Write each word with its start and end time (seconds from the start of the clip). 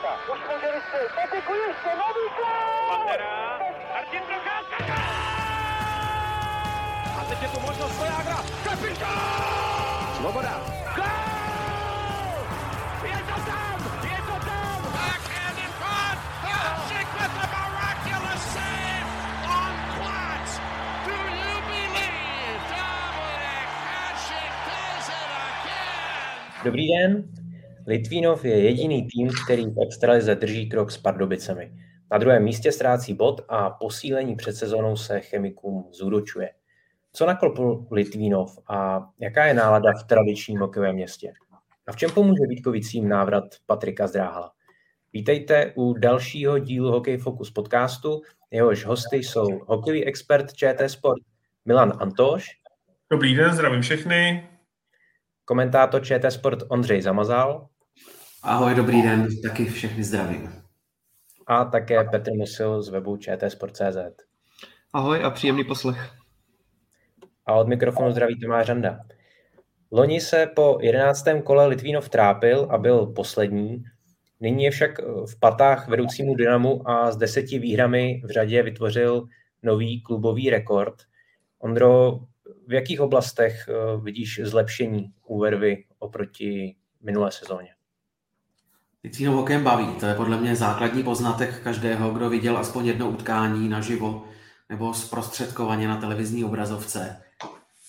Procházka. 0.00 0.32
Už 0.32 0.38
může 0.54 0.72
vystřelit. 0.74 1.12
Patiku 1.14 1.52
ještě, 1.54 1.88
nový 1.88 2.26
gol! 2.36 2.96
Pantera, 2.96 3.58
Martin 3.94 4.20
Procházka, 4.20 4.94
A 7.20 7.24
teď 7.28 7.42
je 7.42 7.48
tu 7.48 7.60
možnost 7.60 7.96
Svojágra, 7.96 8.36
kapitán! 8.64 10.14
Svoboda, 10.16 10.60
gol! 10.96 11.04
Je 13.04 13.18
to 13.28 13.40
tam, 13.50 13.78
je 14.04 14.18
to 14.28 14.36
tam! 14.46 14.82
Backhand 14.92 15.58
in 15.58 15.72
front, 15.80 16.18
Hasek 16.42 17.08
with 17.18 17.32
the 17.40 17.46
miraculous 17.54 18.42
save 18.54 19.08
on 19.56 19.74
Platz. 19.96 20.50
Do 21.06 21.16
you 21.42 21.54
believe 21.70 22.60
Dominik 22.70 23.70
Hasek 23.88 24.52
does 24.68 25.08
it 25.08 25.30
again? 25.48 26.64
Dobrý 26.64 26.88
den. 26.88 27.37
Litvínov 27.88 28.44
je 28.44 28.60
jediný 28.60 29.06
tým, 29.06 29.30
který 29.44 29.66
v 29.66 29.82
extralize 29.82 30.34
drží 30.34 30.68
krok 30.68 30.90
s 30.90 30.98
Pardubicemi. 30.98 31.72
Na 32.10 32.18
druhém 32.18 32.44
místě 32.44 32.72
ztrácí 32.72 33.14
bod 33.14 33.40
a 33.48 33.70
posílení 33.70 34.36
před 34.36 34.52
sezónou 34.52 34.96
se 34.96 35.20
chemikům 35.20 35.88
zúročuje. 35.92 36.50
Co 37.12 37.26
naklopil 37.26 37.86
Litvínov 37.90 38.58
a 38.68 39.08
jaká 39.20 39.44
je 39.44 39.54
nálada 39.54 39.92
v 39.92 40.06
tradičním 40.06 40.60
hokejovém 40.60 40.94
městě? 40.94 41.32
A 41.86 41.92
v 41.92 41.96
čem 41.96 42.10
pomůže 42.10 42.46
Vítkovicím 42.48 43.08
návrat 43.08 43.44
Patrika 43.66 44.06
Zdráhala? 44.06 44.52
Vítejte 45.12 45.72
u 45.76 45.94
dalšího 45.94 46.58
dílu 46.58 46.90
Hokej 46.90 47.16
Focus 47.18 47.50
podcastu. 47.50 48.22
Jehož 48.50 48.84
hosty 48.84 49.16
jsou 49.16 49.60
hokejový 49.66 50.04
expert 50.04 50.52
ČT 50.52 50.90
Sport 50.90 51.22
Milan 51.64 51.92
Antoš. 51.98 52.46
Dobrý 53.10 53.34
den, 53.34 53.54
zdravím 53.54 53.82
všechny. 53.82 54.48
Komentátor 55.44 56.04
ČT 56.04 56.32
Sport 56.32 56.62
Ondřej 56.68 57.02
Zamazal. 57.02 57.68
Ahoj, 58.42 58.74
dobrý 58.74 59.02
den, 59.02 59.28
taky 59.42 59.64
všechny 59.64 60.04
zdravím. 60.04 60.52
A 61.46 61.64
také 61.64 62.04
Petr 62.04 62.32
Musil 62.32 62.82
z 62.82 62.88
webu 62.88 63.16
čtsport.cz. 63.16 63.96
Ahoj 64.92 65.24
a 65.24 65.30
příjemný 65.30 65.64
poslech. 65.64 66.10
A 67.46 67.54
od 67.54 67.68
mikrofonu 67.68 68.12
zdraví 68.12 68.40
Tomáš 68.40 68.66
Řanda. 68.66 69.00
Loni 69.90 70.20
se 70.20 70.46
po 70.56 70.78
11. 70.82 71.24
kole 71.44 71.66
Litvínov 71.66 72.08
trápil 72.08 72.68
a 72.70 72.78
byl 72.78 73.06
poslední. 73.06 73.84
Nyní 74.40 74.64
je 74.64 74.70
však 74.70 74.98
v 75.26 75.40
patách 75.40 75.88
vedoucímu 75.88 76.34
Dynamu 76.34 76.90
a 76.90 77.12
s 77.12 77.16
deseti 77.16 77.58
výhrami 77.58 78.22
v 78.24 78.30
řadě 78.30 78.62
vytvořil 78.62 79.24
nový 79.62 80.02
klubový 80.02 80.50
rekord. 80.50 80.94
Ondro, 81.58 82.20
v 82.66 82.72
jakých 82.72 83.00
oblastech 83.00 83.68
vidíš 84.02 84.40
zlepšení 84.44 85.12
u 85.26 85.40
Vervy 85.40 85.84
oproti 85.98 86.76
minulé 87.02 87.32
sezóně? 87.32 87.77
Litvínov 89.04 89.34
hokejem 89.34 89.64
baví. 89.64 89.86
To 89.86 90.06
je 90.06 90.14
podle 90.14 90.36
mě 90.36 90.56
základní 90.56 91.02
poznatek 91.02 91.62
každého, 91.62 92.10
kdo 92.10 92.30
viděl 92.30 92.58
aspoň 92.58 92.86
jedno 92.86 93.10
utkání 93.10 93.68
naživo 93.68 94.24
nebo 94.68 94.94
zprostředkovaně 94.94 95.88
na 95.88 95.96
televizní 95.96 96.44
obrazovce. 96.44 97.22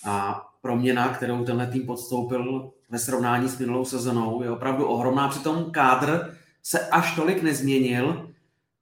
A 0.06 0.46
proměna, 0.62 1.10
kterou 1.10 1.46
tenhle 1.46 1.68
tým 1.68 1.86
podstoupil 1.86 2.72
ve 2.90 3.00
srovnání 3.00 3.50
s 3.50 3.60
minulou 3.60 3.86
sezonou, 3.86 4.44
je 4.44 4.52
opravdu 4.52 4.86
ohromná. 4.86 5.28
Přitom 5.28 5.72
kádr 5.72 6.36
se 6.64 6.88
až 6.88 7.16
tolik 7.16 7.44
nezměnil, 7.44 8.32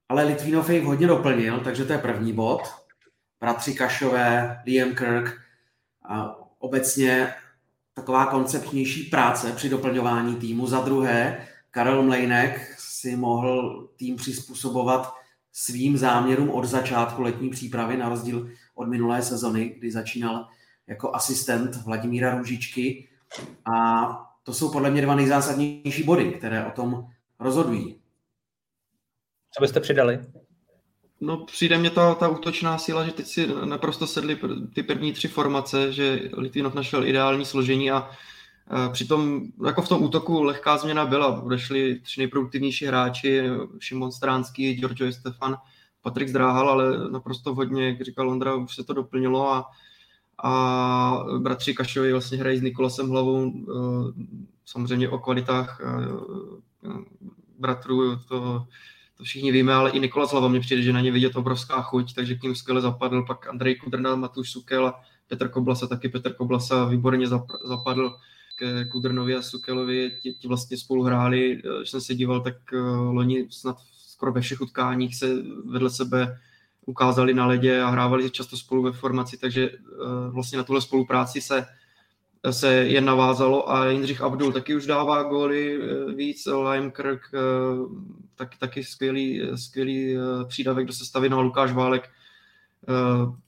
ale 0.09 0.23
Litvínov 0.23 0.69
jej 0.69 0.81
hodně 0.81 1.07
doplnil, 1.07 1.59
takže 1.59 1.85
to 1.85 1.93
je 1.93 1.99
první 1.99 2.33
bod. 2.33 2.61
Bratři 3.39 3.73
Kašové, 3.73 4.61
Liam 4.65 4.95
Kirk 4.95 5.41
a 6.09 6.35
obecně 6.59 7.33
taková 7.93 8.25
koncepčnější 8.25 9.03
práce 9.03 9.51
při 9.51 9.69
doplňování 9.69 10.35
týmu. 10.35 10.67
Za 10.67 10.81
druhé, 10.81 11.47
Karel 11.77 12.03
Mlejnek 12.03 12.75
si 12.77 13.15
mohl 13.15 13.87
tým 13.95 14.15
přizpůsobovat 14.15 15.13
svým 15.53 15.97
záměrům 15.97 16.49
od 16.49 16.65
začátku 16.65 17.21
letní 17.21 17.49
přípravy, 17.49 17.97
na 17.97 18.09
rozdíl 18.09 18.49
od 18.75 18.87
minulé 18.87 19.21
sezony, 19.21 19.75
kdy 19.77 19.91
začínal 19.91 20.47
jako 20.87 21.15
asistent 21.15 21.75
Vladimíra 21.75 22.37
Růžičky. 22.37 23.07
A 23.65 24.07
to 24.43 24.53
jsou 24.53 24.71
podle 24.71 24.91
mě 24.91 25.01
dva 25.01 25.15
nejzásadnější 25.15 26.03
body, 26.03 26.31
které 26.31 26.65
o 26.65 26.71
tom 26.71 27.07
rozhodují. 27.39 28.01
Co 29.51 29.61
byste 29.61 29.79
přidali? 29.79 30.19
No 31.21 31.37
přijde 31.37 31.77
mě 31.77 31.89
ta, 31.89 32.15
ta 32.15 32.27
útočná 32.27 32.77
síla, 32.77 33.05
že 33.05 33.11
teď 33.11 33.27
si 33.27 33.47
naprosto 33.65 34.07
sedly 34.07 34.39
ty 34.75 34.83
první 34.83 35.13
tři 35.13 35.27
formace, 35.27 35.93
že 35.93 36.29
Litvinov 36.33 36.73
našel 36.73 37.07
ideální 37.07 37.45
složení 37.45 37.91
a 37.91 38.09
Přitom 38.91 39.41
jako 39.65 39.81
v 39.81 39.89
tom 39.89 40.03
útoku 40.03 40.43
lehká 40.43 40.77
změna 40.77 41.05
byla. 41.05 41.41
Odešli 41.41 41.99
tři 41.99 42.19
nejproduktivnější 42.19 42.85
hráči, 42.85 43.43
Šimon 43.79 44.11
Stránský, 44.11 44.73
Giorgio 44.73 45.11
Stefan, 45.11 45.57
Patrik 46.01 46.29
Zdráhal, 46.29 46.69
ale 46.69 47.09
naprosto 47.09 47.55
hodně, 47.55 47.87
jak 47.87 48.01
říkal 48.01 48.29
Ondra, 48.29 48.55
už 48.55 48.75
se 48.75 48.83
to 48.83 48.93
doplnilo 48.93 49.51
a, 49.51 49.65
a 50.43 51.23
bratři 51.37 51.73
Kašovi 51.73 52.11
vlastně 52.11 52.37
hrají 52.37 52.57
s 52.57 52.61
Nikolasem 52.61 53.09
Hlavou. 53.09 53.53
Samozřejmě 54.65 55.09
o 55.09 55.19
kvalitách 55.19 55.81
bratrů 57.59 58.15
to, 58.15 58.65
to 59.17 59.23
všichni 59.23 59.51
víme, 59.51 59.73
ale 59.73 59.89
i 59.89 59.99
Nikolas 59.99 60.31
Hlava 60.31 60.47
mě 60.47 60.59
přijde, 60.59 60.81
že 60.81 60.93
na 60.93 61.01
ně 61.01 61.11
vidět 61.11 61.35
obrovská 61.35 61.81
chuť, 61.81 62.13
takže 62.13 62.35
k 62.35 62.43
ním 62.43 62.55
skvěle 62.55 62.81
zapadl. 62.81 63.23
Pak 63.23 63.47
Andrej 63.47 63.75
Kudrna, 63.75 64.15
Matuš 64.15 64.51
Sukel 64.51 64.87
a 64.87 65.01
Petr 65.27 65.49
Koblasa, 65.49 65.87
taky 65.87 66.09
Petr 66.09 66.33
Koblasa 66.33 66.85
výborně 66.85 67.27
zapadl 67.63 68.15
ke 68.57 68.85
Kudrnovi 68.85 69.35
a 69.35 69.41
Sukelovi, 69.41 70.11
ti, 70.21 70.33
ti 70.33 70.47
vlastně 70.47 70.77
spolu 70.77 71.03
hráli, 71.03 71.61
když 71.77 71.89
jsem 71.89 72.01
se 72.01 72.15
díval, 72.15 72.41
tak 72.41 72.55
loni 73.09 73.47
snad 73.49 73.77
skoro 73.93 74.31
ve 74.31 74.41
všech 74.41 74.61
utkáních 74.61 75.15
se 75.15 75.27
vedle 75.65 75.89
sebe 75.89 76.39
ukázali 76.85 77.33
na 77.33 77.45
ledě 77.45 77.81
a 77.81 77.89
hrávali 77.89 78.29
často 78.29 78.57
spolu 78.57 78.83
ve 78.83 78.91
formaci, 78.91 79.37
takže 79.37 79.69
vlastně 80.29 80.57
na 80.57 80.63
tuhle 80.63 80.81
spolupráci 80.81 81.41
se 81.41 81.65
se 82.51 82.73
jen 82.73 83.05
navázalo 83.05 83.71
a 83.71 83.89
Jindřich 83.89 84.21
Abdul 84.21 84.51
taky 84.51 84.75
už 84.75 84.85
dává 84.85 85.23
góly 85.23 85.79
víc, 86.15 86.47
Lime 86.71 86.91
Kirk 86.91 87.21
taky, 88.35 88.57
taky 88.57 88.83
skvělý, 88.83 89.41
skvělý 89.55 90.15
přídavek 90.47 90.87
do 90.87 90.93
sestavy, 90.93 91.29
no 91.29 91.41
Lukáš 91.41 91.71
Válek 91.71 92.09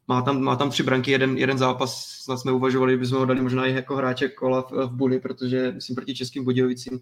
má 0.08 0.22
tam, 0.22 0.42
má 0.42 0.56
tam 0.56 0.70
tři 0.70 0.84
branky, 0.84 1.12
jeden, 1.12 1.38
jeden 1.38 1.58
zápas, 1.58 2.06
snad 2.06 2.38
jsme 2.38 2.52
uvažovali, 2.52 2.98
bychom 2.98 3.18
ho 3.18 3.26
dali 3.26 3.42
možná 3.42 3.66
i 3.66 3.74
jako 3.74 3.96
hráče 3.96 4.30
kola 4.30 4.62
v, 4.62 4.72
v 4.72 4.92
Buli, 4.92 5.20
protože 5.20 5.72
myslím 5.72 5.96
proti 5.96 6.16
českým 6.16 6.44
Budějovicím 6.44 7.00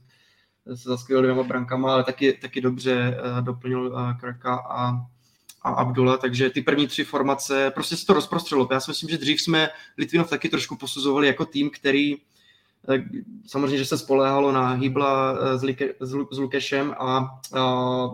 se 0.76 0.90
zaskvěl 0.90 1.22
dvěma 1.22 1.44
brankama, 1.44 1.94
ale 1.94 2.04
taky, 2.04 2.34
taky 2.34 2.62
dobře 2.62 3.18
doplnil 3.42 3.96
Kraka 4.20 4.56
a, 4.56 4.92
a 5.62 5.70
Abdula, 5.70 6.18
takže 6.18 6.50
ty 6.50 6.62
první 6.62 6.88
tři 6.88 7.04
formace, 7.04 7.72
prostě 7.72 7.98
se 7.98 8.06
to 8.06 8.14
rozprostřelo. 8.14 8.68
Já 8.72 8.80
si 8.80 8.92
myslím, 8.92 9.10
že 9.10 9.18
dřív 9.18 9.42
jsme 9.42 9.70
Litvinov 9.98 10.30
taky 10.30 10.50
trošku 10.50 10.76
posuzovali 10.76 11.28
jako 11.28 11.46
tým, 11.46 11.70
který 11.70 12.16
samozřejmě, 13.46 13.78
že 13.78 13.86
se 13.86 13.98
spoléhalo 13.98 14.52
na 14.52 14.72
Hýbla 14.72 15.38
s, 16.00 16.40
Lukešem 16.40 16.96
a, 17.00 17.40
a 17.54 18.10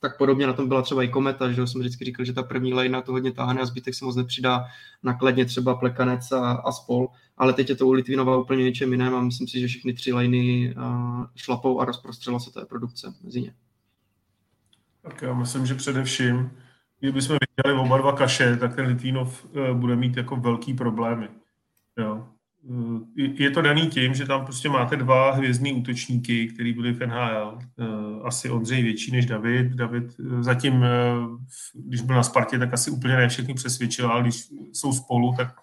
tak 0.00 0.18
podobně 0.18 0.46
na 0.46 0.52
tom 0.52 0.68
byla 0.68 0.82
třeba 0.82 1.02
i 1.02 1.08
Kometa, 1.08 1.52
že 1.52 1.66
jsem 1.66 1.80
vždycky 1.80 2.04
říkal, 2.04 2.24
že 2.24 2.32
ta 2.32 2.42
první 2.42 2.74
lejna 2.74 3.02
to 3.02 3.12
hodně 3.12 3.32
táhne 3.32 3.60
a 3.60 3.66
zbytek 3.66 3.94
se 3.94 4.04
moc 4.04 4.16
nepřidá 4.16 4.64
nakladně 5.02 5.44
třeba 5.44 5.74
Plekanec 5.74 6.32
a, 6.32 6.52
a 6.52 6.72
spol, 6.72 7.08
ale 7.36 7.52
teď 7.52 7.68
je 7.68 7.76
to 7.76 7.86
u 7.86 7.92
Litvinova 7.92 8.36
úplně 8.36 8.64
něčem 8.64 8.92
jiném 8.92 9.14
a 9.14 9.20
myslím 9.20 9.48
si, 9.48 9.60
že 9.60 9.66
všechny 9.66 9.92
tři 9.92 10.12
lejny 10.12 10.74
šlapou 11.36 11.80
a 11.80 11.84
rozprostřela 11.84 12.40
se 12.40 12.50
té 12.52 12.66
produkce 12.66 13.14
mezi 13.24 13.40
ně. 13.40 13.54
Tak 15.02 15.22
já 15.22 15.34
myslím, 15.34 15.66
že 15.66 15.74
především 15.74 16.50
kdybychom 17.00 17.38
viděli 17.56 17.80
oba 17.80 17.98
dva 17.98 18.12
kaše, 18.12 18.56
tak 18.56 18.76
ten 18.76 18.86
Litvínov 18.86 19.46
bude 19.72 19.96
mít 19.96 20.16
jako 20.16 20.36
velký 20.36 20.74
problémy. 20.74 21.28
Jo. 21.98 22.28
Je 23.14 23.50
to 23.50 23.62
daný 23.62 23.88
tím, 23.88 24.14
že 24.14 24.26
tam 24.26 24.44
prostě 24.44 24.68
máte 24.68 24.96
dva 24.96 25.32
hvězdní 25.32 25.72
útočníky, 25.72 26.48
který 26.48 26.72
byli 26.72 26.92
v 26.92 27.06
NHL. 27.06 27.58
Asi 28.24 28.50
Ondřej 28.50 28.82
větší 28.82 29.12
než 29.12 29.26
David. 29.26 29.66
David 29.66 30.04
zatím, 30.40 30.84
když 31.74 32.00
byl 32.00 32.16
na 32.16 32.22
Spartě, 32.22 32.58
tak 32.58 32.74
asi 32.74 32.90
úplně 32.90 33.16
ne 33.16 33.28
všechny 33.28 33.54
přesvědčil, 33.54 34.10
ale 34.12 34.22
když 34.22 34.48
jsou 34.72 34.92
spolu, 34.92 35.34
tak, 35.36 35.54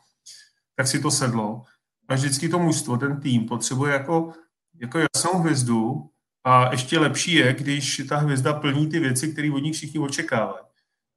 tak 0.75 0.87
si 0.87 0.99
to 0.99 1.11
sedlo. 1.11 1.63
A 2.07 2.15
vždycky 2.15 2.49
to 2.49 2.59
mužstvo, 2.59 2.97
ten 2.97 3.19
tým 3.19 3.45
potřebuje 3.45 3.93
jako, 3.93 4.33
jako 4.81 4.99
jasnou 4.99 5.39
hvězdu 5.39 6.09
a 6.43 6.71
ještě 6.71 6.99
lepší 6.99 7.33
je, 7.33 7.53
když 7.53 8.01
ta 8.09 8.17
hvězda 8.17 8.53
plní 8.53 8.87
ty 8.89 8.99
věci, 8.99 9.33
které 9.33 9.51
od 9.51 9.59
nich 9.59 9.75
všichni 9.75 9.99
očekávají. 9.99 10.65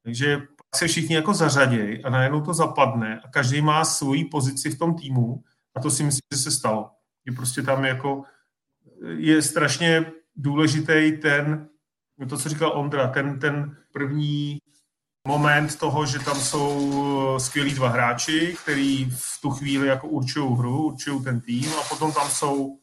Takže 0.03 0.37
pak 0.37 0.75
se 0.75 0.87
všichni 0.87 1.15
jako 1.15 1.33
zařadějí 1.33 2.03
a 2.03 2.09
najednou 2.09 2.41
to 2.41 2.53
zapadne 2.53 3.19
a 3.19 3.27
každý 3.27 3.61
má 3.61 3.85
svoji 3.85 4.25
pozici 4.25 4.69
v 4.69 4.79
tom 4.79 4.95
týmu 4.95 5.43
to 5.81 5.91
si 5.91 6.03
myslím, 6.03 6.21
že 6.33 6.39
se 6.39 6.51
stalo. 6.51 6.91
Je 7.25 7.33
prostě 7.33 7.61
tam 7.61 7.85
jako 7.85 8.23
je 9.17 9.41
strašně 9.41 10.11
důležitý 10.35 11.11
ten, 11.21 11.67
to, 12.29 12.37
co 12.37 12.49
říkal 12.49 12.71
Ondra, 12.75 13.07
ten, 13.07 13.39
ten 13.39 13.77
první 13.93 14.57
moment 15.27 15.79
toho, 15.79 16.05
že 16.05 16.19
tam 16.19 16.39
jsou 16.39 17.39
skvělí 17.39 17.73
dva 17.73 17.89
hráči, 17.89 18.55
který 18.63 19.05
v 19.05 19.41
tu 19.41 19.49
chvíli 19.49 19.87
jako 19.87 20.07
určují 20.07 20.57
hru, 20.57 20.85
určují 20.85 21.23
ten 21.23 21.41
tým 21.41 21.73
a 21.73 21.83
potom 21.89 22.13
tam 22.13 22.29
jsou 22.29 22.79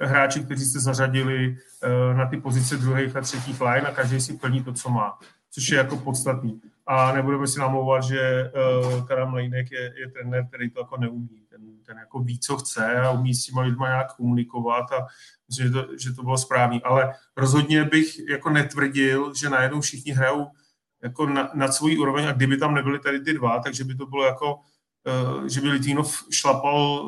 hráči, 0.00 0.44
kteří 0.44 0.64
se 0.64 0.80
zařadili 0.80 1.48
uh, 1.48 2.16
na 2.16 2.26
ty 2.26 2.36
pozice 2.36 2.76
druhých 2.76 3.16
a 3.16 3.20
třetích 3.20 3.60
line 3.60 3.86
a 3.86 3.94
každý 3.94 4.20
si 4.20 4.32
plní 4.32 4.64
to, 4.64 4.72
co 4.72 4.90
má, 4.90 5.18
což 5.50 5.68
je 5.68 5.78
jako 5.78 5.96
podstatný. 5.96 6.60
A 6.86 7.12
nebudeme 7.12 7.46
si 7.46 7.58
namlouvat, 7.60 8.04
že 8.04 8.52
uh, 8.52 9.06
Karam 9.06 9.34
Lejnek 9.34 9.70
je, 9.70 9.92
je 9.96 10.10
trenér, 10.10 10.46
který 10.46 10.70
to 10.70 10.80
jako 10.80 10.96
neumí. 10.96 11.39
Ten, 11.50 11.60
ten 11.86 11.98
jako 11.98 12.18
ví, 12.18 12.38
co 12.38 12.56
chce 12.56 13.00
a 13.00 13.10
umí 13.10 13.34
s 13.34 13.44
těma 13.44 13.62
lidma 13.62 13.88
nějak 13.88 14.16
komunikovat 14.16 14.92
a 14.92 15.06
že 15.56 15.70
to, 15.70 15.86
že 15.98 16.12
to 16.12 16.22
bylo 16.22 16.38
správný. 16.38 16.82
Ale 16.82 17.14
rozhodně 17.36 17.84
bych 17.84 18.28
jako 18.28 18.50
netvrdil, 18.50 19.34
že 19.34 19.50
najednou 19.50 19.80
všichni 19.80 20.12
hrajou 20.12 20.46
jako 21.02 21.26
na, 21.26 21.50
na 21.54 21.72
svůj 21.72 21.98
úroveň 21.98 22.28
a 22.28 22.32
kdyby 22.32 22.56
tam 22.56 22.74
nebyly 22.74 22.98
tady 22.98 23.20
ty 23.20 23.34
dva, 23.34 23.58
takže 23.58 23.84
by 23.84 23.94
to 23.94 24.06
bylo 24.06 24.24
jako, 24.24 24.54
uh, 24.54 25.46
že 25.46 25.60
by 25.60 25.68
Litínov 25.68 26.24
šlapal 26.30 27.04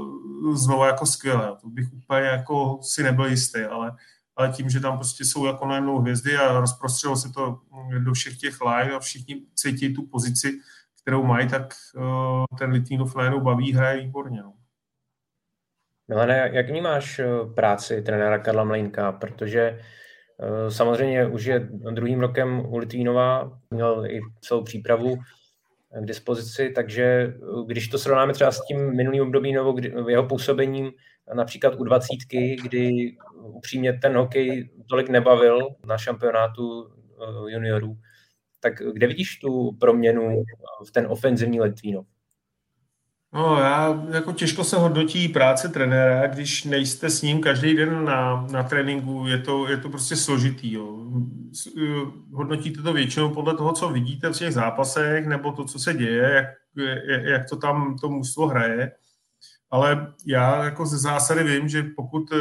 znova 0.54 0.86
jako 0.86 1.06
skvěle. 1.06 1.56
To 1.60 1.68
bych 1.68 1.92
úplně 1.92 2.20
jako 2.20 2.78
si 2.82 3.02
nebyl 3.02 3.26
jistý, 3.26 3.60
ale, 3.60 3.96
ale 4.36 4.48
tím, 4.48 4.70
že 4.70 4.80
tam 4.80 4.98
prostě 4.98 5.24
jsou 5.24 5.46
jako 5.46 5.66
najednou 5.66 5.98
hvězdy 5.98 6.36
a 6.36 6.60
rozprostřelo 6.60 7.16
se 7.16 7.32
to 7.32 7.60
do 7.98 8.12
všech 8.12 8.38
těch 8.38 8.60
line 8.60 8.92
a 8.92 8.98
všichni 8.98 9.42
cítí 9.54 9.94
tu 9.94 10.06
pozici, 10.06 10.60
kterou 11.02 11.22
mají, 11.24 11.48
tak 11.48 11.74
uh, 11.96 12.44
ten 12.58 12.70
Litínov 12.70 13.16
najednou 13.16 13.40
baví, 13.40 13.72
hraje 13.72 14.00
výborně. 14.00 14.42
No. 14.42 14.54
Milane, 16.08 16.50
jak 16.52 16.68
vnímáš 16.68 17.18
eh, 17.18 17.26
práci 17.54 18.02
trenéra 18.02 18.38
Karla 18.38 18.64
Mlejnka? 18.64 19.12
Protože 19.12 19.78
Eh, 20.42 20.70
samozřejmě 20.70 21.26
už 21.26 21.44
je 21.44 21.68
druhým 21.90 22.20
rokem 22.20 22.60
u 22.68 22.78
Litvínova, 22.78 23.58
měl 23.70 24.06
i 24.06 24.20
celou 24.40 24.62
přípravu 24.62 25.16
k 26.02 26.06
dispozici, 26.06 26.70
takže 26.74 27.02
eh, 27.02 27.36
když 27.66 27.88
to 27.88 27.98
srovnáme 27.98 28.32
třeba 28.32 28.52
s 28.52 28.64
tím 28.64 28.96
minulým 28.96 29.22
obdobím 29.22 29.54
nebo 29.54 30.08
jeho 30.08 30.26
působením, 30.26 30.92
například 31.34 31.74
u 31.80 31.84
dvacítky, 31.84 32.56
kdy 32.62 33.16
upřímně 33.42 33.92
ten 33.92 34.16
hokej 34.16 34.70
tolik 34.88 35.08
nebavil 35.08 35.68
na 35.86 35.98
šampionátu 35.98 36.88
eh, 36.88 37.52
juniorů, 37.52 37.96
tak 38.62 38.82
kde 38.92 39.06
vidíš 39.06 39.36
tu 39.36 39.72
proměnu 39.72 40.44
v 40.86 40.90
ten 40.90 41.06
ofenzivní 41.08 41.60
Litvínov? 41.60 42.06
No, 43.34 43.58
já 43.60 44.04
jako 44.10 44.32
těžko 44.32 44.64
se 44.64 44.76
hodnotí 44.76 45.28
práce 45.28 45.68
trenéra, 45.68 46.26
když 46.26 46.64
nejste 46.64 47.10
s 47.10 47.22
ním 47.22 47.40
každý 47.40 47.74
den 47.74 48.04
na, 48.04 48.46
na 48.52 48.62
tréninku, 48.62 49.26
je 49.26 49.38
to, 49.38 49.68
je 49.68 49.76
to 49.76 49.88
prostě 49.88 50.16
složitý. 50.16 50.72
Jo. 50.72 50.98
Eh, 51.78 51.82
hodnotíte 52.32 52.82
to 52.82 52.92
většinou 52.92 53.34
podle 53.34 53.56
toho, 53.56 53.72
co 53.72 53.88
vidíte 53.88 54.28
v 54.28 54.38
těch 54.38 54.52
zápasech, 54.52 55.26
nebo 55.26 55.52
to, 55.52 55.64
co 55.64 55.78
se 55.78 55.94
děje, 55.94 56.56
jak, 56.76 57.24
jak 57.24 57.48
to 57.48 57.56
tam 57.56 57.96
to 57.98 58.08
mužstvo 58.08 58.46
hraje. 58.46 58.92
Ale 59.70 60.14
já 60.26 60.64
jako 60.64 60.86
ze 60.86 60.98
zásady 60.98 61.44
vím, 61.44 61.68
že 61.68 61.82
pokud 61.82 62.32
eh, 62.32 62.36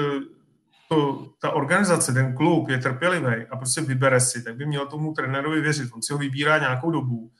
to, 0.91 1.27
ta 1.41 1.51
organizace, 1.51 2.13
ten 2.13 2.35
klub 2.35 2.69
je 2.69 2.77
trpělivý 2.77 3.45
a 3.49 3.57
prostě 3.57 3.81
vybere 3.81 4.19
si, 4.19 4.43
tak 4.43 4.55
by 4.55 4.65
měl 4.65 4.87
tomu 4.87 5.13
trenérovi 5.13 5.61
věřit. 5.61 5.89
On 5.93 6.01
si 6.01 6.13
ho 6.13 6.19
vybírá 6.19 6.57
nějakou 6.57 6.91
dobu 6.91 7.31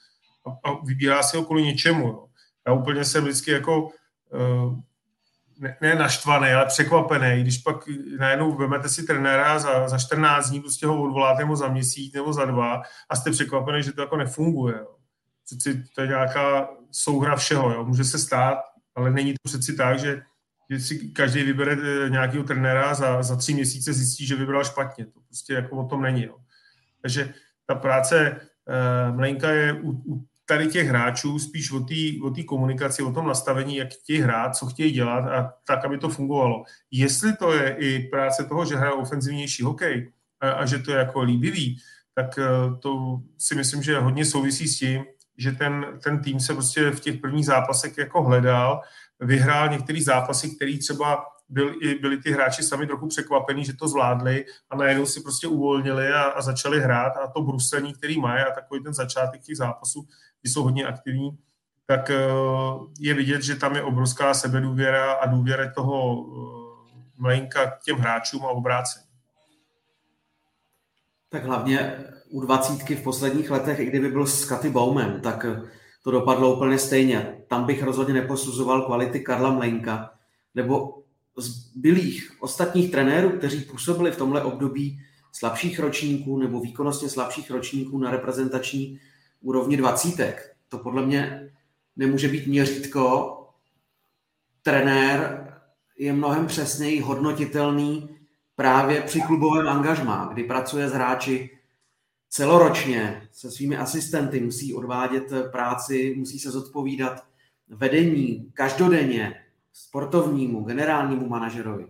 a, 0.46 0.70
a 0.70 0.86
vybírá 0.86 1.24
si 1.24 1.38
ho 1.38 1.44
kvůli 1.44 1.64
něčemu. 1.64 2.08
Jo 2.08 2.28
já 2.68 2.74
úplně 2.74 3.06
jsem 3.06 3.24
vždycky 3.24 3.52
jako 3.52 3.84
uh, 3.84 4.76
ne, 5.60 5.78
ne 5.82 5.96
naštvaný, 5.96 6.50
ale 6.50 6.66
překvapený, 6.66 7.42
když 7.42 7.58
pak 7.58 7.76
najednou 8.20 8.56
vemete 8.56 8.90
si 8.90 9.04
trenéra 9.04 9.60
za, 9.60 9.90
za 9.90 9.98
14 9.98 10.50
dní, 10.50 10.60
prostě 10.60 10.88
ho 10.88 11.04
odvoláte 11.04 11.42
nebo 11.44 11.56
za 11.56 11.68
měsíc 11.68 12.14
nebo 12.14 12.34
za 12.34 12.46
dva 12.46 12.82
a 13.10 13.16
jste 13.16 13.32
překvapený, 13.32 13.84
že 13.84 13.92
to 13.92 14.02
jako 14.02 14.18
nefunguje. 14.18 14.76
Jo. 14.80 14.96
Přeci 15.46 15.84
to 15.96 16.02
je 16.02 16.08
nějaká 16.08 16.70
souhra 16.92 17.36
všeho, 17.36 17.72
jo. 17.72 17.86
může 17.86 18.04
se 18.04 18.20
stát, 18.20 18.58
ale 18.96 19.12
není 19.12 19.34
to 19.34 19.50
přeci 19.50 19.76
tak, 19.76 20.00
že 20.00 20.22
když 20.72 20.88
si 20.88 20.98
každý 20.98 21.44
vybere 21.44 21.74
eh, 21.74 22.10
nějakého 22.10 22.44
trenéra 22.44 22.94
za, 22.94 23.24
za 23.24 23.36
tři 23.36 23.54
měsíce 23.54 23.94
zjistí, 23.94 24.26
že 24.26 24.36
vybral 24.36 24.64
špatně. 24.64 25.06
To 25.06 25.20
prostě 25.28 25.54
jako 25.54 25.78
o 25.78 25.88
tom 25.88 26.02
není. 26.02 26.24
Jo. 26.24 26.36
Takže 27.02 27.34
ta 27.66 27.76
práce 27.76 28.40
uh, 29.12 29.16
Mlenka 29.16 29.52
je 29.52 29.74
u, 29.74 29.92
u 29.92 30.26
tady 30.46 30.68
těch 30.68 30.88
hráčů 30.88 31.40
spíš 31.40 31.72
o 31.72 32.30
té 32.30 32.44
komunikaci, 32.44 33.04
o 33.04 33.14
tom 33.14 33.28
nastavení, 33.28 33.76
jak 33.76 33.90
chtějí 33.94 34.20
hrát, 34.20 34.56
co 34.56 34.66
chtějí 34.66 34.92
dělat 34.92 35.28
a 35.28 35.54
tak, 35.68 35.86
aby 35.86 35.98
to 35.98 36.10
fungovalo. 36.10 36.64
Jestli 36.92 37.36
to 37.36 37.54
je 37.54 37.76
i 37.80 38.00
práce 38.00 38.44
toho, 38.44 38.66
že 38.66 38.76
hraje 38.76 38.94
ofenzivnější 38.94 39.64
hokej 39.64 40.12
a, 40.40 40.52
a 40.52 40.66
že 40.66 40.80
to 40.80 40.92
je 40.92 40.98
jako 40.98 41.22
líbivý, 41.22 41.78
tak 42.16 42.40
eh, 42.40 42.76
to 42.80 43.22
si 43.38 43.56
myslím, 43.56 43.84
že 43.84 44.00
hodně 44.00 44.26
souvisí 44.26 44.68
s 44.68 44.80
tím, 44.80 45.04
že 45.38 45.52
ten, 45.52 45.86
ten 46.04 46.20
tým 46.20 46.40
se 46.40 46.54
prostě 46.54 46.92
v 46.92 47.00
těch 47.00 47.18
prvních 47.18 47.46
zápasech 47.46 47.98
jako 47.98 48.24
hledal, 48.24 48.82
vyhrál 49.22 49.70
některé 49.70 50.04
zápasy, 50.04 50.56
které 50.56 50.78
třeba 50.78 51.26
byl, 51.50 51.74
byli 52.02 52.18
ty 52.18 52.32
hráči 52.32 52.64
sami 52.64 52.88
trochu 52.88 53.08
překvapení, 53.08 53.66
že 53.66 53.74
to 53.74 53.88
zvládli 53.88 54.46
a 54.70 54.76
najednou 54.76 55.06
si 55.06 55.22
prostě 55.22 55.48
uvolnili 55.48 56.08
a, 56.08 56.22
a 56.22 56.42
začali 56.42 56.80
hrát 56.80 57.18
a 57.18 57.28
to 57.28 57.42
bruslení, 57.42 57.94
který 57.94 58.20
mají 58.20 58.44
a 58.44 58.52
takový 58.52 58.84
ten 58.84 58.94
začátek 58.94 59.42
těch 59.42 59.58
zápasů 59.58 60.08
kdy 60.42 60.50
jsou 60.50 60.64
hodně 60.64 60.86
aktivní, 60.86 61.38
tak 61.86 62.10
eh, 62.10 62.16
je 63.00 63.14
vidět, 63.14 63.42
že 63.42 63.56
tam 63.56 63.76
je 63.76 63.84
obrovská 63.84 64.34
sebedůvěra 64.34 65.14
a 65.14 65.26
důvěra 65.26 65.72
toho 65.72 66.26
eh, 66.26 66.72
Mlejnka 67.18 67.72
k 67.72 67.84
těm 67.84 67.98
hráčům 67.98 68.46
a 68.46 68.50
obrácení. 68.50 69.06
Tak 71.30 71.46
hlavně 71.46 72.04
u 72.30 72.42
dvacítky 72.42 72.96
v 72.96 73.04
posledních 73.04 73.52
letech, 73.52 73.80
i 73.80 73.86
kdyby 73.86 74.10
byl 74.10 74.28
s 74.28 74.46
Katy 74.46 74.70
Baumem, 74.70 75.22
tak 75.22 75.46
to 76.04 76.12
dopadlo 76.12 76.56
úplně 76.56 76.78
stejně. 76.78 77.38
Tam 77.48 77.66
bych 77.66 77.84
rozhodně 77.84 78.14
neposuzoval 78.14 78.82
kvality 78.82 79.20
Karla 79.20 79.52
Mlejnka 79.52 80.12
nebo 80.56 81.04
zbylých 81.38 82.32
ostatních 82.40 82.92
trenérů, 82.92 83.30
kteří 83.30 83.62
působili 83.62 84.12
v 84.12 84.18
tomhle 84.18 84.44
období 84.44 85.00
slabších 85.32 85.80
ročníků 85.80 86.38
nebo 86.38 86.60
výkonnostně 86.60 87.10
slabších 87.10 87.52
ročníků 87.52 87.98
na 87.98 88.12
reprezentační 88.12 89.00
úrovni 89.42 89.78
dvacítek. 89.78 90.56
To 90.70 90.78
podle 90.78 91.06
mě 91.06 91.52
nemůže 91.96 92.28
být 92.28 92.48
měřítko. 92.48 93.38
Trenér 94.64 95.48
je 95.98 96.14
mnohem 96.14 96.48
přesněji 96.48 97.02
hodnotitelný 97.02 98.10
právě 98.56 99.02
při 99.02 99.22
klubovém 99.22 99.68
angažmá, 99.68 100.30
kdy 100.34 100.44
pracuje 100.44 100.90
s 100.90 100.94
hráči 100.94 101.50
celoročně 102.32 103.28
se 103.32 103.52
svými 103.52 103.78
asistenty, 103.78 104.40
musí 104.40 104.74
odvádět 104.74 105.24
práci, 105.52 106.16
musí 106.18 106.40
se 106.40 106.52
zodpovídat 106.52 107.24
vedení 107.68 108.52
každodenně, 108.54 109.36
sportovnímu, 109.74 110.64
generálnímu 110.64 111.28
manažerovi. 111.30 111.88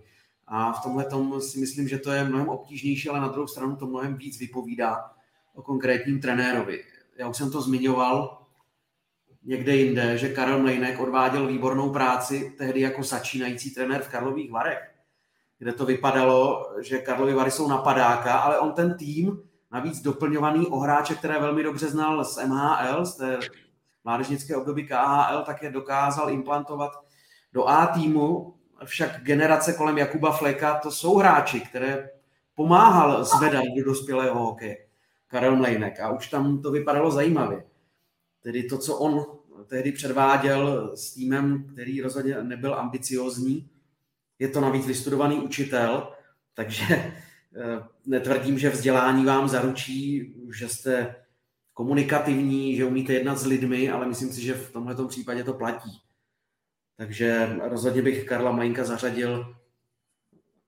A 0.48 0.74
v 0.74 0.84
tomhle 0.84 1.06
tom 1.06 1.42
si 1.42 1.60
myslím, 1.60 1.88
že 1.88 1.98
to 1.98 2.12
je 2.12 2.24
mnohem 2.24 2.50
obtížnější, 2.50 3.10
ale 3.10 3.20
na 3.20 3.28
druhou 3.28 3.48
stranu 3.48 3.76
to 3.76 3.88
mnohem 3.88 4.16
víc 4.16 4.40
vypovídá 4.40 5.12
o 5.56 5.62
konkrétním 5.62 6.22
trenérovi 6.22 6.84
já 7.22 7.28
už 7.28 7.38
jsem 7.38 7.52
to 7.52 7.62
zmiňoval 7.62 8.38
někde 9.44 9.76
jinde, 9.76 10.18
že 10.18 10.34
Karel 10.34 10.60
Mlejnek 10.60 11.00
odváděl 11.00 11.48
výbornou 11.48 11.90
práci 11.90 12.56
tehdy 12.58 12.82
jako 12.82 13.04
začínající 13.04 13.72
trenér 13.72 14.02
v 14.02 14.10
Karlových 14.10 14.52
Varech, 14.52 14.92
kde 15.58 15.74
to 15.74 15.86
vypadalo, 15.86 16.72
že 16.82 16.98
Karlovy 16.98 17.34
Vary 17.34 17.52
jsou 17.52 17.68
napadáka, 17.68 18.38
ale 18.38 18.60
on 18.60 18.72
ten 18.72 18.98
tým, 18.98 19.42
navíc 19.72 20.02
doplňovaný 20.02 20.68
o 20.68 20.80
hráče, 20.80 21.16
které 21.16 21.40
velmi 21.40 21.64
dobře 21.64 21.88
znal 21.88 22.26
z 22.26 22.46
MHL, 22.48 23.06
z 23.06 23.16
té 23.16 23.40
mládežnické 24.04 24.56
období 24.56 24.88
KHL, 24.88 25.44
tak 25.46 25.64
je 25.64 25.72
dokázal 25.72 26.30
implantovat 26.30 26.92
do 27.54 27.68
A 27.68 27.88
týmu, 27.88 28.56
však 28.86 29.24
generace 29.24 29.74
kolem 29.74 29.98
Jakuba 29.98 30.32
Fleka, 30.32 30.80
to 30.80 30.92
jsou 30.92 31.18
hráči, 31.18 31.60
které 31.60 32.10
pomáhal 32.56 33.24
zvedat 33.24 33.64
do 33.78 33.84
dospělého 33.86 34.44
hokeje. 34.44 34.78
Karel 35.28 35.56
Mlejnek 35.56 36.00
a 36.00 36.10
už 36.10 36.28
tam 36.30 36.62
to 36.62 36.72
vypadalo 36.72 37.12
zajímavě. 37.12 37.64
Tedy 38.44 38.64
to, 38.64 38.78
co 38.78 38.98
on 38.98 39.26
tehdy 39.68 39.92
předváděl 39.92 40.92
s 40.96 41.14
týmem, 41.14 41.68
který 41.74 42.02
rozhodně 42.02 42.44
nebyl 42.44 42.76
ambiciozní, 42.76 43.70
je 44.40 44.48
to 44.48 44.62
navíc 44.62 44.88
vystudovaný 44.88 45.36
učitel, 45.36 46.14
takže 46.54 47.14
netvrdím, 48.06 48.60
že 48.60 48.70
vzdělání 48.70 49.26
vám 49.26 49.48
zaručí, 49.48 50.34
že 50.58 50.70
jste 50.70 51.16
komunikativní, 51.74 52.76
že 52.76 52.86
umíte 52.86 53.14
jednat 53.14 53.38
s 53.38 53.46
lidmi, 53.46 53.90
ale 53.90 54.08
myslím 54.08 54.30
si, 54.30 54.42
že 54.42 54.54
v 54.54 54.72
tomto 54.72 55.08
případě 55.08 55.44
to 55.44 55.54
platí. 55.54 56.02
Takže 56.98 57.58
rozhodně 57.62 58.02
bych 58.02 58.26
Karla 58.26 58.52
Mlejnka 58.52 58.84
zařadil 58.84 59.56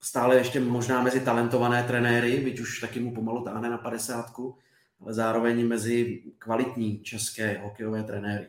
stále 0.00 0.36
ještě 0.36 0.60
možná 0.60 1.02
mezi 1.02 1.20
talentované 1.20 1.82
trenéry, 1.82 2.36
byť 2.36 2.60
už 2.60 2.80
taky 2.80 3.00
mu 3.00 3.14
pomalu 3.14 3.44
táhne 3.44 3.70
na 3.70 3.78
padesátku, 3.78 4.58
ale 5.00 5.14
zároveň 5.14 5.68
mezi 5.68 6.22
kvalitní 6.38 7.02
české 7.02 7.58
hokejové 7.58 8.02
trenéry. 8.02 8.48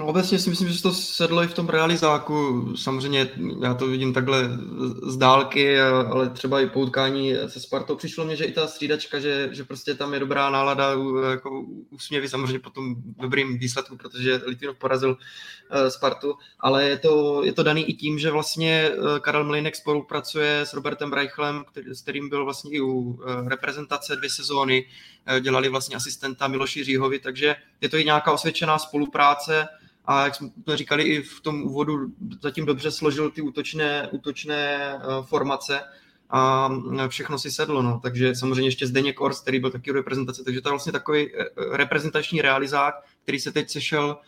No 0.00 0.06
obecně 0.06 0.38
si 0.38 0.50
myslím, 0.50 0.68
že 0.68 0.82
to 0.82 0.92
sedlo 0.92 1.42
i 1.42 1.46
v 1.46 1.54
tom 1.54 1.68
realizáku. 1.68 2.66
Samozřejmě 2.76 3.30
já 3.62 3.74
to 3.74 3.86
vidím 3.86 4.12
takhle 4.12 4.48
z 5.02 5.16
dálky, 5.16 5.80
ale 5.80 6.30
třeba 6.30 6.60
i 6.60 6.66
po 6.66 6.80
utkání 6.80 7.34
se 7.46 7.60
Spartou. 7.60 7.96
Přišlo 7.96 8.24
mě, 8.24 8.36
že 8.36 8.44
i 8.44 8.52
ta 8.52 8.66
střídačka, 8.66 9.18
že, 9.18 9.48
že 9.52 9.64
prostě 9.64 9.94
tam 9.94 10.14
je 10.14 10.20
dobrá 10.20 10.50
nálada, 10.50 10.92
jako 11.30 11.64
úsměvy 11.90 12.28
samozřejmě 12.28 12.58
po 12.58 12.70
tom 12.70 12.94
dobrým 12.96 13.58
výsledku, 13.58 13.96
protože 13.96 14.40
Litvinov 14.46 14.76
porazil 14.76 15.16
eh, 15.70 15.90
Spartu, 15.90 16.34
ale 16.60 16.84
je 16.84 16.98
to, 16.98 17.44
je 17.44 17.52
to 17.52 17.62
daný 17.62 17.90
i 17.90 17.94
tím, 17.94 18.18
že 18.18 18.30
vlastně 18.30 18.90
eh, 18.92 19.20
Karel 19.20 19.44
Mlinek 19.44 19.76
spolupracuje 19.76 20.60
s 20.60 20.74
Robertem 20.74 21.12
Reichlem, 21.12 21.64
který, 21.72 21.94
s 21.94 22.02
kterým 22.02 22.28
byl 22.28 22.44
vlastně 22.44 22.70
i 22.70 22.80
u 22.80 23.20
eh, 23.22 23.48
reprezentace 23.48 24.16
dvě 24.16 24.30
sezóny, 24.30 24.86
dělali 25.40 25.68
vlastně 25.68 25.96
asistenta 25.96 26.48
Miloši 26.48 26.84
Říhovi, 26.84 27.18
takže 27.18 27.56
je 27.80 27.88
to 27.88 27.96
i 27.96 28.04
nějaká 28.04 28.32
osvědčená 28.32 28.78
spolupráce, 28.78 29.68
a 30.04 30.24
jak 30.24 30.34
jsme 30.34 30.50
říkali 30.74 31.02
i 31.02 31.22
v 31.22 31.40
tom 31.40 31.62
úvodu, 31.62 32.12
zatím 32.42 32.66
dobře 32.66 32.90
složil 32.90 33.30
ty 33.30 33.42
útočné, 33.42 34.08
útočné 34.12 34.94
eh, 34.94 35.00
formace 35.22 35.80
a 36.30 36.70
eh, 37.00 37.08
všechno 37.08 37.38
si 37.38 37.50
sedlo. 37.50 37.82
No. 37.82 38.00
Takže 38.02 38.34
samozřejmě 38.34 38.66
ještě 38.66 38.86
Zdeněk 38.86 39.20
Ors, 39.20 39.40
který 39.40 39.60
byl 39.60 39.70
taky 39.70 39.92
v 39.92 39.94
reprezentaci, 39.94 40.44
takže 40.44 40.60
to 40.60 40.68
je 40.68 40.70
vlastně 40.70 40.92
takový 40.92 41.36
eh, 41.36 41.44
reprezentační 41.76 42.42
realizák, 42.42 42.94
který 43.22 43.40
se 43.40 43.52
teď 43.52 43.70
sešel 43.70 44.18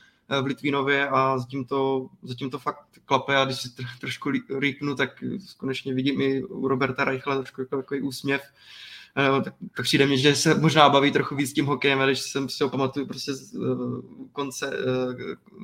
v 0.42 0.46
Litvínově 0.46 1.08
a 1.08 1.38
zatím 1.38 1.64
to, 1.64 2.08
zatím 2.22 2.50
to 2.50 2.58
fakt 2.58 2.86
klape 3.04 3.36
a 3.36 3.44
když 3.44 3.60
si 3.60 3.68
trošku 4.00 4.30
rýknu, 4.58 4.94
tak 4.94 5.24
konečně 5.56 5.94
vidím 5.94 6.20
i 6.20 6.44
u 6.44 6.68
Roberta 6.68 7.04
Reichla 7.04 7.36
trošku 7.36 7.60
jako 7.60 7.76
takový 7.76 8.00
úsměv, 8.00 8.42
tak, 9.14 9.54
tak 9.76 9.84
přijde 9.84 10.06
mi, 10.06 10.18
že 10.18 10.34
se 10.34 10.54
možná 10.54 10.88
baví 10.88 11.12
trochu 11.12 11.36
víc 11.36 11.52
tím 11.52 11.66
hokejem, 11.66 11.98
ale 11.98 12.10
když 12.10 12.20
jsem 12.20 12.48
si 12.48 12.64
ho 12.64 12.70
pamatuju 12.70 13.06
prostě 13.06 13.34
z 13.34 13.54
uh, 13.54 14.00
konce, 14.32 14.70
uh, 14.70 15.14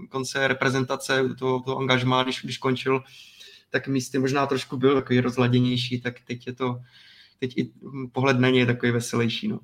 konce 0.08 0.48
reprezentace, 0.48 1.28
toho, 1.38 1.60
toho 1.60 1.78
angažmá, 1.78 2.22
když, 2.22 2.42
když 2.42 2.58
končil, 2.58 3.02
tak 3.70 3.88
místy 3.88 4.18
možná 4.18 4.46
trošku 4.46 4.76
byl 4.76 4.94
takový 4.94 5.20
rozladěnější, 5.20 6.00
tak 6.00 6.14
teď 6.26 6.46
je 6.46 6.52
to, 6.52 6.80
teď 7.38 7.58
i 7.58 7.70
pohled 8.12 8.40
na 8.40 8.50
něj 8.50 8.66
takový 8.66 8.92
veselější. 8.92 9.48
No. 9.48 9.60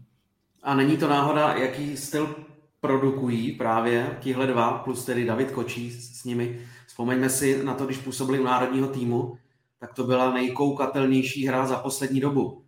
A 0.63 0.75
není 0.75 0.97
to 0.97 1.09
náhoda, 1.09 1.55
jaký 1.55 1.97
styl 1.97 2.35
produkují 2.81 3.53
právě 3.53 4.17
tihle 4.21 4.47
dva, 4.47 4.79
plus 4.79 5.05
tedy 5.05 5.25
David 5.25 5.51
Kočí 5.51 5.91
s 5.91 6.25
nimi. 6.25 6.61
Vzpomeňme 6.87 7.31
si 7.31 7.65
na 7.65 7.75
to, 7.75 7.87
když 7.87 7.99
působili 7.99 8.41
u 8.41 8.45
národního 8.45 8.89
týmu, 8.89 9.39
tak 9.81 9.95
to 9.95 10.05
byla 10.05 10.35
nejkoukatelnější 10.35 11.47
hra 11.47 11.67
za 11.67 11.77
poslední 11.77 12.21
dobu 12.21 12.64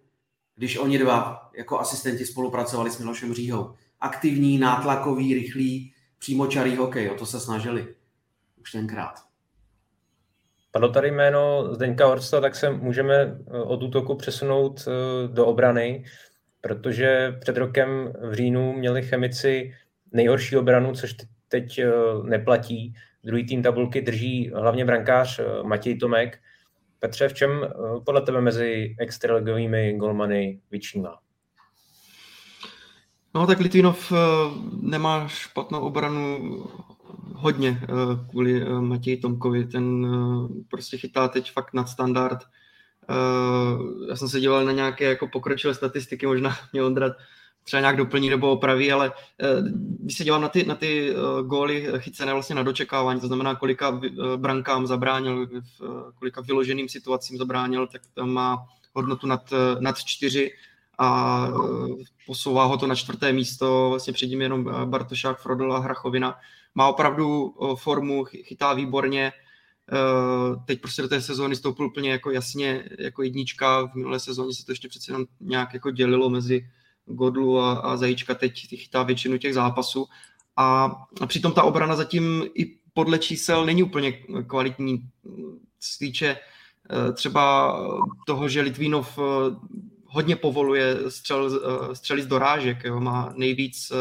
když 0.57 0.79
oni 0.79 0.99
dva 0.99 1.51
jako 1.57 1.81
asistenti 1.81 2.27
spolupracovali 2.27 2.91
s 2.91 2.99
Milošem 2.99 3.35
Říhou. 3.35 3.75
Aktivní, 4.01 4.59
nátlakový, 4.59 5.35
rychlý, 5.35 5.93
přímočarý 6.19 6.77
hokej, 6.77 7.11
o 7.11 7.15
to 7.15 7.27
se 7.27 7.41
snažili 7.41 7.95
už 8.61 8.73
tenkrát. 8.73 9.27
Padlo 10.71 10.89
tady 10.89 11.11
jméno 11.11 11.75
Zdeňka 11.75 12.07
Horsta, 12.07 12.41
tak 12.41 12.57
se 12.57 12.71
můžeme 12.71 13.15
eh, 13.15 13.59
od 13.59 13.83
útoku 13.83 14.15
přesunout 14.15 14.89
eh, 14.89 15.29
do 15.29 15.47
obrany, 15.47 16.05
protože 16.61 17.37
před 17.41 17.57
rokem 17.57 18.13
v 18.31 18.35
říjnu 18.35 18.73
měli 18.73 19.03
chemici 19.03 19.75
nejhorší 20.13 20.57
obranu, 20.57 20.93
což 20.93 21.15
teď 21.49 21.79
eh, 21.79 21.91
neplatí. 22.23 22.95
Druhý 23.25 23.47
tým 23.47 23.63
tabulky 23.63 24.01
drží 24.01 24.51
hlavně 24.55 24.85
brankář 24.85 25.41
Matěj 25.63 25.99
Tomek, 25.99 26.39
Petře, 27.01 27.29
v 27.29 27.35
čem 27.35 27.51
eh, 27.65 27.69
podle 28.05 28.23
tebe 28.23 28.41
mezi 28.41 28.97
extraligovými 28.99 29.93
golmany 29.93 30.61
vyčnívá? 30.71 31.19
No 33.35 33.47
tak 33.47 33.61
Litvinov 33.61 34.13
eh, 34.13 34.17
nemá 34.81 35.29
špatnou 35.29 35.81
obranu 35.81 36.39
hodně 37.35 37.81
eh, 37.83 37.87
kvůli 38.31 38.65
Matěji 38.81 39.17
Tomkovi. 39.17 39.65
Ten 39.65 40.07
prostě 40.69 40.97
chytá 40.97 41.29
teď 41.29 41.53
fakt 41.53 41.75
nad 41.75 41.89
standard. 41.89 42.39
Já 44.09 44.17
jsem 44.17 44.29
se 44.29 44.41
díval 44.41 44.65
na 44.65 44.73
nějaké 44.73 45.05
jako 45.05 45.29
pokročilé 45.29 45.75
statistiky, 45.75 46.27
možná 46.27 46.57
mě 46.73 46.83
Ondra 46.83 47.15
třeba 47.67 47.81
nějak 47.81 47.97
doplní 47.97 48.31
nebo 48.31 48.51
opraví, 48.51 48.93
ale 48.93 49.13
eh, 49.43 49.47
když 50.01 50.17
se 50.17 50.25
dívám 50.25 50.43
na 50.43 50.49
ty, 50.49 50.65
na 50.65 50.75
ty 50.75 51.11
eh, 51.11 51.43
góly 51.43 51.87
chycené 51.99 52.33
vlastně 52.33 52.55
na 52.55 52.63
dočekávání, 52.63 53.21
to 53.21 53.27
znamená, 53.27 53.55
kolika 53.55 54.01
eh, 54.05 54.37
brankám 54.37 54.87
zabránil, 54.87 55.47
kolika 56.19 56.41
vyloženým 56.41 56.89
situacím 56.89 57.39
zabránil, 57.39 57.87
tak 57.87 58.03
tam 58.15 58.31
má 58.31 58.67
hodnotu 58.95 59.27
nad, 59.27 59.53
nad 59.81 59.99
čtyři 59.99 60.53
a 60.99 61.49
posouvá 62.27 62.65
ho 62.65 62.77
to 62.77 62.87
na 62.87 62.95
čtvrté 62.95 63.33
místo, 63.33 63.87
vlastně 63.91 64.13
před 64.13 64.27
ním 64.27 64.41
jenom 64.41 64.65
Bartošák, 64.85 65.41
Frodol 65.41 65.77
a 65.77 65.79
Hrachovina. 65.79 66.39
Má 66.75 66.89
opravdu 66.89 67.55
formu, 67.75 68.25
chytá 68.25 68.73
výborně, 68.73 69.33
teď 70.65 70.81
prostě 70.81 71.03
do 71.03 71.09
té 71.09 71.21
sezóny 71.21 71.57
stoupil 71.57 71.87
úplně 71.87 72.11
jako 72.11 72.31
jasně 72.31 72.89
jako 72.99 73.23
jednička, 73.23 73.87
v 73.87 73.95
minulé 73.95 74.21
sezóně 74.21 74.55
se 74.55 74.65
to 74.65 74.73
ještě 74.73 74.89
přece 74.89 75.13
jenom 75.13 75.27
nějak 75.41 75.75
jako 75.75 75.91
dělilo 75.91 76.31
mezi 76.31 76.67
Godlu 77.07 77.61
a, 77.61 77.73
a 77.73 77.97
Zajíčka 77.97 78.35
teď 78.35 78.69
chytá 78.77 79.03
většinu 79.03 79.39
těch 79.39 79.55
zápasů. 79.55 80.07
A, 80.57 80.85
a 81.21 81.27
přitom 81.27 81.53
ta 81.53 81.63
obrana 81.63 81.97
zatím 81.97 82.45
i 82.55 82.77
podle 82.97 83.19
čísel 83.19 83.67
není 83.67 83.83
úplně 83.83 84.13
kvalitní. 84.47 85.09
Se 85.81 85.99
týče 85.99 86.37
eh, 86.37 87.13
třeba 87.13 87.77
toho, 88.27 88.49
že 88.49 88.61
Litvínov 88.61 89.19
eh, 89.19 89.23
hodně 90.05 90.37
povoluje 90.37 90.97
střel, 91.09 91.61
eh, 91.91 91.95
střely 91.95 92.23
z 92.23 92.27
dorážek, 92.27 92.85
jo. 92.85 93.01
má 93.01 93.33
nejvíc 93.37 93.93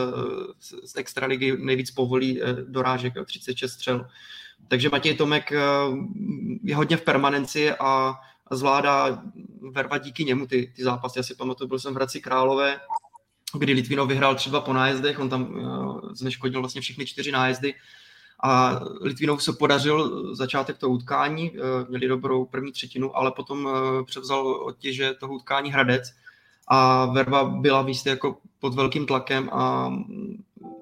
z 0.86 0.96
extraligy, 0.96 1.58
nejvíc 1.58 1.92
povolí 1.92 2.42
dorážek, 2.68 3.16
jo, 3.16 3.26
36 3.26 3.72
střel. 3.72 4.08
Takže 4.68 4.90
Matěj 4.90 5.16
Tomek 5.16 5.52
je 6.64 6.76
hodně 6.76 6.98
v 6.98 7.02
permanenci 7.02 7.72
a 7.72 8.16
zvládá 8.52 9.24
verva 9.72 9.98
díky 9.98 10.26
němu 10.26 10.48
ty, 10.48 10.74
ty 10.76 10.84
zápasy. 10.84 11.20
Já 11.20 11.24
si 11.24 11.36
pamatuju, 11.36 11.68
byl 11.68 11.80
jsem 11.80 11.94
v 11.94 11.96
Hradci 11.96 12.22
Králové, 12.22 12.80
kdy 13.58 13.74
Litvinov 13.74 14.10
vyhrál 14.10 14.36
třeba 14.36 14.62
po 14.62 14.74
nájezdech, 14.74 15.20
on 15.20 15.30
tam 15.30 15.56
uh, 15.56 16.14
zneškodil 16.14 16.60
vlastně 16.60 16.82
všechny 16.82 17.06
čtyři 17.06 17.32
nájezdy 17.32 17.74
a 18.44 18.80
Litvinov 19.02 19.44
se 19.44 19.54
podařil 19.54 20.36
začátek 20.36 20.78
toho 20.78 20.94
utkání, 20.94 21.52
uh, 21.52 21.58
měli 21.90 22.08
dobrou 22.08 22.46
první 22.46 22.72
třetinu, 22.72 23.18
ale 23.18 23.32
potom 23.32 23.66
uh, 23.66 23.74
převzal 24.06 24.48
otěže 24.48 25.14
toho 25.14 25.34
utkání 25.34 25.72
Hradec 25.72 26.14
a 26.68 27.06
Verva 27.06 27.44
byla 27.44 27.82
místě 27.82 28.10
jako 28.10 28.38
pod 28.60 28.74
velkým 28.74 29.06
tlakem 29.06 29.50
a 29.54 29.94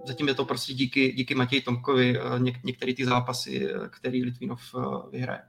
zatím 0.08 0.28
je 0.28 0.34
to 0.34 0.46
prostě 0.46 0.74
díky, 0.74 1.12
díky 1.12 1.36
Matěji 1.36 1.62
Tomkovi 1.62 2.20
něk, 2.38 2.64
některé 2.64 2.94
ty 2.94 3.06
zápasy, 3.06 3.68
který 3.90 4.24
Litvinov 4.24 4.62
vyhraje. 5.12 5.42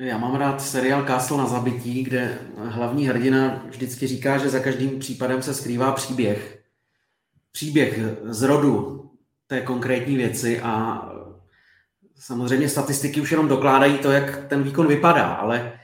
Já 0.00 0.18
mám 0.18 0.34
rád 0.34 0.62
seriál 0.62 1.06
Castle 1.06 1.38
na 1.38 1.46
zabití, 1.46 2.02
kde 2.02 2.38
hlavní 2.56 3.06
hrdina 3.06 3.64
vždycky 3.68 4.06
říká, 4.06 4.38
že 4.38 4.48
za 4.48 4.60
každým 4.60 4.98
případem 4.98 5.42
se 5.42 5.54
skrývá 5.54 5.92
příběh. 5.92 6.64
Příběh 7.52 7.98
z 8.22 8.42
rodu 8.42 9.04
té 9.46 9.60
konkrétní 9.60 10.16
věci 10.16 10.60
a 10.60 11.02
samozřejmě 12.16 12.68
statistiky 12.68 13.20
už 13.20 13.30
jenom 13.30 13.48
dokládají 13.48 13.98
to, 13.98 14.10
jak 14.10 14.46
ten 14.48 14.62
výkon 14.62 14.86
vypadá, 14.86 15.34
ale 15.34 15.80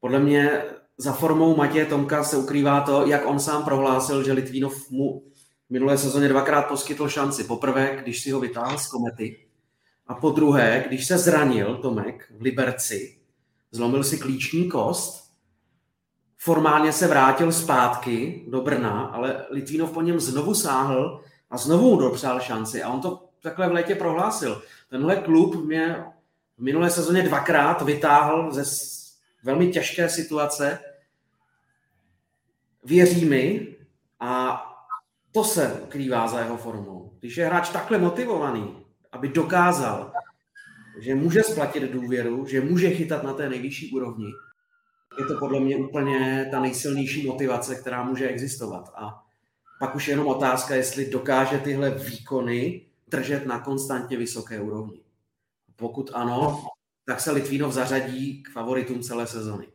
podle 0.00 0.20
mě 0.20 0.62
za 0.98 1.12
formou 1.12 1.56
Matěje 1.56 1.86
Tomka 1.86 2.24
se 2.24 2.36
ukrývá 2.36 2.80
to, 2.80 3.06
jak 3.06 3.26
on 3.26 3.40
sám 3.40 3.64
prohlásil, 3.64 4.24
že 4.24 4.32
Litvínov 4.32 4.90
mu 4.90 5.22
v 5.66 5.70
minulé 5.70 5.98
sezóně 5.98 6.28
dvakrát 6.28 6.62
poskytl 6.62 7.08
šanci. 7.08 7.44
Poprvé, 7.44 7.98
když 8.02 8.22
si 8.22 8.30
ho 8.30 8.40
vytáhl 8.40 8.78
z 8.78 8.86
komety 8.86 9.46
a 10.06 10.14
po 10.14 10.30
druhé, 10.30 10.84
když 10.88 11.06
se 11.06 11.18
zranil 11.18 11.76
Tomek 11.76 12.32
v 12.38 12.42
Liberci 12.42 13.21
zlomil 13.72 14.04
si 14.04 14.18
klíční 14.18 14.68
kost, 14.68 15.32
formálně 16.38 16.92
se 16.92 17.06
vrátil 17.06 17.52
zpátky 17.52 18.44
do 18.48 18.60
Brna, 18.60 19.02
ale 19.02 19.46
Litvínov 19.50 19.90
po 19.90 20.02
něm 20.02 20.20
znovu 20.20 20.54
sáhl 20.54 21.24
a 21.50 21.56
znovu 21.56 21.90
mu 21.90 21.96
dopřál 21.96 22.40
šanci 22.40 22.82
a 22.82 22.88
on 22.88 23.00
to 23.00 23.28
takhle 23.42 23.68
v 23.68 23.72
létě 23.72 23.94
prohlásil. 23.94 24.62
Tenhle 24.90 25.16
klub 25.16 25.64
mě 25.64 26.04
v 26.58 26.62
minulé 26.62 26.90
sezóně 26.90 27.22
dvakrát 27.22 27.82
vytáhl 27.82 28.52
ze 28.52 28.64
velmi 29.42 29.68
těžké 29.68 30.08
situace. 30.08 30.78
Věří 32.84 33.24
mi 33.24 33.76
a 34.20 34.62
to 35.32 35.44
se 35.44 35.82
krývá 35.88 36.28
za 36.28 36.38
jeho 36.38 36.56
formou. 36.56 37.12
Když 37.20 37.36
je 37.36 37.46
hráč 37.46 37.68
takhle 37.68 37.98
motivovaný, 37.98 38.76
aby 39.12 39.28
dokázal 39.28 40.11
že 41.00 41.14
může 41.14 41.42
splatit 41.42 41.82
důvěru, 41.82 42.46
že 42.46 42.60
může 42.60 42.90
chytat 42.90 43.22
na 43.22 43.32
té 43.32 43.48
nejvyšší 43.48 43.92
úrovni, 43.92 44.32
je 45.18 45.26
to 45.26 45.38
podle 45.38 45.60
mě 45.60 45.76
úplně 45.76 46.48
ta 46.50 46.60
nejsilnější 46.60 47.26
motivace, 47.26 47.74
která 47.74 48.04
může 48.04 48.28
existovat. 48.28 48.92
A 48.96 49.22
pak 49.80 49.94
už 49.94 50.08
je 50.08 50.12
jenom 50.12 50.26
otázka, 50.26 50.74
jestli 50.74 51.10
dokáže 51.10 51.58
tyhle 51.58 51.90
výkony 51.90 52.80
držet 53.08 53.46
na 53.46 53.58
konstantně 53.58 54.16
vysoké 54.16 54.60
úrovni. 54.60 55.00
Pokud 55.76 56.10
ano, 56.14 56.64
tak 57.04 57.20
se 57.20 57.32
Litvínov 57.32 57.72
zařadí 57.72 58.42
k 58.42 58.50
favoritům 58.50 59.00
celé 59.00 59.26
sezony. 59.26 59.66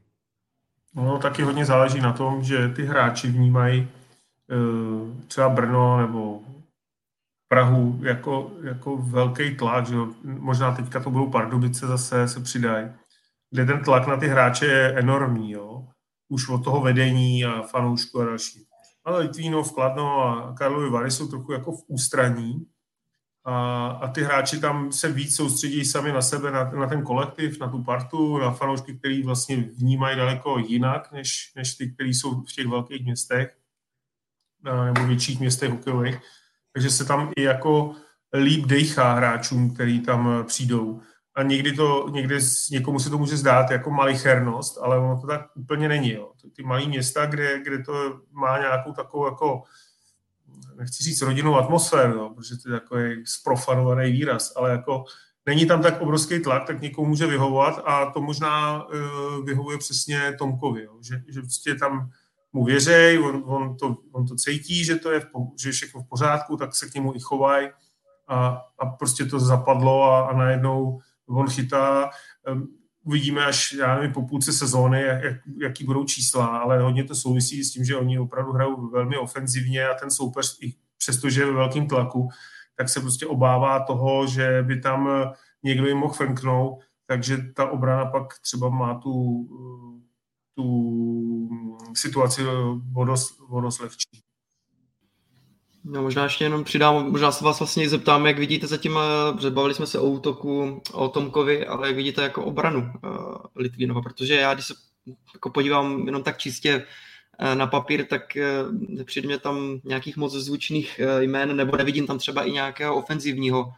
No, 0.96 1.20
taky 1.20 1.42
hodně 1.42 1.66
záleží 1.66 2.02
na 2.02 2.14
tom, 2.14 2.44
že 2.44 2.70
ty 2.70 2.86
hráči 2.86 3.28
vnímají 3.28 3.88
eh, 3.88 5.26
třeba 5.28 5.50
Brno 5.50 6.02
nebo 6.02 6.42
Prahu 7.48 8.00
jako, 8.04 8.52
jako 8.64 8.98
velký 8.98 9.56
tlak, 9.56 9.88
že 9.88 9.96
možná 10.24 10.76
teďka 10.76 11.00
to 11.00 11.10
budou 11.10 11.30
Pardubice 11.30 11.88
zase 11.88 12.28
se 12.28 12.40
přidají, 12.40 12.88
kde 13.52 13.66
ten 13.66 13.84
tlak 13.84 14.08
na 14.08 14.18
ty 14.18 14.28
hráče 14.28 14.66
je 14.66 14.94
enormní, 14.94 15.52
jo. 15.52 15.88
Už 16.30 16.50
od 16.50 16.64
toho 16.64 16.82
vedení 16.82 17.46
a 17.46 17.62
fanoušku 17.62 18.22
a 18.22 18.26
další. 18.26 18.68
Ale 19.04 19.20
Litvínov, 19.20 19.74
Kladno 19.74 20.24
a 20.24 20.54
Karlovy 20.58 20.90
Vary 20.90 21.12
jsou 21.12 21.28
trochu 21.28 21.52
jako 21.52 21.72
v 21.72 21.84
ústraní 21.88 22.68
a, 23.50 23.88
a 23.88 24.08
ty 24.08 24.24
hráči 24.24 24.60
tam 24.60 24.92
se 24.92 25.12
víc 25.12 25.36
soustředí 25.36 25.86
sami 25.86 26.12
na 26.12 26.22
sebe, 26.22 26.52
na, 26.52 26.72
na 26.72 26.88
ten 26.88 27.04
kolektiv, 27.04 27.60
na 27.60 27.68
tu 27.68 27.84
partu, 27.84 28.38
na 28.38 28.52
fanoušky, 28.52 28.98
který 28.98 29.24
vlastně 29.24 29.56
vnímají 29.56 30.18
daleko 30.18 30.60
jinak, 30.60 31.12
než, 31.12 31.52
než 31.56 31.76
ty, 31.76 31.92
kteří 31.92 32.14
jsou 32.14 32.42
v 32.42 32.54
těch 32.56 32.68
velkých 32.68 33.06
městech 33.06 33.58
nebo 34.64 35.08
větších 35.08 35.40
městech 35.40 35.70
hokejových. 35.70 36.20
Takže 36.78 36.90
se 36.90 37.06
tam 37.06 37.32
i 37.36 37.44
jako 37.44 37.94
líp 38.34 38.66
dejchá 38.66 39.14
hráčům, 39.14 39.74
který 39.74 40.00
tam 40.00 40.44
přijdou. 40.48 41.02
A 41.36 41.44
někdy 41.44 41.74
to, 41.74 42.10
někdy 42.12 42.40
někomu 42.72 43.00
se 43.00 43.10
to 43.10 43.18
může 43.18 43.38
zdát 43.38 43.72
jako 43.72 43.92
malichernost, 43.92 44.78
ale 44.82 45.00
ono 45.00 45.22
to 45.22 45.28
tak 45.28 45.42
úplně 45.56 45.88
není. 45.90 46.12
Jo. 46.12 46.32
Ty 46.56 46.64
malé 46.64 46.86
města, 46.86 47.26
kde, 47.26 47.60
kde 47.64 47.84
to 47.84 48.22
má 48.32 48.58
nějakou 48.58 48.92
takovou 48.92 49.26
jako 49.26 49.64
nechci 50.76 51.04
říct 51.04 51.22
rodinnou 51.22 51.56
atmosféru, 51.56 52.18
no, 52.18 52.30
protože 52.30 52.58
to 52.58 52.70
je 52.70 52.80
takový 52.80 53.26
sprofanovaný 53.26 54.12
výraz, 54.12 54.54
ale 54.56 54.72
jako 54.72 55.04
není 55.46 55.66
tam 55.66 55.82
tak 55.82 56.02
obrovský 56.02 56.40
tlak, 56.40 56.68
tak 56.68 56.82
někomu 56.82 57.08
může 57.08 57.28
vyhovovat 57.28 57.82
a 57.86 58.12
to 58.12 58.22
možná 58.22 58.84
uh, 58.86 59.46
vyhovuje 59.46 59.78
přesně 59.78 60.34
Tomkovi, 60.40 60.84
jo, 60.84 60.98
že, 61.02 61.22
že 61.28 61.42
prostě 61.42 61.76
tam 61.76 62.10
mu 62.54 62.64
věřej, 62.64 63.20
on, 63.20 63.44
on, 63.46 63.78
to, 63.78 63.98
on 64.12 64.26
to 64.28 64.36
cítí, 64.36 64.86
že 64.86 64.96
to 64.96 65.12
je, 65.12 65.20
v, 65.20 65.26
že 65.62 65.70
je 65.70 65.74
všechno 65.74 66.02
v 66.02 66.10
pořádku, 66.10 66.58
tak 66.58 66.76
se 66.76 66.90
k 66.90 66.94
němu 66.94 67.16
i 67.16 67.20
chovají 67.20 67.70
a, 68.28 68.62
a 68.80 68.86
prostě 68.86 69.26
to 69.26 69.40
zapadlo 69.40 70.04
a, 70.04 70.28
a 70.28 70.38
najednou 70.38 71.00
on 71.30 71.50
chytá. 71.50 72.10
Um, 72.52 72.68
uvidíme 73.04 73.46
až, 73.46 73.74
já 73.74 73.96
nevím, 73.96 74.14
po 74.14 74.28
půlce 74.28 74.54
sezóny, 74.54 75.02
jak, 75.02 75.36
jaký 75.62 75.84
budou 75.84 76.04
čísla, 76.04 76.46
ale 76.46 76.82
hodně 76.82 77.04
to 77.04 77.16
souvisí 77.16 77.64
s 77.64 77.72
tím, 77.72 77.86
že 77.86 77.98
oni 77.98 78.20
opravdu 78.20 78.52
hrajou 78.52 78.90
velmi 78.90 79.18
ofenzivně 79.18 79.88
a 79.88 79.94
ten 79.94 80.12
soupeř, 80.12 80.58
i 80.62 80.74
přestože 80.98 81.42
je 81.42 81.46
ve 81.46 81.52
velkým 81.54 81.88
tlaku, 81.88 82.30
tak 82.76 82.90
se 82.90 83.00
prostě 83.00 83.26
obává 83.26 83.86
toho, 83.86 84.28
že 84.28 84.64
by 84.64 84.82
tam 84.82 85.10
někdo 85.64 85.88
jim 85.88 85.98
mohl 85.98 86.14
frknout, 86.14 86.80
takže 87.06 87.38
ta 87.56 87.70
obrana 87.70 88.06
pak 88.06 88.40
třeba 88.42 88.70
má 88.70 89.00
tu, 89.00 89.48
tu 90.58 91.50
situaci 91.94 92.42
vodos, 92.92 93.38
vodos 93.50 93.80
lehčí. 93.80 94.22
No, 95.84 96.02
možná 96.02 96.24
ještě 96.24 96.44
jenom 96.44 96.64
přidám, 96.64 97.12
možná 97.12 97.32
se 97.32 97.46
vás 97.46 97.60
vlastně 97.60 97.90
zeptám, 97.90 98.26
jak 98.26 98.40
vidíte 98.40 98.68
zatím, 98.68 99.00
protože 99.36 99.50
bavili 99.50 99.74
jsme 99.74 99.88
se 99.88 100.00
o 100.00 100.10
útoku, 100.10 100.82
o 100.94 101.08
Tomkovi, 101.10 101.68
ale 101.68 101.88
jak 101.88 101.96
vidíte 101.96 102.24
jako 102.24 102.46
obranu 102.46 102.80
uh, 102.80 103.36
Litvínova, 103.56 104.02
protože 104.02 104.36
já, 104.36 104.54
když 104.54 104.66
se 104.66 104.74
jako 105.34 105.50
podívám 105.50 106.06
jenom 106.06 106.24
tak 106.24 106.38
čistě 106.38 106.86
uh, 107.42 107.56
na 107.56 107.68
papír, 107.68 108.06
tak 108.06 108.38
uh, 108.98 109.04
přijde 109.04 109.28
mě 109.28 109.38
tam 109.40 109.80
nějakých 109.84 110.18
moc 110.18 110.34
zvučných 110.34 111.02
jmén, 111.20 111.56
nebo 111.56 111.78
nevidím 111.78 112.08
tam 112.08 112.18
třeba 112.18 112.44
i 112.44 112.52
nějakého 112.52 112.96
ofenzivního 112.96 113.74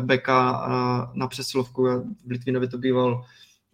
beka 0.00 0.68
na 1.14 1.28
přesilovku. 1.28 1.82
V 2.26 2.30
Litvínově 2.30 2.68
to 2.68 2.78
býval 2.78 3.24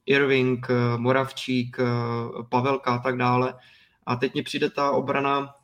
Irving, 0.07 0.67
uh, 0.71 1.01
Moravčík, 1.01 1.79
uh, 1.79 2.49
Pavelka 2.49 2.95
a 2.95 2.99
tak 2.99 3.17
dále. 3.17 3.55
A 4.07 4.17
teď 4.17 4.35
mi 4.35 4.43
přijde 4.43 4.71
ta 4.71 4.91
obrana 4.91 5.55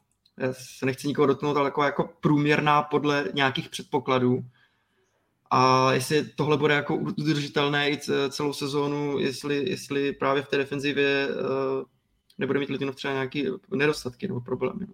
se 0.53 0.87
nechci 0.87 1.09
nikoho 1.09 1.27
dotknout, 1.27 1.57
ale 1.57 1.67
jako, 1.67 1.83
jako 1.83 2.11
průměrná 2.21 2.83
podle 2.83 3.25
nějakých 3.35 3.69
předpokladů. 3.69 4.45
A 5.51 5.93
jestli 5.93 6.25
tohle 6.25 6.57
bude 6.57 6.75
jako 6.75 6.97
udržitelné 6.97 7.91
i 7.91 7.99
celou 8.31 8.53
sezónu, 8.53 9.19
jestli, 9.19 9.71
jestli 9.71 10.13
právě 10.13 10.43
v 10.43 10.49
té 10.49 10.57
defenzivě 10.57 11.29
uh, 11.29 11.85
nebude 12.39 12.59
mít 12.61 12.69
Litinov 12.69 12.95
třeba 12.95 13.15
nějaké 13.15 13.43
nedostatky 13.71 14.29
nebo 14.29 14.41
problémy. 14.41 14.87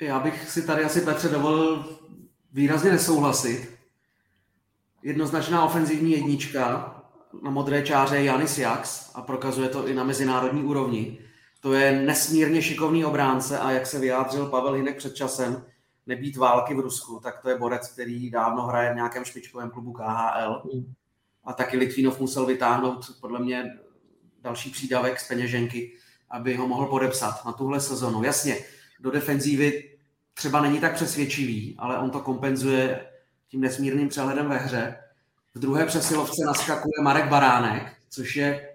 Já 0.00 0.20
bych 0.20 0.50
si 0.50 0.66
tady 0.66 0.84
asi 0.84 1.00
Petře 1.00 1.28
dovolil 1.28 1.84
výrazně 2.52 2.90
nesouhlasit. 2.90 3.78
Jednoznačná 5.02 5.64
ofenzivní 5.64 6.12
jednička 6.12 6.94
na 7.42 7.50
modré 7.50 7.82
čáře 7.82 8.22
Janis 8.22 8.58
Jax 8.58 9.10
a 9.14 9.22
prokazuje 9.22 9.68
to 9.68 9.86
i 9.86 9.94
na 9.94 10.04
mezinárodní 10.04 10.62
úrovni. 10.62 11.18
To 11.60 11.72
je 11.72 11.92
nesmírně 11.92 12.62
šikovný 12.62 13.04
obránce 13.04 13.58
a 13.58 13.70
jak 13.70 13.86
se 13.86 13.98
vyjádřil 13.98 14.46
Pavel 14.46 14.72
Hinek 14.72 14.96
před 14.96 15.14
časem, 15.14 15.64
nebýt 16.06 16.36
války 16.36 16.74
v 16.74 16.80
Rusku, 16.80 17.20
tak 17.22 17.42
to 17.42 17.48
je 17.48 17.58
borec, 17.58 17.88
který 17.88 18.30
dávno 18.30 18.62
hraje 18.62 18.92
v 18.92 18.96
nějakém 18.96 19.24
špičkovém 19.24 19.70
klubu 19.70 19.92
KHL. 19.92 20.62
A 21.44 21.52
taky 21.52 21.76
Litvínov 21.76 22.20
musel 22.20 22.46
vytáhnout 22.46 23.06
podle 23.20 23.38
mě 23.38 23.78
další 24.42 24.70
přídavek 24.70 25.20
z 25.20 25.28
peněženky, 25.28 25.92
aby 26.30 26.54
ho 26.54 26.68
mohl 26.68 26.86
podepsat 26.86 27.44
na 27.44 27.52
tuhle 27.52 27.80
sezonu. 27.80 28.22
Jasně, 28.22 28.56
do 29.00 29.10
defenzívy 29.10 29.96
třeba 30.34 30.60
není 30.60 30.80
tak 30.80 30.94
přesvědčivý, 30.94 31.74
ale 31.78 31.98
on 31.98 32.10
to 32.10 32.20
kompenzuje 32.20 33.06
tím 33.48 33.60
nesmírným 33.60 34.08
přehledem 34.08 34.48
ve 34.48 34.56
hře. 34.56 34.96
V 35.56 35.58
druhé 35.58 35.86
přesilovce 35.86 36.44
naskakuje 36.46 37.02
Marek 37.02 37.28
Baránek, 37.28 37.96
což 38.08 38.36
je 38.36 38.68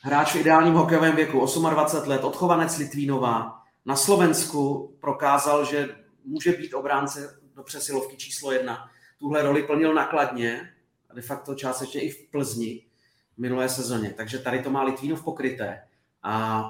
hráč 0.00 0.32
v 0.32 0.36
ideálním 0.36 0.74
hokejovém 0.74 1.16
věku, 1.16 1.46
28 1.70 2.10
let, 2.10 2.24
odchovanec 2.24 2.78
Litvínova, 2.78 3.62
na 3.84 3.96
Slovensku 3.96 4.92
prokázal, 5.00 5.64
že 5.64 5.96
může 6.24 6.52
být 6.52 6.74
obránce 6.74 7.40
do 7.54 7.62
přesilovky 7.62 8.16
číslo 8.16 8.52
jedna. 8.52 8.90
Tuhle 9.18 9.42
roli 9.42 9.62
plnil 9.62 9.94
nakladně 9.94 10.70
a 11.10 11.14
de 11.14 11.22
facto 11.22 11.54
částečně 11.54 12.00
i 12.00 12.10
v 12.10 12.30
Plzni 12.30 12.86
v 13.34 13.38
minulé 13.38 13.68
sezóně. 13.68 14.14
Takže 14.16 14.38
tady 14.38 14.62
to 14.62 14.70
má 14.70 14.82
Litvínov 14.82 15.24
pokryté. 15.24 15.82
A 16.22 16.64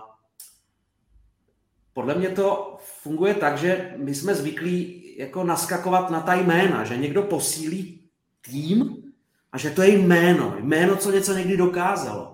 podle 1.93 2.15
mě 2.15 2.29
to 2.29 2.79
funguje 3.03 3.35
tak, 3.35 3.59
že 3.59 3.95
my 3.97 4.15
jsme 4.15 4.35
zvyklí 4.35 5.15
jako 5.19 5.45
naskakovat 5.45 6.11
na 6.11 6.21
ta 6.21 6.35
jména, 6.35 6.85
že 6.85 6.97
někdo 6.97 7.23
posílí 7.23 8.09
tým 8.41 9.03
a 9.53 9.59
že 9.59 9.71
to 9.71 9.83
je 9.83 9.89
jméno, 9.89 10.57
jméno, 10.61 10.97
co 10.97 11.11
něco 11.11 11.33
někdy 11.33 11.57
dokázalo 11.57 12.33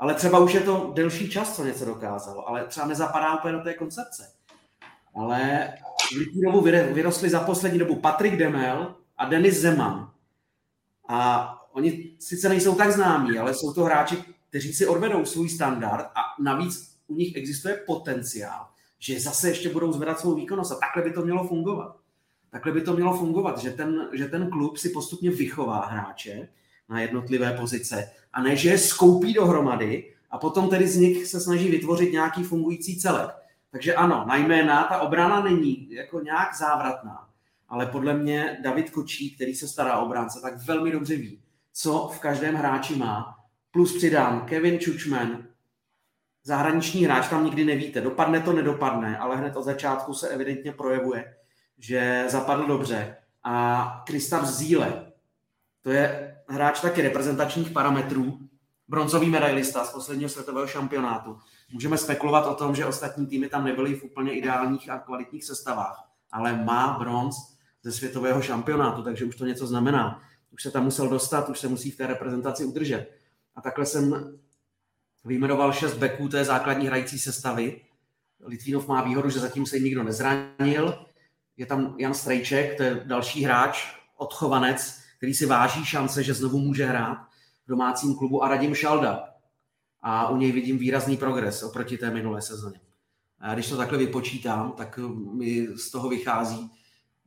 ale 0.00 0.14
třeba 0.14 0.38
už 0.38 0.54
je 0.54 0.60
to 0.60 0.92
delší 0.94 1.30
čas, 1.30 1.56
co 1.56 1.64
něco 1.64 1.84
dokázalo, 1.84 2.48
ale 2.48 2.66
třeba 2.66 2.86
nezapadá 2.86 3.38
úplně 3.38 3.52
do 3.52 3.60
té 3.60 3.74
koncepce. 3.74 4.32
Ale 5.14 5.72
v 6.12 6.16
Litvínovu 6.16 6.60
vyrostli 6.92 7.30
za 7.30 7.40
poslední 7.40 7.78
dobu 7.78 7.96
Patrik 7.96 8.36
Demel 8.36 8.94
a 9.16 9.24
Denis 9.24 9.60
Zeman. 9.60 10.10
A 11.08 11.50
oni 11.72 12.16
sice 12.18 12.48
nejsou 12.48 12.74
tak 12.74 12.92
známí, 12.92 13.38
ale 13.38 13.54
jsou 13.54 13.72
to 13.72 13.84
hráči, 13.84 14.24
kteří 14.48 14.72
si 14.72 14.86
odvedou 14.86 15.24
svůj 15.24 15.48
standard 15.48 16.04
a 16.04 16.42
navíc 16.42 16.96
u 17.06 17.14
nich 17.14 17.36
existuje 17.36 17.76
potenciál, 17.86 18.66
že 18.98 19.20
zase 19.20 19.48
ještě 19.48 19.68
budou 19.68 19.92
zvedat 19.92 20.20
svou 20.20 20.34
výkonnost 20.34 20.72
a 20.72 20.74
takhle 20.74 21.02
by 21.02 21.12
to 21.12 21.22
mělo 21.22 21.48
fungovat. 21.48 21.96
Takhle 22.50 22.72
by 22.72 22.80
to 22.80 22.92
mělo 22.92 23.18
fungovat, 23.18 23.58
že 23.58 23.70
ten, 23.70 24.08
že 24.12 24.28
ten 24.28 24.50
klub 24.50 24.76
si 24.76 24.88
postupně 24.88 25.30
vychová 25.30 25.86
hráče, 25.86 26.48
na 26.90 27.00
jednotlivé 27.00 27.52
pozice 27.52 28.10
a 28.32 28.42
ne, 28.42 28.56
že 28.56 28.68
je 28.68 28.78
skoupí 28.78 29.32
dohromady 29.32 30.14
a 30.30 30.38
potom 30.38 30.68
tedy 30.68 30.88
z 30.88 30.96
nich 30.96 31.26
se 31.26 31.40
snaží 31.40 31.70
vytvořit 31.70 32.12
nějaký 32.12 32.42
fungující 32.42 33.00
celek. 33.00 33.30
Takže 33.70 33.94
ano, 33.94 34.24
na 34.28 34.36
jména 34.36 34.84
ta 34.84 35.00
obrana 35.00 35.40
není 35.40 35.92
jako 35.92 36.20
nějak 36.20 36.56
závratná, 36.58 37.28
ale 37.68 37.86
podle 37.86 38.14
mě 38.14 38.58
David 38.62 38.90
Kočí, 38.90 39.34
který 39.34 39.54
se 39.54 39.68
stará 39.68 39.98
o 39.98 40.06
obránce, 40.06 40.40
tak 40.42 40.56
velmi 40.66 40.92
dobře 40.92 41.16
ví, 41.16 41.42
co 41.72 42.10
v 42.14 42.18
každém 42.18 42.54
hráči 42.54 42.96
má. 42.96 43.36
Plus 43.70 43.96
přidám 43.96 44.40
Kevin 44.40 44.78
Čučmen, 44.78 45.46
zahraniční 46.44 47.04
hráč, 47.04 47.28
tam 47.28 47.44
nikdy 47.44 47.64
nevíte, 47.64 48.00
dopadne 48.00 48.40
to, 48.40 48.52
nedopadne, 48.52 49.18
ale 49.18 49.36
hned 49.36 49.56
od 49.56 49.62
začátku 49.62 50.14
se 50.14 50.28
evidentně 50.28 50.72
projevuje, 50.72 51.34
že 51.78 52.24
zapadl 52.28 52.66
dobře. 52.66 53.16
A 53.44 54.02
Kristav 54.06 54.46
Zíle, 54.46 55.12
to 55.82 55.90
je 55.90 56.29
hráč 56.50 56.80
taky 56.80 57.02
reprezentačních 57.02 57.70
parametrů, 57.70 58.38
bronzový 58.88 59.30
medailista 59.30 59.84
z 59.84 59.92
posledního 59.92 60.30
světového 60.30 60.66
šampionátu. 60.66 61.38
Můžeme 61.72 61.98
spekulovat 61.98 62.46
o 62.46 62.54
tom, 62.54 62.74
že 62.74 62.86
ostatní 62.86 63.26
týmy 63.26 63.48
tam 63.48 63.64
nebyly 63.64 63.94
v 63.94 64.04
úplně 64.04 64.32
ideálních 64.32 64.90
a 64.90 64.98
kvalitních 64.98 65.44
sestavách, 65.44 66.08
ale 66.32 66.64
má 66.64 66.98
bronz 66.98 67.36
ze 67.82 67.92
světového 67.92 68.42
šampionátu, 68.42 69.02
takže 69.02 69.24
už 69.24 69.36
to 69.36 69.46
něco 69.46 69.66
znamená. 69.66 70.22
Už 70.52 70.62
se 70.62 70.70
tam 70.70 70.84
musel 70.84 71.08
dostat, 71.08 71.48
už 71.48 71.58
se 71.58 71.68
musí 71.68 71.90
v 71.90 71.96
té 71.96 72.06
reprezentaci 72.06 72.64
udržet. 72.64 73.10
A 73.56 73.60
takhle 73.60 73.86
jsem 73.86 74.38
vyjmenoval 75.24 75.72
šest 75.72 75.94
beků 75.94 76.28
té 76.28 76.44
základní 76.44 76.86
hrající 76.86 77.18
sestavy. 77.18 77.80
Litvínov 78.46 78.88
má 78.88 79.02
výhodu, 79.02 79.30
že 79.30 79.40
zatím 79.40 79.66
se 79.66 79.78
nikdo 79.78 80.02
nezranil. 80.02 81.06
Je 81.56 81.66
tam 81.66 81.94
Jan 81.98 82.14
Strejček, 82.14 82.76
to 82.76 82.82
je 82.82 83.02
další 83.04 83.44
hráč, 83.44 83.96
odchovanec, 84.16 84.99
který 85.20 85.34
si 85.34 85.46
váží 85.46 85.84
šance, 85.84 86.22
že 86.22 86.34
znovu 86.34 86.58
může 86.58 86.86
hrát 86.86 87.18
v 87.64 87.68
domácím 87.68 88.14
klubu 88.14 88.44
a 88.44 88.48
Radim 88.48 88.74
Šalda. 88.74 89.28
A 90.02 90.28
u 90.28 90.36
něj 90.36 90.52
vidím 90.52 90.78
výrazný 90.78 91.16
progres 91.16 91.62
oproti 91.62 91.98
té 91.98 92.10
minulé 92.10 92.42
sezóně. 92.42 92.80
A 93.40 93.54
když 93.54 93.68
to 93.68 93.76
takhle 93.76 93.98
vypočítám, 93.98 94.72
tak 94.72 94.98
mi 95.34 95.68
z 95.76 95.90
toho 95.90 96.08
vychází, 96.08 96.70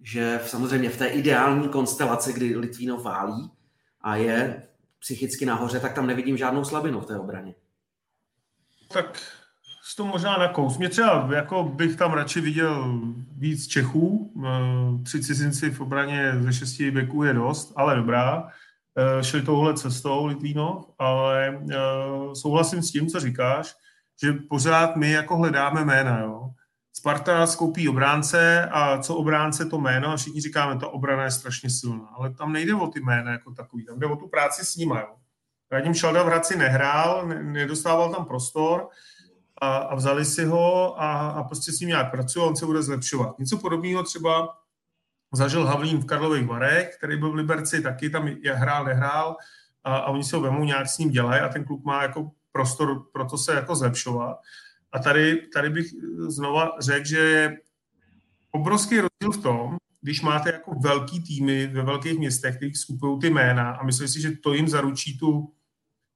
že 0.02 0.40
samozřejmě 0.46 0.90
v 0.90 0.98
té 0.98 1.08
ideální 1.08 1.70
konstelaci, 1.70 2.34
kdy 2.34 2.56
Litvínov 2.56 3.04
válí 3.04 3.52
a 4.02 4.16
je 4.16 4.68
psychicky 5.00 5.46
nahoře, 5.46 5.80
tak 5.80 5.94
tam 5.94 6.08
nevidím 6.08 6.38
žádnou 6.38 6.66
slabinu 6.66 7.00
v 7.02 7.06
té 7.06 7.20
obraně. 7.20 7.56
Tak 8.88 9.22
s 9.86 9.96
to 9.96 10.06
možná 10.06 10.38
na 10.38 10.48
kous. 10.48 10.78
Mě 10.78 10.90
třeba 10.90 11.30
jako 11.36 11.64
bych 11.64 11.96
tam 11.96 12.14
radši 12.14 12.42
viděl 12.42 13.02
víc 13.38 13.68
Čechů. 13.68 14.34
Eh, 14.46 15.04
tři 15.04 15.24
cizinci 15.24 15.72
v 15.72 15.82
obraně 15.82 16.34
ze 16.40 16.54
šesti 16.54 16.92
beků 16.92 17.24
je 17.24 17.34
dost, 17.34 17.74
ale 17.76 17.96
dobrá. 17.96 18.50
Eh, 18.98 19.24
šli 19.24 19.42
touhle 19.42 19.74
cestou 19.74 20.26
Litvínov, 20.26 20.86
ale 21.00 21.62
eh, 21.72 21.76
souhlasím 22.34 22.82
s 22.84 22.92
tím, 22.92 23.08
co 23.08 23.20
říkáš, 23.20 23.76
že 24.24 24.34
pořád 24.34 24.96
my 24.96 25.12
jako 25.12 25.38
hledáme 25.38 25.86
jména. 25.86 26.20
Jo. 26.20 26.50
Sparta 26.94 27.48
skoupí 27.48 27.90
obránce 27.90 28.70
a 28.72 28.98
co 28.98 29.16
obránce 29.16 29.66
to 29.66 29.78
jméno 29.78 30.08
a 30.08 30.18
všichni 30.18 30.42
říkáme, 30.42 30.80
ta 30.80 30.88
obrana 30.88 31.24
je 31.24 31.32
strašně 31.32 31.70
silná. 31.70 32.08
Ale 32.18 32.34
tam 32.34 32.54
nejde 32.54 32.76
o 32.76 32.88
ty 32.88 33.00
jména 33.00 33.32
jako 33.32 33.52
takový, 33.52 33.86
tam 33.86 34.00
jde 34.00 34.08
o 34.08 34.16
tu 34.16 34.28
práci 34.28 34.66
s 34.66 34.76
nimi. 34.76 34.96
Jo. 34.96 35.16
Radim 35.72 35.94
Šalda 35.94 36.24
v 36.24 36.26
Hradci 36.26 36.58
nehrál, 36.58 37.28
nedostával 37.28 38.14
tam 38.14 38.26
prostor 38.26 38.90
a, 39.64 39.78
a 39.78 39.96
vzali 39.96 40.26
si 40.26 40.46
ho 40.46 41.02
a, 41.02 41.30
a 41.30 41.44
prostě 41.44 41.72
s 41.72 41.80
ním 41.80 41.90
nějak 41.90 42.12
pracují 42.12 42.46
a 42.46 42.48
on 42.48 42.56
se 42.56 42.66
bude 42.66 42.84
zlepšovat. 42.84 43.40
Něco 43.40 43.58
podobného 43.58 44.04
třeba 44.04 44.58
zažil 45.34 45.66
Havlín 45.66 45.98
v 45.98 46.06
Karlových 46.06 46.48
Varech, 46.48 46.96
který 46.98 47.18
byl 47.18 47.32
v 47.32 47.36
Liberci, 47.36 47.82
taky 47.82 48.10
tam 48.10 48.28
je, 48.28 48.54
hrál, 48.54 48.86
nehrál 48.86 49.36
a, 49.84 49.98
a 49.98 50.08
oni 50.08 50.24
se 50.24 50.36
ho 50.36 50.42
vemou, 50.42 50.64
nějak 50.64 50.90
s 50.90 50.98
ním 50.98 51.10
dělají 51.10 51.42
a 51.42 51.50
ten 51.50 51.64
klub 51.64 51.86
má 51.86 52.04
jako 52.04 52.32
prostor 52.52 53.04
pro 53.14 53.26
to 53.26 53.38
se 53.38 53.56
jako 53.56 53.76
zlepšovat. 53.76 54.38
A 54.92 55.00
tady, 55.00 55.48
tady 55.54 55.70
bych 55.70 55.88
znova 56.28 56.72
řekl, 56.80 57.06
že 57.06 57.20
je 57.20 57.58
obrovský 58.52 58.96
rozdíl 58.96 59.42
v 59.42 59.44
tom, 59.44 59.78
když 60.02 60.22
máte 60.22 60.52
jako 60.52 60.76
velký 60.80 61.24
týmy 61.24 61.68
ve 61.68 61.82
velkých 61.82 62.20
městech, 62.20 62.56
kteří 62.56 62.76
skupují 62.76 63.20
ty 63.20 63.30
jména 63.30 63.72
a 63.72 63.84
myslí 63.84 64.08
si, 64.08 64.22
že 64.22 64.32
to 64.32 64.54
jim 64.54 64.68
zaručí 64.68 65.18
tu, 65.18 65.54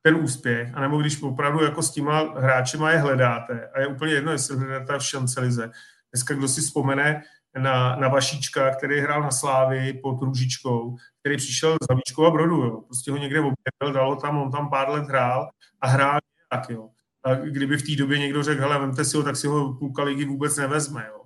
ten 0.08 0.16
úspěch, 0.16 0.72
anebo 0.74 0.98
když 0.98 1.22
opravdu 1.22 1.64
jako 1.64 1.82
s 1.82 1.92
těma 1.92 2.20
hráčema 2.20 2.92
je 2.92 2.98
hledáte 2.98 3.70
a 3.76 3.80
je 3.80 3.88
úplně 3.88 4.14
jedno, 4.14 4.32
jestli 4.32 4.58
hledáte 4.58 5.00
v 5.00 5.04
šancelize. 5.04 5.72
Dneska 6.14 6.34
kdo 6.34 6.48
si 6.48 6.62
vzpomene 6.62 7.24
na, 7.58 7.96
na 7.96 8.08
Vašíčka, 8.08 8.76
který 8.76 9.00
hrál 9.00 9.22
na 9.22 9.32
Slávy 9.32 9.94
pod 10.04 10.22
Růžičkou, 10.22 10.96
který 11.20 11.38
přišel 11.38 11.78
z 11.82 11.88
Havíčkou 11.90 12.26
a 12.26 12.32
Brodu, 12.32 12.56
jo. 12.56 12.82
prostě 12.82 13.12
ho 13.12 13.18
někde 13.18 13.40
objevil, 13.40 13.94
dal 13.94 14.10
ho 14.10 14.16
tam, 14.16 14.38
on 14.38 14.52
tam 14.52 14.70
pár 14.70 14.90
let 14.90 15.04
hrál 15.04 15.50
a 15.82 15.88
hrál 15.88 16.20
tak, 16.52 16.70
jo. 16.70 16.90
A 17.24 17.36
kdyby 17.36 17.78
v 17.78 17.86
té 17.86 17.96
době 17.96 18.20
někdo 18.20 18.44
řekl, 18.44 18.62
hele, 18.62 18.80
vemte 18.80 19.06
si 19.06 19.18
ho, 19.18 19.24
tak 19.24 19.36
si 19.36 19.48
ho 19.48 19.74
půlka 19.74 20.04
ligy 20.04 20.26
vůbec 20.26 20.58
nevezme, 20.58 21.06
jo. 21.08 21.22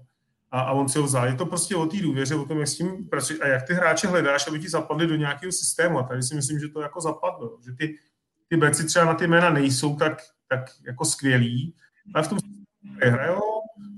A, 0.52 0.62
a 0.62 0.72
on 0.72 0.90
si 0.90 1.00
ho 1.00 1.06
vzal. 1.06 1.28
Je 1.28 1.36
to 1.36 1.46
prostě 1.46 1.76
o 1.76 1.86
té 1.86 1.98
důvěře, 1.98 2.36
o 2.36 2.46
tom, 2.46 2.60
jak 2.60 2.68
s 2.68 2.78
tím 2.78 3.10
pracuješ 3.10 3.42
a 3.42 3.48
jak 3.48 3.68
ty 3.68 3.74
hráče 3.74 4.08
hledáš, 4.08 4.48
aby 4.48 4.60
ti 4.60 4.70
zapadli 4.70 5.08
do 5.08 5.16
nějakého 5.16 5.52
systému. 5.52 6.00
A 6.00 6.04
tady 6.04 6.24
si 6.24 6.36
myslím, 6.36 6.60
že 6.60 6.68
to 6.68 6.82
jako 6.82 7.02
zapadlo. 7.02 7.58
Že 7.66 7.72
ty, 7.72 7.98
ty 8.52 8.58
beci 8.58 8.86
třeba 8.86 9.06
na 9.06 9.14
ty 9.14 9.28
jména 9.28 9.50
nejsou 9.50 9.96
tak, 9.96 10.22
tak 10.48 10.60
jako 10.86 11.06
skvělí, 11.06 11.76
ale 12.14 12.24
v 12.24 12.28
tom 12.28 12.38
hrajou, 13.04 13.42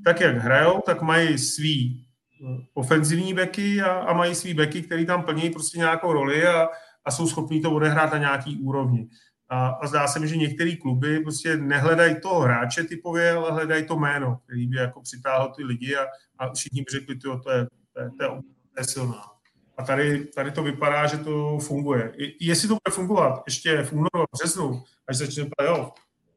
tak 0.05 0.21
jak 0.21 0.35
hrajou, 0.35 0.81
tak 0.85 1.01
mají 1.01 1.37
svý 1.37 2.05
eh, 2.41 2.65
ofenzivní 2.73 3.33
beky 3.33 3.81
a, 3.81 3.91
a 3.91 4.13
mají 4.13 4.35
svý 4.35 4.53
beky, 4.53 4.81
který 4.81 5.05
tam 5.05 5.23
plní 5.23 5.49
prostě 5.49 5.77
nějakou 5.77 6.13
roli 6.13 6.47
a, 6.47 6.69
a 7.05 7.11
jsou 7.11 7.27
schopní 7.27 7.61
to 7.61 7.71
odehrát 7.71 8.11
na 8.11 8.17
nějaký 8.17 8.57
úrovni. 8.57 9.09
A, 9.49 9.67
a 9.67 9.87
zdá 9.87 10.07
se 10.07 10.19
mi, 10.19 10.27
že 10.27 10.37
některé 10.37 10.75
kluby 10.75 11.19
prostě 11.19 11.57
nehledají 11.57 12.21
toho 12.21 12.39
hráče 12.39 12.83
typově, 12.83 13.31
ale 13.31 13.51
hledají 13.51 13.85
to 13.85 13.95
jméno, 13.95 14.39
který 14.45 14.67
by 14.67 14.77
jako 14.77 15.01
přitáhlo 15.01 15.47
ty 15.47 15.63
lidi 15.63 15.95
a, 15.95 16.05
a 16.39 16.53
všichni 16.53 16.81
by 16.81 16.91
řekli, 16.91 17.15
to, 17.15 17.39
to, 17.39 17.51
je, 17.51 17.67
to, 17.93 17.99
je, 18.01 18.09
to, 18.17 18.23
je, 18.23 18.29
to 18.29 18.77
je 18.77 18.83
silná. 18.83 19.32
A 19.77 19.83
tady, 19.83 20.25
tady 20.25 20.51
to 20.51 20.63
vypadá, 20.63 21.07
že 21.07 21.17
to 21.17 21.59
funguje. 21.59 22.11
I, 22.17 22.47
jestli 22.47 22.67
to 22.67 22.73
bude 22.73 22.95
fungovat 22.95 23.43
ještě 23.45 23.83
v 23.83 23.93
únoru 23.93 24.21
a 24.21 24.25
březnu, 24.33 24.83
až 25.07 25.17
začne 25.17 25.45
playoff, 25.57 25.93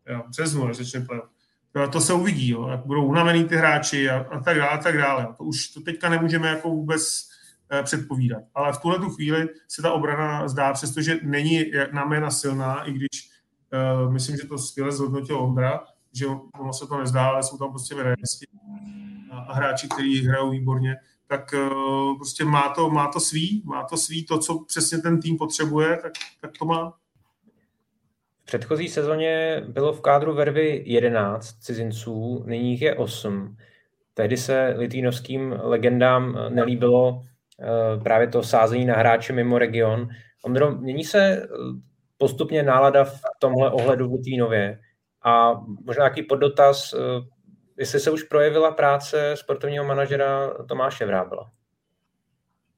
jo, 0.08 0.22
březnu, 0.28 0.68
až 0.68 0.76
začne 0.76 1.00
playoff, 1.00 1.28
to, 1.76 1.88
to 1.88 2.00
se 2.00 2.12
uvidí, 2.12 2.48
jo, 2.48 2.68
jak 2.68 2.86
budou 2.86 3.06
unavený 3.06 3.44
ty 3.44 3.56
hráči 3.56 4.10
a, 4.10 4.18
a 4.18 4.40
tak 4.40 4.56
dále, 4.56 4.70
a 4.70 4.78
tak 4.78 4.96
dále. 4.98 5.28
To 5.36 5.44
už 5.44 5.68
to 5.68 5.80
teďka 5.80 6.08
nemůžeme 6.08 6.48
jako 6.48 6.68
vůbec 6.68 7.28
eh, 7.70 7.82
předpovídat. 7.82 8.42
Ale 8.54 8.72
v 8.72 8.78
tuhle 8.78 8.98
tu 8.98 9.10
chvíli 9.10 9.48
se 9.68 9.82
ta 9.82 9.92
obrana 9.92 10.48
zdá, 10.48 10.72
přestože 10.72 11.18
není 11.22 11.64
na 11.92 12.04
jména 12.04 12.30
silná, 12.30 12.84
i 12.84 12.92
když 12.92 13.30
uh, 14.04 14.12
myslím, 14.12 14.36
že 14.36 14.46
to 14.46 14.58
skvěle 14.58 14.92
zhodnotil 14.92 15.38
Ondra, 15.38 15.84
že 16.12 16.26
ono 16.60 16.72
se 16.72 16.86
to 16.86 16.98
nezdá, 16.98 17.26
ale 17.26 17.42
jsou 17.42 17.58
tam 17.58 17.70
prostě 17.70 17.94
veřejnosti 17.94 18.46
a, 19.30 19.38
a 19.38 19.54
hráči, 19.54 19.88
kteří 19.88 20.26
hrajou 20.26 20.50
výborně, 20.50 20.96
tak 21.28 21.54
uh, 21.54 22.16
prostě 22.16 22.44
má 22.44 22.68
to, 22.68 22.90
má 22.90 23.08
to 23.08 23.20
svý, 23.20 23.62
má 23.64 23.84
to 23.84 23.96
svý, 23.96 24.26
to, 24.26 24.38
co 24.38 24.58
přesně 24.58 24.98
ten 24.98 25.20
tým 25.20 25.36
potřebuje, 25.36 25.98
tak, 26.02 26.12
tak 26.40 26.50
to 26.58 26.64
má. 26.64 26.94
V 28.42 28.46
předchozí 28.46 28.88
sezóně 28.88 29.62
bylo 29.68 29.92
v 29.92 30.00
kádru 30.00 30.34
Vervy 30.34 30.82
11 30.86 31.52
cizinců, 31.60 32.44
nyní 32.46 32.70
jich 32.70 32.82
je 32.82 32.94
8. 32.94 33.56
Tehdy 34.14 34.36
se 34.36 34.74
litvínovským 34.76 35.54
legendám 35.62 36.38
nelíbilo 36.48 37.10
uh, 37.10 38.02
právě 38.02 38.28
to 38.28 38.42
sázení 38.42 38.84
na 38.84 38.94
hráče 38.94 39.32
mimo 39.32 39.58
region. 39.58 40.08
Ondro, 40.42 40.72
mění 40.72 41.04
se 41.04 41.48
postupně 42.18 42.62
nálada 42.62 43.04
v 43.04 43.20
tomhle 43.38 43.70
ohledu 43.70 44.08
v 44.08 44.12
Litvínově 44.12 44.78
a 45.24 45.60
možná 45.84 46.02
nějaký 46.02 46.22
poddotaz, 46.22 46.94
jestli 47.78 48.00
se 48.00 48.10
už 48.10 48.22
projevila 48.22 48.70
práce 48.70 49.34
sportovního 49.36 49.84
manažera 49.84 50.50
Tomáše 50.68 51.06
Vrábela. 51.06 51.50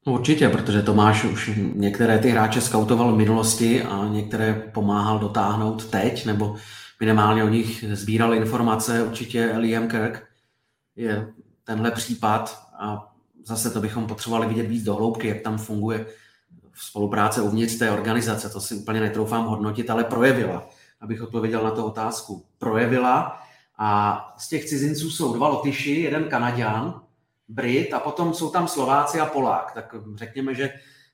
Určitě, 0.06 0.48
protože 0.48 0.82
Tomáš 0.82 1.24
už 1.24 1.50
některé 1.74 2.18
ty 2.18 2.28
hráče 2.28 2.60
skautoval 2.60 3.12
v 3.12 3.16
minulosti 3.16 3.82
a 3.82 4.08
některé 4.08 4.54
pomáhal 4.54 5.18
dotáhnout 5.18 5.84
teď, 5.84 6.26
nebo 6.26 6.56
minimálně 7.00 7.44
o 7.44 7.48
nich 7.48 7.84
sbíral 7.92 8.34
informace. 8.34 9.02
Určitě 9.02 9.52
Liam 9.56 9.88
Kirk 9.88 10.26
je 10.96 11.28
tenhle 11.64 11.90
případ 11.90 12.58
a 12.78 13.12
zase 13.44 13.70
to 13.70 13.80
bychom 13.80 14.06
potřebovali 14.06 14.46
vidět 14.46 14.62
víc 14.62 14.84
do 14.84 14.94
hloubky, 14.94 15.28
jak 15.28 15.40
tam 15.40 15.58
funguje 15.58 16.06
spolupráce 16.74 17.42
uvnitř 17.42 17.78
té 17.78 17.90
organizace. 17.90 18.50
To 18.50 18.60
si 18.60 18.74
úplně 18.74 19.00
netroufám 19.00 19.46
hodnotit, 19.46 19.90
ale 19.90 20.04
projevila, 20.04 20.68
abych 21.00 21.22
odpověděl 21.22 21.64
na 21.64 21.70
tu 21.70 21.84
otázku. 21.84 22.44
Projevila 22.58 23.42
a 23.78 24.34
z 24.38 24.48
těch 24.48 24.64
cizinců 24.64 25.10
jsou 25.10 25.34
dva 25.34 25.48
Lotyši, 25.48 25.92
jeden 25.92 26.28
Kanaďan, 26.28 27.02
Brit 27.48 27.94
a 27.94 28.00
potom 28.00 28.34
jsou 28.34 28.50
tam 28.50 28.68
Slováci 28.68 29.20
a 29.20 29.26
Polák. 29.26 29.72
Tak 29.72 29.94
řekněme, 30.14 30.54
že 30.54 30.72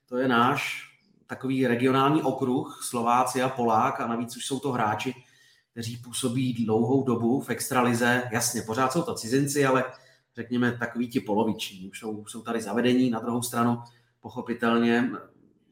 to 0.09 0.17
je 0.17 0.29
náš 0.29 0.91
takový 1.27 1.67
regionální 1.67 2.23
okruh, 2.23 2.81
Slováci 2.83 3.43
a 3.43 3.49
Polák 3.49 4.01
a 4.01 4.07
navíc 4.07 4.37
už 4.37 4.47
jsou 4.47 4.59
to 4.59 4.73
hráči, 4.73 5.15
kteří 5.73 5.97
působí 5.97 6.65
dlouhou 6.65 7.05
dobu 7.05 7.41
v 7.41 7.51
extralize. 7.51 8.23
Jasně, 8.33 8.63
pořád 8.63 8.93
jsou 8.93 9.03
to 9.03 9.15
cizinci, 9.15 9.67
ale 9.67 9.85
řekněme 10.37 10.73
takový 10.73 11.09
ti 11.09 11.21
poloviční. 11.21 11.89
Už 11.91 11.99
jsou, 11.99 12.27
jsou 12.27 12.43
tady 12.43 12.63
zavedení, 12.63 13.11
na 13.11 13.19
druhou 13.19 13.43
stranu 13.43 13.83
pochopitelně 14.21 15.11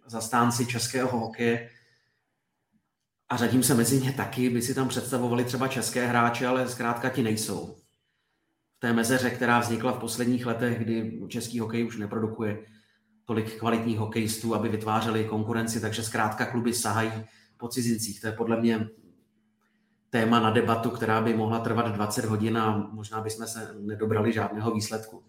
zastánci 0.06 0.66
českého 0.66 1.18
hokeje 1.18 1.70
a 3.32 3.36
řadím 3.36 3.62
se 3.62 3.74
mezi 3.74 4.00
ně 4.00 4.12
taky, 4.12 4.50
by 4.50 4.62
si 4.62 4.74
tam 4.74 4.88
představovali 4.88 5.44
třeba 5.44 5.68
české 5.68 6.06
hráče, 6.06 6.46
ale 6.46 6.68
zkrátka 6.68 7.08
ti 7.08 7.22
nejsou. 7.22 7.76
V 8.76 8.80
té 8.80 8.92
mezeře, 8.92 9.30
která 9.30 9.58
vznikla 9.58 9.92
v 9.92 9.98
posledních 9.98 10.46
letech, 10.46 10.78
kdy 10.78 11.20
český 11.28 11.60
hokej 11.60 11.86
už 11.86 11.96
neprodukuje 11.96 12.58
tolik 13.24 13.58
kvalitních 13.58 13.98
hokejistů, 13.98 14.54
aby 14.54 14.68
vytvářeli 14.68 15.24
konkurenci, 15.24 15.80
takže 15.80 16.02
zkrátka 16.02 16.46
kluby 16.46 16.74
sahají 16.74 17.12
po 17.56 17.68
cizincích. 17.68 18.20
To 18.20 18.26
je 18.26 18.32
podle 18.32 18.60
mě 18.60 18.88
téma 20.10 20.40
na 20.40 20.50
debatu, 20.50 20.90
která 20.90 21.20
by 21.20 21.34
mohla 21.34 21.58
trvat 21.58 21.88
20 21.88 22.24
hodin 22.24 22.58
a 22.58 22.90
možná 22.92 23.20
bychom 23.20 23.46
se 23.46 23.74
nedobrali 23.80 24.32
žádného 24.32 24.74
výsledku. 24.74 25.24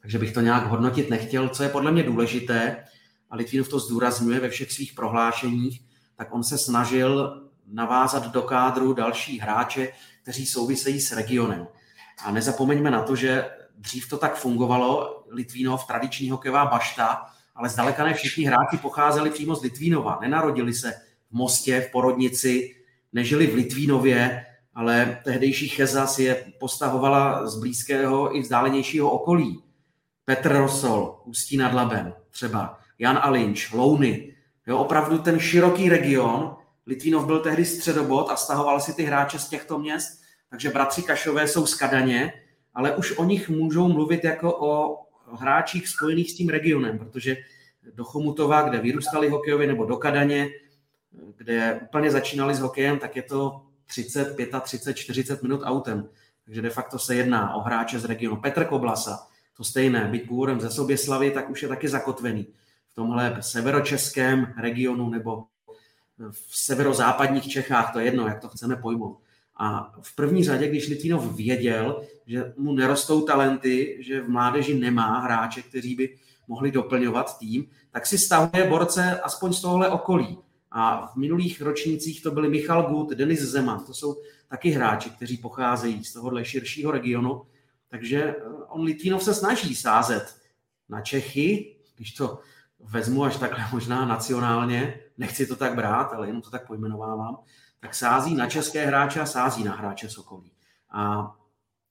Takže 0.00 0.18
bych 0.18 0.32
to 0.32 0.40
nějak 0.40 0.66
hodnotit 0.66 1.10
nechtěl. 1.10 1.48
Co 1.48 1.62
je 1.62 1.68
podle 1.68 1.92
mě 1.92 2.02
důležité, 2.02 2.84
a 3.30 3.36
Litvinov 3.36 3.68
to 3.68 3.78
zdůrazňuje 3.78 4.40
ve 4.40 4.48
všech 4.48 4.72
svých 4.72 4.92
prohlášeních, 4.92 5.91
tak 6.16 6.34
on 6.34 6.44
se 6.44 6.58
snažil 6.58 7.42
navázat 7.66 8.32
do 8.32 8.42
kádru 8.42 8.92
další 8.92 9.40
hráče, 9.40 9.88
kteří 10.22 10.46
souvisejí 10.46 11.00
s 11.00 11.12
regionem. 11.12 11.66
A 12.24 12.30
nezapomeňme 12.30 12.90
na 12.90 13.02
to, 13.02 13.16
že 13.16 13.50
dřív 13.78 14.08
to 14.08 14.18
tak 14.18 14.36
fungovalo, 14.36 15.22
Litvínov, 15.30 15.86
tradiční 15.86 16.30
hokejová 16.30 16.66
bašta, 16.66 17.26
ale 17.54 17.68
zdaleka 17.68 18.04
ne 18.04 18.14
všichni 18.14 18.44
hráči 18.44 18.76
pocházeli 18.82 19.30
přímo 19.30 19.54
z 19.54 19.62
Litvínova. 19.62 20.18
Nenarodili 20.20 20.74
se 20.74 20.92
v 21.30 21.32
Mostě, 21.32 21.80
v 21.80 21.92
Porodnici, 21.92 22.76
nežili 23.12 23.46
v 23.46 23.54
Litvínově, 23.54 24.46
ale 24.74 25.20
tehdejší 25.24 25.68
Cheza 25.68 26.06
si 26.06 26.22
je 26.22 26.52
postahovala 26.60 27.46
z 27.46 27.58
blízkého 27.58 28.36
i 28.36 28.40
vzdálenějšího 28.40 29.10
okolí. 29.10 29.62
Petr 30.24 30.52
Rosol, 30.52 31.20
Ústí 31.24 31.56
nad 31.56 31.74
Labem 31.74 32.14
třeba, 32.30 32.78
Jan 32.98 33.18
Alinč, 33.22 33.72
Louny. 33.72 34.31
Jo, 34.66 34.78
opravdu 34.78 35.18
ten 35.18 35.40
široký 35.40 35.88
region, 35.88 36.56
Litvínov 36.86 37.26
byl 37.26 37.40
tehdy 37.40 37.64
středobod 37.64 38.30
a 38.30 38.36
stahoval 38.36 38.80
si 38.80 38.94
ty 38.94 39.02
hráče 39.02 39.38
z 39.38 39.48
těchto 39.48 39.78
měst, 39.78 40.20
takže 40.50 40.70
bratři 40.70 41.02
Kašové 41.02 41.48
jsou 41.48 41.66
z 41.66 41.74
Kadaně, 41.74 42.32
ale 42.74 42.96
už 42.96 43.18
o 43.18 43.24
nich 43.24 43.48
můžou 43.48 43.88
mluvit 43.88 44.24
jako 44.24 44.56
o 44.60 44.98
hráčích 45.36 45.88
spojených 45.88 46.30
s 46.30 46.34
tím 46.34 46.48
regionem, 46.48 46.98
protože 46.98 47.36
do 47.94 48.04
Chomutova, 48.04 48.62
kde 48.62 48.78
vyrůstali 48.78 49.28
hokejově, 49.28 49.66
nebo 49.66 49.84
do 49.84 49.96
Kadaně, 49.96 50.48
kde 51.36 51.80
úplně 51.82 52.10
začínali 52.10 52.54
s 52.54 52.60
hokejem, 52.60 52.98
tak 52.98 53.16
je 53.16 53.22
to 53.22 53.62
30, 53.86 54.36
35, 54.62 54.94
40 54.94 55.42
minut 55.42 55.60
autem. 55.64 56.08
Takže 56.44 56.62
de 56.62 56.70
facto 56.70 56.98
se 56.98 57.14
jedná 57.14 57.54
o 57.54 57.60
hráče 57.60 57.98
z 57.98 58.04
regionu. 58.04 58.40
Petr 58.40 58.64
Koblasa, 58.64 59.26
to 59.56 59.64
stejné, 59.64 60.08
byť 60.10 60.28
původem 60.28 60.60
ze 60.60 60.70
Soběslavy, 60.70 61.30
tak 61.30 61.50
už 61.50 61.62
je 61.62 61.68
taky 61.68 61.88
zakotvený 61.88 62.46
v 62.92 62.94
tomhle 62.94 63.36
severočeském 63.40 64.54
regionu 64.56 65.10
nebo 65.10 65.44
v 66.30 66.58
severozápadních 66.58 67.48
Čechách, 67.48 67.92
to 67.92 67.98
je 67.98 68.04
jedno, 68.04 68.26
jak 68.26 68.40
to 68.40 68.48
chceme 68.48 68.76
pojmout. 68.76 69.18
A 69.56 69.92
v 70.02 70.14
první 70.14 70.44
řadě, 70.44 70.68
když 70.68 70.88
Litvinov 70.88 71.36
věděl, 71.36 72.02
že 72.26 72.52
mu 72.56 72.72
nerostou 72.72 73.22
talenty, 73.22 73.98
že 74.00 74.20
v 74.20 74.28
mládeži 74.28 74.74
nemá 74.74 75.18
hráče, 75.18 75.62
kteří 75.62 75.94
by 75.94 76.16
mohli 76.48 76.70
doplňovat 76.70 77.38
tým, 77.38 77.66
tak 77.90 78.06
si 78.06 78.18
stahuje 78.18 78.68
borce 78.68 79.20
aspoň 79.20 79.52
z 79.52 79.60
tohle 79.60 79.88
okolí. 79.88 80.38
A 80.70 81.06
v 81.06 81.16
minulých 81.16 81.62
ročnících 81.62 82.22
to 82.22 82.30
byli 82.30 82.48
Michal 82.48 82.82
Gut, 82.82 83.10
Denis 83.10 83.40
Zeman, 83.40 83.84
to 83.84 83.94
jsou 83.94 84.16
taky 84.48 84.70
hráči, 84.70 85.10
kteří 85.10 85.36
pocházejí 85.36 86.04
z 86.04 86.12
tohohle 86.12 86.44
širšího 86.44 86.90
regionu. 86.90 87.42
Takže 87.88 88.22
eh, 88.22 88.34
on 88.68 88.82
Litvinov 88.82 89.22
se 89.22 89.34
snaží 89.34 89.74
sázet 89.74 90.36
na 90.88 91.00
Čechy, 91.00 91.76
když 91.96 92.12
to 92.12 92.38
vezmu 92.82 93.24
až 93.24 93.36
takhle 93.36 93.64
možná 93.72 94.04
nacionálně, 94.04 94.94
nechci 95.18 95.46
to 95.46 95.56
tak 95.56 95.74
brát, 95.74 96.12
ale 96.12 96.26
jenom 96.26 96.42
to 96.42 96.50
tak 96.50 96.66
pojmenovávám, 96.66 97.36
tak 97.80 97.94
sází 97.94 98.34
na 98.34 98.46
české 98.46 98.86
hráče 98.86 99.20
a 99.20 99.26
sází 99.26 99.64
na 99.64 99.76
hráče 99.76 100.08
Sokolí. 100.08 100.52
A 100.90 101.32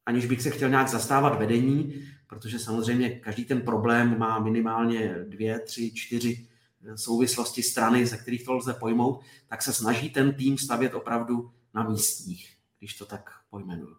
aniž 0.05 0.25
bych 0.25 0.41
se 0.41 0.49
chtěl 0.49 0.69
nějak 0.69 0.87
zastávat 0.87 1.39
vedení, 1.39 1.93
protože 2.27 2.59
samozřejmě 2.59 3.09
každý 3.09 3.45
ten 3.45 3.61
problém 3.61 4.19
má 4.19 4.39
minimálně 4.39 5.15
dvě, 5.27 5.59
tři, 5.59 5.91
čtyři 5.93 6.47
souvislosti 6.95 7.63
strany, 7.63 8.05
ze 8.05 8.17
kterých 8.17 8.45
to 8.45 8.53
lze 8.53 8.73
pojmout, 8.73 9.21
tak 9.47 9.61
se 9.61 9.73
snaží 9.73 10.09
ten 10.09 10.33
tým 10.33 10.57
stavět 10.57 10.93
opravdu 10.93 11.51
na 11.73 11.83
místních, 11.83 12.57
když 12.79 12.93
to 12.93 13.05
tak 13.05 13.31
pojmenuju. 13.49 13.95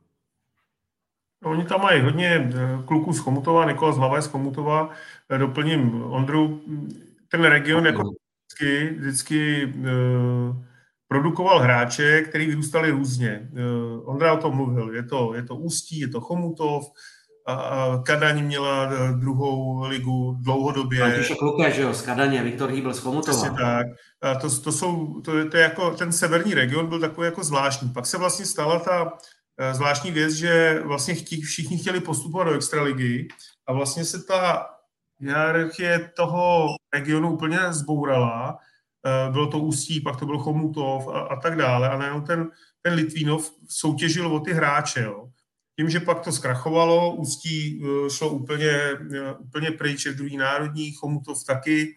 Oni 1.45 1.65
tam 1.65 1.81
mají 1.81 2.03
hodně 2.03 2.29
eh, 2.29 2.83
kluků 2.85 3.13
z 3.13 3.19
Chomutova, 3.19 3.65
Nikola 3.65 3.93
Hlava 3.93 4.17
je 4.17 4.23
z 4.23 4.27
Chomutova, 4.27 4.91
eh, 4.91 4.95
doplním 5.39 6.03
Ondru, 6.03 6.61
ten 7.29 7.45
region 7.45 7.87
jako 7.87 8.03
vždycky, 8.03 8.97
vždycky 8.99 9.67
uh, 9.67 10.57
produkoval 11.09 11.59
hráče, 11.59 12.23
který 12.23 12.47
vyrůstali 12.47 12.91
různě. 12.91 13.49
Uh, 13.53 14.11
Ondra 14.11 14.33
o 14.33 14.37
tom 14.37 14.57
mluvil, 14.57 14.95
je 14.95 15.03
to, 15.03 15.35
je 15.35 15.43
to 15.43 15.57
Ústí, 15.57 16.01
je 16.01 16.09
to 16.09 16.21
Chomutov, 16.21 16.85
a, 17.47 17.55
a 17.55 18.03
Kadaň 18.03 18.45
měla 18.45 18.91
druhou 19.13 19.83
ligu 19.89 20.37
dlouhodobě. 20.41 20.99
František 20.99 21.39
že 21.71 21.83
jo, 21.83 21.95
z 21.95 22.03
Kadaně, 22.03 22.43
Viktor 22.43 22.71
Hýbl 22.71 22.95
z 22.95 22.99
Chomutova. 22.99 23.39
Přesně 23.39 23.51
tak. 23.59 23.87
A 24.23 24.35
to, 24.35 24.61
to 24.61 24.73
jsou, 24.73 25.21
to, 25.21 25.49
to 25.51 25.57
je 25.57 25.63
jako, 25.63 25.91
ten 25.91 26.13
severní 26.13 26.55
region 26.55 26.87
byl 26.87 27.01
takový 27.01 27.25
jako 27.25 27.45
zvláštní. 27.45 27.89
Pak 27.89 28.07
se 28.07 28.19
vlastně 28.19 28.47
stala 28.47 28.79
ta 28.79 29.13
Eh, 29.59 29.75
zvláštní 29.75 30.11
věc, 30.11 30.33
že 30.33 30.83
vlastně 30.85 31.15
chtí, 31.15 31.43
všichni 31.43 31.79
chtěli 31.79 32.01
postupovat 32.01 32.45
do 32.45 32.55
extraligy 32.55 33.29
a 33.67 33.73
vlastně 33.73 34.05
se 34.05 34.23
ta 34.23 34.67
hierarchie 35.23 36.11
toho 36.17 36.69
regionu 36.95 37.33
úplně 37.33 37.59
zbourala. 37.71 38.59
Eh, 39.07 39.31
bylo 39.31 39.47
to 39.47 39.59
Ústí, 39.59 40.01
pak 40.01 40.17
to 40.17 40.27
byl 40.27 40.39
Chomutov 40.39 41.09
a, 41.09 41.21
a 41.21 41.41
tak 41.41 41.57
dále. 41.57 41.89
A 41.89 41.99
najednou 41.99 42.21
ten, 42.21 42.51
ten 42.83 42.95
Litvínov 42.95 43.51
soutěžil 43.69 44.27
o 44.27 44.41
ty 44.41 44.53
hráče. 44.53 45.03
Jo. 45.03 45.29
Tím, 45.77 45.91
že 45.91 46.01
pak 46.01 46.21
to 46.21 46.33
zkrachovalo, 46.33 47.15
Ústí 47.15 47.83
eh, 47.85 48.11
šlo 48.11 48.29
úplně, 48.29 48.73
úplně 49.39 49.71
pryč, 49.71 50.07
je 50.07 50.13
druhý 50.13 50.37
národní, 50.37 50.93
Chomutov 50.93 51.45
taky 51.45 51.97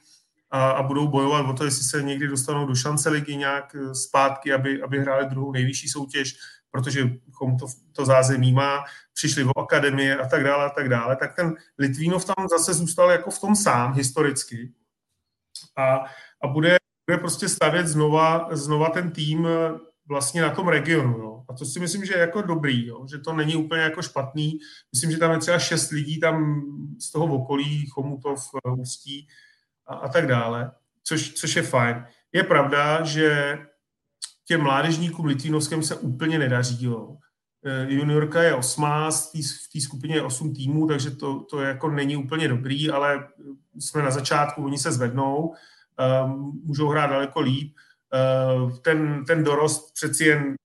a, 0.51 0.69
a 0.69 0.83
budou 0.83 1.07
bojovat 1.07 1.45
o 1.45 1.53
to, 1.53 1.65
jestli 1.65 1.83
se 1.83 2.03
někdy 2.03 2.27
dostanou 2.27 2.65
do 2.65 2.75
šance 2.75 3.09
ligy 3.09 3.35
nějak 3.35 3.75
zpátky, 3.93 4.53
aby, 4.53 4.81
aby 4.81 4.99
hráli 4.99 5.25
druhou 5.25 5.51
nejvyšší 5.51 5.87
soutěž 5.87 6.35
protože 6.75 7.09
to, 7.59 7.65
to 7.91 8.05
zázemí 8.05 8.53
má, 8.53 8.83
přišli 9.13 9.43
o 9.43 9.59
akademie 9.59 10.17
a 10.17 10.27
tak 10.27 10.43
dále 10.43 10.65
a 10.65 10.69
tak 10.69 10.89
dále, 10.89 11.15
tak 11.15 11.35
ten 11.35 11.55
Litvínov 11.77 12.25
tam 12.25 12.47
zase 12.49 12.73
zůstal 12.73 13.11
jako 13.11 13.31
v 13.31 13.39
tom 13.39 13.55
sám 13.55 13.93
historicky 13.93 14.73
a, 15.77 16.05
a 16.41 16.47
bude, 16.47 16.77
bude 17.09 17.17
prostě 17.17 17.49
stavět 17.49 17.87
znova, 17.87 18.47
znova 18.51 18.89
ten 18.89 19.11
tým 19.11 19.47
eh, 19.47 19.79
vlastně 20.07 20.41
na 20.41 20.49
tom 20.49 20.67
regionu. 20.67 21.17
Jo. 21.17 21.43
A 21.49 21.53
to 21.53 21.65
si 21.65 21.79
myslím, 21.79 22.05
že 22.05 22.13
je 22.13 22.19
jako 22.19 22.41
dobrý, 22.41 22.87
jo. 22.87 23.07
že 23.11 23.17
to 23.17 23.33
není 23.33 23.55
úplně 23.55 23.81
jako 23.81 24.01
špatný. 24.01 24.59
Myslím, 24.93 25.11
že 25.11 25.17
tam 25.17 25.31
je 25.31 25.37
třeba 25.37 25.59
šest 25.59 25.91
lidí 25.91 26.19
tam 26.19 26.61
z 26.99 27.11
toho 27.11 27.35
okolí, 27.35 27.85
Chomutov, 27.87 28.49
eh, 28.55 28.71
Ústí 28.71 29.27
a, 29.87 29.95
a 29.95 30.09
tak 30.09 30.27
dále, 30.27 30.71
což, 31.03 31.33
což 31.33 31.55
je 31.55 31.63
fajn. 31.63 32.05
Je 32.33 32.43
pravda, 32.43 33.03
že 33.03 33.57
těm 34.45 34.61
mládežníkům 34.61 35.25
Litvínovském 35.25 35.83
se 35.83 35.95
úplně 35.95 36.39
nedaří. 36.39 36.85
Jo. 36.85 37.17
E, 37.65 37.93
juniorka 37.93 38.43
je 38.43 38.55
osmá, 38.55 39.11
v 39.11 39.71
té 39.73 39.81
skupině 39.81 40.15
je 40.15 40.21
osm 40.21 40.53
týmů, 40.53 40.87
takže 40.87 41.11
to, 41.11 41.39
to 41.39 41.61
jako 41.61 41.89
není 41.89 42.17
úplně 42.17 42.47
dobrý, 42.47 42.91
ale 42.91 43.27
jsme 43.79 44.01
na 44.01 44.11
začátku, 44.11 44.65
oni 44.65 44.77
se 44.77 44.91
zvednou, 44.91 45.53
e, 45.99 46.27
můžou 46.63 46.87
hrát 46.87 47.07
daleko 47.07 47.41
líp. 47.41 47.75
E, 48.13 48.79
ten, 48.81 49.25
ten 49.25 49.43
dorost 49.43 49.93
přeci 49.93 50.25
jen 50.25 50.55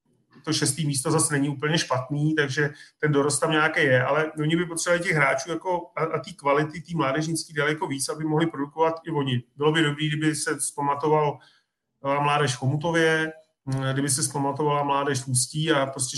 to 0.44 0.52
šestý 0.52 0.86
místo 0.86 1.10
zase 1.10 1.34
není 1.34 1.48
úplně 1.48 1.78
špatný, 1.78 2.34
takže 2.34 2.70
ten 2.98 3.12
dorost 3.12 3.40
tam 3.40 3.50
nějaký 3.50 3.80
je, 3.80 4.04
ale 4.04 4.32
oni 4.32 4.56
by 4.56 4.66
potřebovali 4.66 5.04
těch 5.04 5.16
hráčů 5.16 5.50
jako 5.50 5.90
a, 5.96 6.04
a 6.04 6.18
té 6.18 6.32
kvality, 6.32 6.80
té 6.80 6.96
mládežnické 6.96 7.52
daleko 7.56 7.86
víc, 7.86 8.08
aby 8.08 8.24
mohli 8.24 8.46
produkovat 8.46 8.94
i 9.06 9.10
oni. 9.10 9.42
Bylo 9.56 9.72
by 9.72 9.82
dobré, 9.82 10.06
kdyby 10.06 10.34
se 10.34 10.60
zpamatoval 10.60 11.38
mládež 12.02 12.56
Chomutově, 12.56 13.32
kdyby 13.92 14.08
se 14.08 14.22
zpamatovala 14.22 14.82
mládež 14.82 15.20
v 15.20 15.28
Ústí 15.28 15.72
a 15.72 15.86
prostě 15.86 16.16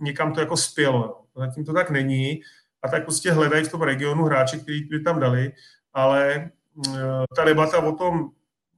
někam 0.00 0.32
to 0.32 0.40
jako 0.40 0.56
spělo. 0.56 1.24
Zatím 1.36 1.64
to 1.64 1.72
tak 1.72 1.90
není 1.90 2.40
a 2.82 2.88
tak 2.88 3.04
prostě 3.04 3.32
hledají 3.32 3.64
v 3.64 3.70
tom 3.70 3.82
regionu 3.82 4.24
hráče, 4.24 4.58
který 4.58 4.84
by 4.84 5.00
tam 5.00 5.20
dali, 5.20 5.52
ale 5.92 6.50
mm, 6.74 6.94
ta 7.36 7.44
debata 7.44 7.78
o 7.78 7.92
tom, 7.92 8.30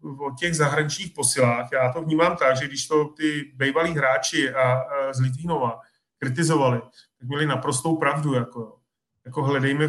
o 0.02 0.30
těch 0.38 0.56
zahraničních 0.56 1.12
posilách, 1.12 1.68
já 1.72 1.92
to 1.92 2.02
vnímám 2.02 2.36
tak, 2.36 2.56
že 2.56 2.66
když 2.66 2.86
to 2.86 3.04
ty 3.04 3.52
bývalí 3.54 3.90
hráči 3.90 4.54
a, 4.54 4.72
a 4.72 5.12
z 5.12 5.20
Litvínova 5.20 5.80
kritizovali, 6.18 6.80
tak 7.18 7.28
měli 7.28 7.46
naprostou 7.46 7.96
pravdu. 7.96 8.34
Jako, 8.34 8.78
jako 9.26 9.42
hledejme, 9.42 9.88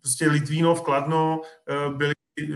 prostě 0.00 0.28
Litvínov, 0.28 0.82
Kladno 0.82 1.40
eh, 1.68 1.90
byli 1.96 2.12
eh, 2.40 2.46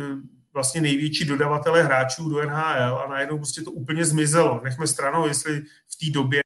vlastně 0.58 0.80
největší 0.80 1.24
dodavatelé 1.24 1.82
hráčů 1.82 2.28
do 2.28 2.42
NHL 2.42 2.98
a 3.04 3.06
najednou 3.10 3.36
prostě 3.36 3.62
to 3.62 3.70
úplně 3.70 4.04
zmizelo. 4.04 4.60
Nechme 4.64 4.86
stranou, 4.86 5.26
jestli 5.26 5.60
v 5.60 5.96
té 6.00 6.10
době, 6.10 6.42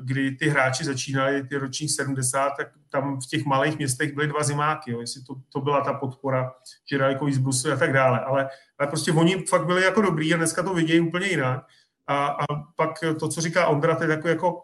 kdy 0.00 0.30
ty 0.30 0.48
hráči 0.48 0.84
začínali, 0.84 1.46
ty 1.46 1.56
ročních 1.56 1.92
70, 1.92 2.50
tak 2.50 2.68
tam 2.88 3.20
v 3.20 3.26
těch 3.26 3.44
malých 3.44 3.78
městech 3.78 4.14
byly 4.14 4.26
dva 4.26 4.42
zimáky, 4.42 4.92
jo. 4.92 5.00
jestli 5.00 5.22
to, 5.22 5.34
to 5.52 5.60
byla 5.60 5.80
ta 5.80 5.92
podpora, 5.92 6.52
že 6.90 6.98
daleko 6.98 7.24
víc 7.24 7.38
Brusel 7.38 7.72
a 7.72 7.76
tak 7.76 7.92
dále. 7.92 8.20
Ale, 8.20 8.48
ale 8.78 8.88
prostě 8.88 9.12
oni 9.12 9.44
fakt 9.46 9.66
byli 9.66 9.84
jako 9.84 10.00
dobrý 10.00 10.34
a 10.34 10.36
dneska 10.36 10.62
to 10.62 10.74
vidějí 10.74 11.00
úplně 11.00 11.26
jinak. 11.26 11.66
A, 12.06 12.26
a 12.26 12.44
pak 12.76 12.90
to, 13.20 13.28
co 13.28 13.40
říká 13.40 13.66
Ondra, 13.66 13.96
to 13.96 14.02
je 14.02 14.08
takový 14.08 14.30
jako 14.30 14.62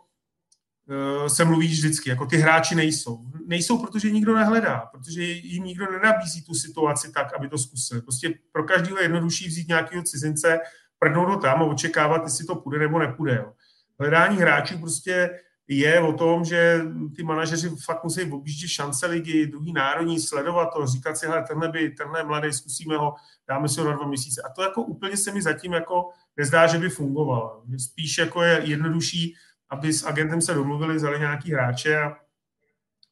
se 1.27 1.45
mluví 1.45 1.66
vždycky, 1.68 2.11
jako 2.11 2.27
ty 2.27 2.37
hráči 2.37 2.75
nejsou. 2.75 3.18
Nejsou, 3.47 3.79
protože 3.79 4.11
nikdo 4.11 4.35
nehledá, 4.35 4.79
protože 4.92 5.23
jim 5.23 5.64
nikdo 5.64 5.92
nenabízí 5.92 6.45
tu 6.45 6.55
situaci 6.55 7.12
tak, 7.12 7.35
aby 7.35 7.49
to 7.49 7.59
zkusili. 7.59 8.03
Prostě 8.03 8.35
pro 8.53 8.64
každého 8.64 8.99
je 8.99 9.05
jednodušší 9.05 9.49
vzít 9.49 9.68
nějakého 9.68 10.03
cizince, 10.03 10.59
prdnout 10.99 11.29
ho 11.29 11.37
tam 11.37 11.62
a 11.62 11.64
očekávat, 11.64 12.23
jestli 12.25 12.45
to 12.47 12.55
půjde 12.55 12.79
nebo 12.79 12.99
nepůjde. 12.99 13.37
Jo. 13.37 13.53
Hledání 14.01 14.37
hráčů 14.37 14.79
prostě 14.79 15.31
je 15.68 16.01
o 16.01 16.12
tom, 16.12 16.45
že 16.45 16.81
ty 17.16 17.23
manažeři 17.23 17.71
fakt 17.85 18.05
musí 18.05 18.23
objíždět 18.23 18.71
šance 18.71 19.07
ligy, 19.07 19.47
druhý 19.47 19.73
národní, 19.73 20.21
sledovat 20.21 20.66
to, 20.66 20.87
říkat 20.87 21.16
si, 21.16 21.27
hele, 21.27 21.45
tenhle, 21.49 21.68
by, 21.68 21.90
tenhle 21.90 22.25
mladý, 22.25 22.53
zkusíme 22.53 22.97
ho, 22.97 23.14
dáme 23.49 23.68
si 23.68 23.81
ho 23.81 23.87
na 23.87 23.97
dva 23.97 24.07
měsíce. 24.07 24.42
A 24.42 24.53
to 24.53 24.62
jako 24.62 24.83
úplně 24.83 25.16
se 25.16 25.33
mi 25.33 25.42
zatím 25.42 25.73
jako 25.73 26.09
nezdá, 26.37 26.66
že 26.66 26.79
by 26.79 26.88
fungovalo. 26.88 27.62
Spíš 27.79 28.18
jako 28.18 28.42
je 28.42 28.61
jednodušší 28.64 29.35
aby 29.72 29.92
s 29.92 30.04
agentem 30.06 30.40
se 30.40 30.54
domluvili, 30.54 30.94
vzali 30.94 31.18
nějaký 31.18 31.52
hráče 31.52 32.00
a, 32.00 32.16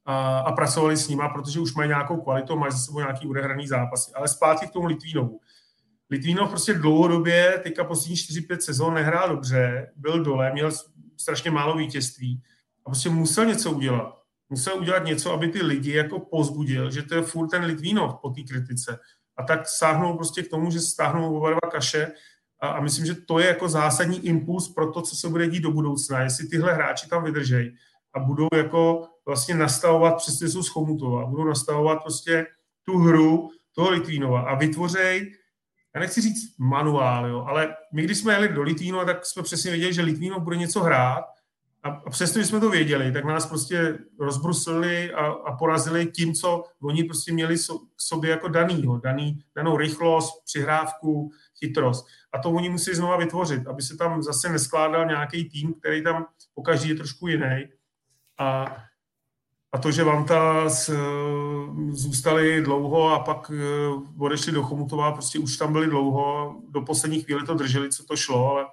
a, 0.05 0.39
a 0.39 0.53
pracovali 0.53 0.97
s 0.97 1.09
nima, 1.09 1.29
protože 1.29 1.61
už 1.61 1.75
mají 1.75 1.89
nějakou 1.89 2.21
kvalitu, 2.21 2.57
mají 2.57 2.73
za 2.73 2.79
sebou 2.79 2.99
nějaký 2.99 3.29
odehraný 3.29 3.67
zápasy. 3.67 4.13
Ale 4.15 4.29
zpátky 4.29 4.67
k 4.67 4.71
tomu 4.71 4.87
Litvínovu. 4.87 5.41
Litvínov 6.11 6.51
prostě 6.51 6.75
dlouhodobě, 6.75 7.61
teďka 7.63 7.85
poslední 7.85 8.17
4-5 8.17 8.59
sezón 8.59 8.95
nehrál 8.95 9.29
dobře, 9.29 9.93
byl 9.97 10.25
dole, 10.25 10.53
měl 10.53 10.71
strašně 11.17 11.51
málo 11.51 11.77
vítězství 11.77 12.43
a 12.87 12.91
prostě 12.91 13.11
musel 13.11 13.45
něco 13.45 13.73
udělat. 13.73 14.21
Musel 14.49 14.79
udělat 14.79 15.05
něco, 15.05 15.33
aby 15.33 15.49
ty 15.49 15.63
lidi 15.63 15.93
jako 15.93 16.21
pozbudil, 16.21 16.91
že 16.91 17.03
to 17.03 17.15
je 17.15 17.23
furt 17.23 17.49
ten 17.49 17.65
Litvínov 17.65 18.15
po 18.23 18.31
té 18.31 18.43
kritice. 18.43 18.99
A 19.37 19.43
tak 19.43 19.69
sáhnou 19.69 20.17
prostě 20.17 20.43
k 20.43 20.51
tomu, 20.51 20.71
že 20.71 20.81
stáhnou 20.81 21.37
oba 21.37 21.51
dva 21.51 21.71
kaše 21.71 22.13
a, 22.61 22.69
a 22.69 22.81
myslím, 22.81 23.07
že 23.07 23.15
to 23.15 23.39
je 23.39 23.47
jako 23.47 23.69
zásadní 23.69 24.27
impuls 24.27 24.69
pro 24.69 24.93
to, 24.93 25.03
co 25.03 25.17
se 25.17 25.29
bude 25.29 25.49
dít 25.49 25.61
do 25.61 25.71
budoucna. 25.71 26.21
Jestli 26.21 26.49
tyhle 26.49 26.75
hráči 26.75 27.09
tam 27.09 27.25
vydržejí 27.25 27.77
a 28.15 28.21
budou 28.21 28.49
jako 28.55 29.09
vlastně 29.27 29.55
nastavovat, 29.55 30.17
přesně 30.17 30.49
jsou 30.49 30.63
z 30.63 30.69
Chomutova, 30.69 31.27
budou 31.27 31.45
nastavovat 31.45 32.03
prostě 32.03 32.47
tu 32.85 32.99
hru 32.99 33.51
toho 33.75 33.91
Litvínova 33.91 34.41
a 34.41 34.55
vytvořej, 34.55 35.33
já 35.95 36.01
nechci 36.01 36.21
říct 36.21 36.59
manuál, 36.59 37.27
jo, 37.27 37.45
ale 37.49 37.77
my, 37.93 38.03
když 38.03 38.19
jsme 38.19 38.33
jeli 38.33 38.49
do 38.49 38.63
Litvínova, 38.63 39.05
tak 39.05 39.27
jsme 39.27 39.43
přesně 39.43 39.71
věděli, 39.71 39.95
že 39.95 40.03
Litvínov 40.03 40.43
bude 40.43 40.57
něco 40.57 40.81
hrát 40.81 41.25
a, 41.83 41.89
a 41.89 42.11
přesto, 42.11 42.39
že 42.39 42.47
jsme 42.47 42.61
to 42.61 42.71
věděli, 42.71 43.13
tak 43.13 43.25
nás 43.25 43.47
prostě 43.47 43.99
rozbruslili 44.19 45.13
a, 45.13 45.27
a 45.27 45.57
porazili 45.57 46.07
tím, 46.07 46.35
co 46.35 46.65
oni 46.83 47.05
prostě 47.05 47.33
měli 47.33 47.59
so, 47.59 47.85
k 47.97 48.01
sobě 48.01 48.31
jako 48.31 48.49
danýho, 48.49 48.99
daný, 48.99 49.45
danou 49.57 49.77
rychlost, 49.77 50.45
přihrávku, 50.45 51.31
chytrost. 51.59 52.07
A 52.33 52.39
to 52.39 52.51
oni 52.51 52.69
musí 52.69 52.95
znova 52.95 53.17
vytvořit, 53.17 53.67
aby 53.67 53.83
se 53.83 53.97
tam 53.97 54.23
zase 54.23 54.49
neskládal 54.49 55.07
nějaký 55.07 55.45
tým, 55.45 55.75
který 55.75 56.03
tam 56.03 56.27
po 56.55 56.63
každý 56.63 56.89
je 56.89 56.95
trošku 56.95 57.29
jiný. 57.29 57.69
A, 58.39 58.77
a 59.73 59.79
to, 59.79 59.91
že 59.91 60.05
vám 60.05 60.25
ta 60.25 60.69
zůstali 61.91 62.63
dlouho 62.63 63.09
a 63.09 63.19
pak 63.19 63.51
eh, 63.55 63.63
odešli 64.19 64.53
do 64.53 64.63
Chomutova, 64.63 65.13
prostě 65.13 65.39
už 65.39 65.57
tam 65.57 65.73
byli 65.73 65.87
dlouho, 65.87 66.57
do 66.69 66.81
poslední 66.81 67.21
chvíli 67.21 67.47
to 67.47 67.55
drželi, 67.55 67.91
co 67.91 68.05
to 68.05 68.17
šlo, 68.17 68.51
ale 68.51 68.67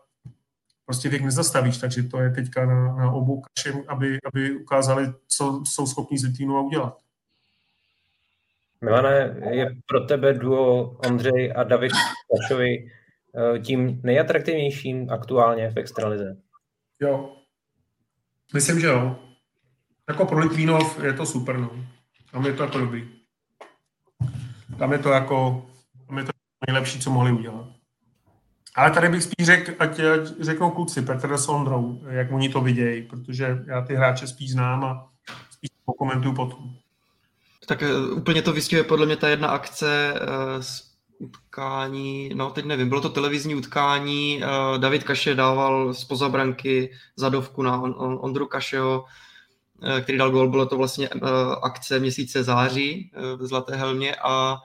prostě 0.86 1.10
věk 1.10 1.22
nezastavíš, 1.22 1.78
takže 1.78 2.04
to 2.04 2.20
je 2.20 2.30
teďka 2.30 2.66
na, 2.66 2.96
na 2.96 3.12
obou 3.12 3.42
kašem, 3.42 3.84
aby, 3.88 4.18
aby 4.26 4.58
ukázali, 4.58 5.14
co 5.28 5.62
jsou 5.66 5.88
schopní 5.88 6.18
z 6.18 6.24
Litínova 6.24 6.62
udělat. 6.62 6.98
Milane, 8.82 9.36
je 9.50 9.76
pro 9.86 10.00
tebe 10.00 10.34
duo 10.34 10.98
Ondřej 11.08 11.54
a 11.56 11.64
David 11.64 11.92
Kašovi 12.32 12.92
tím 13.62 14.02
nejatraktivnějším 14.04 15.10
aktuálně 15.10 15.70
v 15.70 15.78
extralize? 15.78 16.38
Jo. 17.00 17.36
Myslím, 18.54 18.80
že 18.80 18.88
jo. 18.88 19.16
Jako 20.10 20.26
pro 20.26 20.40
Litvínov 20.40 21.04
je 21.04 21.14
to 21.14 21.26
super, 21.26 21.58
no. 21.58 21.86
Tam 22.32 22.46
je 22.46 22.54
to 22.54 22.64
jako 22.64 22.78
dobrý. 22.78 23.08
Tam 24.80 24.92
je 24.92 25.00
to 25.00 25.10
jako, 25.10 25.66
tam 26.08 26.18
je 26.18 26.24
to 26.24 26.32
nejlepší, 26.68 27.00
co 27.00 27.10
mohli 27.10 27.32
udělat. 27.32 27.68
Ale 28.76 28.92
tady 28.92 29.10
bych 29.10 29.24
spíš 29.24 29.46
řekl, 29.46 29.72
ať, 29.80 30.00
ať 30.00 30.40
řeknou 30.40 30.70
kluci, 30.72 31.02
Petr 31.02 31.38
s 31.38 31.50
Ondrou, 31.50 32.02
jak 32.10 32.32
oni 32.32 32.50
to 32.50 32.62
vidějí, 32.62 33.02
protože 33.02 33.64
já 33.68 33.82
ty 33.82 33.96
hráče 33.96 34.28
spíš 34.28 34.52
znám 34.52 34.84
a 34.84 35.10
spíš 35.52 35.70
pokomentuju 35.86 36.36
potom. 36.36 36.74
Tak 37.68 37.82
eh, 37.84 38.12
úplně 38.16 38.42
to 38.42 38.54
vystihuje 38.54 38.84
podle 38.84 39.06
mě 39.06 39.16
ta 39.16 39.30
jedna 39.30 39.48
akce 39.48 40.14
z 40.60 40.82
eh, 40.82 40.87
utkání, 41.20 42.32
no 42.36 42.50
teď 42.50 42.66
nevím, 42.66 42.90
bylo 42.90 43.02
to 43.02 43.10
televizní 43.10 43.56
utkání, 43.56 44.44
eh, 44.44 44.78
David 44.78 45.04
Kaše 45.04 45.36
dával 45.36 45.94
z 45.94 46.04
pozabranky 46.04 46.92
zadovku 47.16 47.64
na 47.64 47.82
Ondru 47.98 48.46
Kašeho, 48.46 49.06
který 50.02 50.18
dal 50.18 50.32
gol, 50.32 50.50
bylo 50.50 50.66
to 50.66 50.78
vlastně 50.78 51.10
akce 51.62 52.00
měsíce 52.00 52.44
září 52.44 53.12
v 53.38 53.46
Zlaté 53.46 53.76
helmě 53.76 54.16
a 54.16 54.58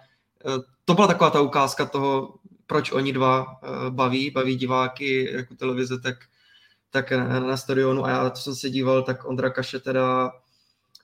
to 0.85 0.95
byla 0.95 1.07
taková 1.07 1.31
ta 1.31 1.41
ukázka 1.41 1.87
toho, 1.87 2.35
proč 2.67 2.93
oni 2.93 3.13
dva 3.13 3.47
baví, 3.91 4.31
baví 4.31 4.57
diváky 4.57 5.33
jako 5.33 5.55
televize, 5.55 6.01
tak, 6.01 6.17
tak 6.91 7.11
na 7.47 7.57
stadionu. 7.57 8.05
A 8.05 8.11
já, 8.11 8.31
co 8.31 8.43
jsem 8.43 8.55
se 8.55 8.71
díval, 8.71 9.03
tak 9.03 9.25
Ondra 9.25 9.51
Kaše 9.51 9.81
teda 9.81 10.33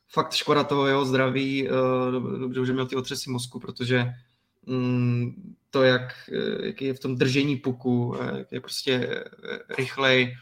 fakt 0.09 0.33
škoda 0.33 0.65
toho 0.65 0.87
jeho 0.87 1.05
zdraví, 1.05 1.69
eh, 1.69 1.73
dobře, 2.39 2.67
že 2.67 2.73
měl 2.73 2.87
ty 2.87 2.97
otřesy 2.97 3.31
mozku, 3.31 3.61
protože 3.61 4.15
to, 5.71 5.83
jak, 5.83 6.15
eh, 6.33 6.67
jak 6.67 6.83
je 6.83 6.95
v 6.95 7.01
tom 7.01 7.17
držení 7.17 7.57
puku, 7.57 8.17
eh, 8.21 8.39
jak 8.39 8.53
je 8.53 8.61
prostě 8.61 9.25
rychlej, 9.79 10.37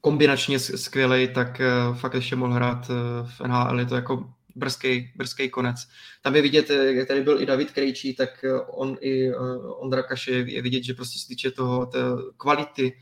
kombinačně 0.00 0.58
skvělej, 0.58 1.28
tak 1.28 1.60
fakt 1.94 2.14
ještě 2.14 2.36
mohl 2.36 2.52
hrát 2.52 2.88
v 3.24 3.40
NHL, 3.40 3.80
je 3.80 3.86
to 3.86 3.94
jako 3.94 4.32
brzký, 4.56 5.12
brzký 5.16 5.50
konec. 5.50 5.76
Tam 6.22 6.36
je 6.36 6.42
vidět, 6.42 6.70
jak 6.70 7.08
tady 7.08 7.22
byl 7.22 7.40
i 7.42 7.46
David 7.46 7.70
Krejčí, 7.70 8.14
tak 8.14 8.44
on 8.66 8.96
i 9.00 9.34
Ondra 9.78 10.02
Kaše 10.02 10.30
je 10.30 10.62
vidět, 10.62 10.84
že 10.84 10.94
prostě 10.94 11.18
se 11.18 11.28
týče 11.28 11.50
toho 11.50 11.86
té 11.86 11.98
kvality 12.36 12.98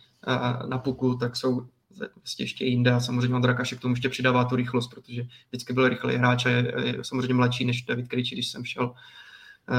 na 0.67 0.79
puku, 0.79 1.15
tak 1.15 1.37
jsou 1.37 1.67
vlastně 1.99 2.43
ještě 2.43 2.65
jinde 2.65 2.93
a 2.93 3.01
samozřejmě 3.01 3.35
Ondra 3.35 3.55
Kašek 3.55 3.81
tomu 3.81 3.93
ještě 3.93 4.09
přidává 4.09 4.45
tu 4.45 4.57
rychlost, 4.57 4.89
protože 4.89 5.23
vždycky 5.49 5.73
byl 5.73 5.89
rychlý 5.89 6.17
hráč 6.17 6.47
a 6.47 6.51
je, 6.51 6.73
je 6.85 7.05
samozřejmě 7.05 7.35
mladší 7.35 7.65
než 7.65 7.83
David 7.83 8.09
Krejčí, 8.09 8.35
když 8.35 8.49
jsem 8.49 8.65
šel 8.65 8.95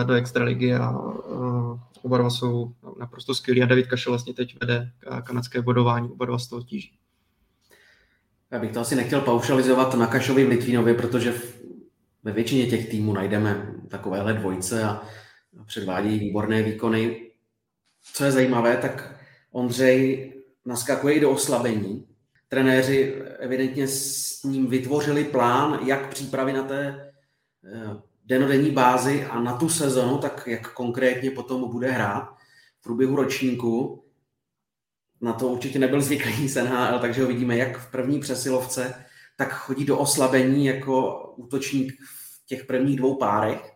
eh, 0.02 0.04
do 0.04 0.14
extraligy 0.14 0.74
a 0.74 0.92
uh, 0.92 1.80
oba 2.02 2.18
dva 2.18 2.30
jsou 2.30 2.74
naprosto 3.00 3.36
skvělí 3.36 3.64
a 3.64 3.66
David 3.66 3.88
Kašel 3.88 4.12
vlastně 4.12 4.34
teď 4.34 4.58
vede 4.62 4.92
kanadské 5.24 5.62
bodování, 5.62 6.10
oba 6.10 6.26
dva 6.26 6.40
z 6.40 6.48
toho 6.48 6.64
tíží. 6.64 6.92
Já 8.52 8.60
bych 8.60 8.72
to 8.72 8.80
asi 8.80 8.96
nechtěl 8.96 9.22
paušalizovat 9.22 9.94
na 9.96 10.08
Kašovi 10.08 10.46
v 10.46 10.50
Litvínově, 10.50 10.94
protože 10.94 11.34
ve 12.24 12.32
většině 12.32 12.66
těch 12.66 12.90
týmů 12.90 13.14
najdeme 13.14 13.76
takovéhle 13.90 14.34
dvojce 14.34 14.84
a 14.84 15.04
předvádějí 15.66 16.20
výborné 16.20 16.64
výkony. 16.64 17.32
Co 18.14 18.24
je 18.24 18.32
zajímavé, 18.32 18.78
tak 18.78 19.20
Ondřej 19.52 20.34
naskakuje 20.66 21.16
i 21.16 21.20
do 21.20 21.32
oslabení. 21.32 22.08
Trenéři 22.48 23.16
evidentně 23.40 23.88
s 23.88 24.44
ním 24.44 24.68
vytvořili 24.68 25.24
plán, 25.24 25.80
jak 25.86 26.10
přípravy 26.10 26.54
na 26.54 26.64
té 26.64 27.12
eh, 27.66 28.02
denodenní 28.26 28.72
bázi 28.72 29.26
a 29.26 29.40
na 29.40 29.58
tu 29.58 29.70
sezonu, 29.70 30.18
tak 30.18 30.48
jak 30.48 30.74
konkrétně 30.74 31.32
potom 31.32 31.72
bude 31.72 31.92
hrát 31.92 32.36
v 32.80 32.84
průběhu 32.84 33.16
ročníku. 33.16 34.04
Na 35.22 35.34
to 35.34 35.48
určitě 35.48 35.80
nebyl 35.80 36.02
zvyklý 36.02 36.50
z 36.50 36.64
NHL, 36.64 37.00
takže 37.00 37.22
ho 37.22 37.28
vidíme 37.28 37.58
jak 37.58 37.78
v 37.78 37.92
první 37.92 38.20
přesilovce, 38.20 39.06
tak 39.38 39.54
chodí 39.54 39.86
do 39.86 39.98
oslabení 39.98 40.66
jako 40.66 41.22
útočník 41.36 41.94
v 41.94 42.46
těch 42.46 42.66
prvních 42.66 42.98
dvou 42.98 43.16
párech. 43.16 43.72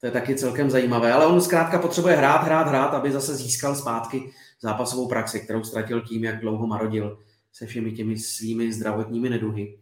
To 0.00 0.06
je 0.06 0.10
taky 0.10 0.34
celkem 0.34 0.70
zajímavé, 0.70 1.12
ale 1.12 1.26
on 1.26 1.40
zkrátka 1.40 1.78
potřebuje 1.78 2.16
hrát, 2.16 2.44
hrát, 2.44 2.68
hrát, 2.68 2.94
aby 2.94 3.12
zase 3.12 3.34
získal 3.34 3.76
zpátky 3.76 4.32
zápasovou 4.64 5.08
praxi, 5.08 5.40
kterou 5.40 5.64
ztratil 5.64 6.00
tím, 6.00 6.24
jak 6.24 6.40
dlouho 6.40 6.66
marodil 6.66 7.18
se 7.52 7.66
všemi 7.66 7.92
těmi 7.92 8.18
svými 8.18 8.72
zdravotními 8.72 9.30
neduhy. 9.30 9.78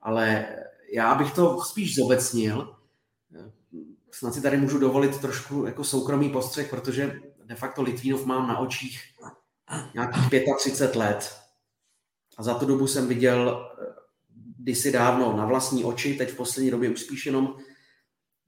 Ale 0.00 0.46
já 0.92 1.14
bych 1.14 1.34
to 1.34 1.60
spíš 1.60 1.94
zobecnil. 1.94 2.76
Snad 4.10 4.34
si 4.34 4.42
tady 4.42 4.56
můžu 4.56 4.78
dovolit 4.78 5.20
trošku 5.20 5.66
jako 5.66 5.84
soukromý 5.84 6.30
postřeh, 6.30 6.70
protože 6.70 7.20
de 7.44 7.54
facto 7.54 7.82
Litvínov 7.82 8.26
mám 8.26 8.48
na 8.48 8.58
očích 8.58 9.00
nějakých 9.94 10.30
35 10.58 10.96
let. 10.96 11.36
A 12.38 12.42
za 12.42 12.54
tu 12.54 12.66
dobu 12.66 12.86
jsem 12.86 13.08
viděl 13.08 13.70
kdysi 14.58 14.92
dávno 14.92 15.36
na 15.36 15.46
vlastní 15.46 15.84
oči, 15.84 16.14
teď 16.14 16.30
v 16.30 16.36
poslední 16.36 16.70
době 16.70 16.90
už 16.90 17.00
spíš 17.00 17.26
jenom 17.26 17.56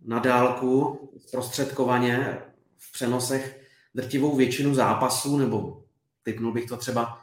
na 0.04 0.18
dálku, 0.18 0.98
zprostředkovaně 1.18 2.42
v 2.76 2.92
přenosech 2.92 3.57
drtivou 3.98 4.36
většinu 4.36 4.74
zápasů, 4.74 5.38
nebo 5.38 5.82
typnul 6.22 6.52
bych 6.52 6.66
to 6.66 6.76
třeba 6.76 7.20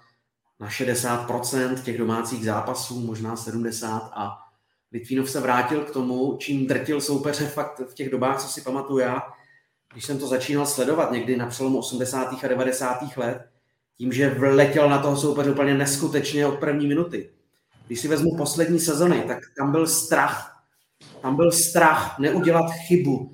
na 0.60 0.70
60% 0.70 1.84
těch 1.84 1.98
domácích 1.98 2.46
zápasů, 2.46 3.00
možná 3.00 3.36
70% 3.36 4.10
a 4.14 4.38
Litvínov 4.92 5.30
se 5.30 5.40
vrátil 5.40 5.82
k 5.82 5.92
tomu, 5.92 6.38
čím 6.40 6.68
drtil 6.68 7.02
soupeře 7.02 7.48
fakt 7.48 7.82
v 7.90 7.94
těch 7.94 8.10
dobách, 8.10 8.42
co 8.42 8.48
si 8.48 8.62
pamatuju 8.62 9.00
já, 9.00 9.24
když 9.92 10.06
jsem 10.06 10.20
to 10.20 10.28
začínal 10.28 10.66
sledovat 10.66 11.12
někdy 11.12 11.38
na 11.38 11.48
přelomu 11.48 11.78
80. 11.78 12.44
a 12.44 12.48
90. 12.48 13.18
let, 13.18 13.50
tím, 13.98 14.12
že 14.12 14.30
vletěl 14.30 14.90
na 14.90 15.02
toho 15.02 15.18
soupeře 15.18 15.52
úplně 15.52 15.74
neskutečně 15.74 16.48
od 16.48 16.60
první 16.60 16.88
minuty. 16.88 17.30
Když 17.88 18.00
si 18.00 18.08
vezmu 18.08 18.38
poslední 18.38 18.80
sezony, 18.80 19.24
tak 19.28 19.40
tam 19.58 19.72
byl 19.72 19.88
strach. 19.88 20.64
Tam 21.22 21.36
byl 21.36 21.52
strach 21.52 22.20
neudělat 22.20 22.72
chybu, 22.72 23.32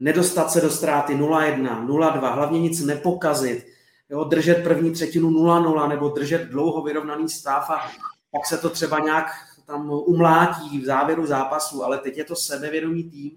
nedostat 0.00 0.50
se 0.50 0.60
do 0.60 0.70
ztráty 0.70 1.16
0-1, 1.16 1.86
0-2, 1.86 2.34
hlavně 2.34 2.60
nic 2.60 2.84
nepokazit, 2.84 3.66
jo, 4.08 4.24
držet 4.24 4.64
první 4.64 4.92
třetinu 4.92 5.30
0-0 5.30 5.88
nebo 5.88 6.08
držet 6.08 6.42
dlouho 6.42 6.82
vyrovnaný 6.82 7.28
stav 7.28 7.70
a 7.70 7.90
pak 8.30 8.46
se 8.46 8.58
to 8.58 8.70
třeba 8.70 8.98
nějak 8.98 9.26
tam 9.66 9.90
umlátí 9.90 10.80
v 10.80 10.84
závěru 10.84 11.26
zápasu, 11.26 11.84
ale 11.84 11.98
teď 11.98 12.18
je 12.18 12.24
to 12.24 12.36
sebevědomý 12.36 13.10
tým, 13.10 13.30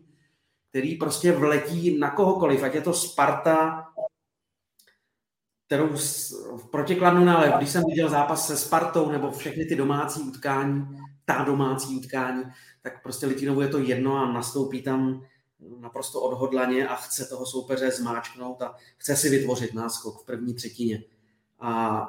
který 0.69 0.95
prostě 0.95 1.31
vletí 1.31 1.99
na 1.99 2.11
kohokoliv, 2.11 2.63
ať 2.63 2.75
je 2.75 2.81
to 2.81 2.93
Sparta, 2.93 3.87
kterou 5.65 5.87
v 6.57 6.69
protikladnu 6.71 7.25
nálev, 7.25 7.53
když 7.57 7.69
jsem 7.69 7.83
viděl 7.89 8.09
zápas 8.09 8.47
se 8.47 8.57
Spartou 8.57 9.11
nebo 9.11 9.31
všechny 9.31 9.65
ty 9.65 9.75
domácí 9.75 10.21
utkání, 10.21 10.87
ta 11.25 11.43
domácí 11.43 11.97
utkání, 11.97 12.43
tak 12.81 13.03
prostě 13.03 13.25
Litinovu 13.25 13.61
je 13.61 13.67
to 13.67 13.79
jedno 13.79 14.17
a 14.17 14.31
nastoupí 14.31 14.81
tam 14.81 15.25
naprosto 15.79 16.21
odhodlaně 16.21 16.87
a 16.87 16.95
chce 16.95 17.25
toho 17.25 17.45
soupeře 17.45 17.91
zmáčknout 17.91 18.61
a 18.61 18.75
chce 18.97 19.15
si 19.15 19.29
vytvořit 19.29 19.73
náskok 19.73 20.21
v 20.21 20.25
první 20.25 20.53
třetině. 20.53 21.03
A 21.59 22.01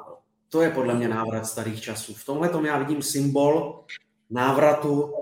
to 0.49 0.63
je 0.63 0.71
podle 0.71 0.95
mě 0.95 1.09
návrat 1.09 1.47
starých 1.47 1.81
časů. 1.81 2.15
V 2.15 2.25
tomhle 2.25 2.49
tom 2.49 2.67
já 2.67 2.79
vidím 2.79 3.03
symbol 3.03 3.85
návratu 4.31 5.15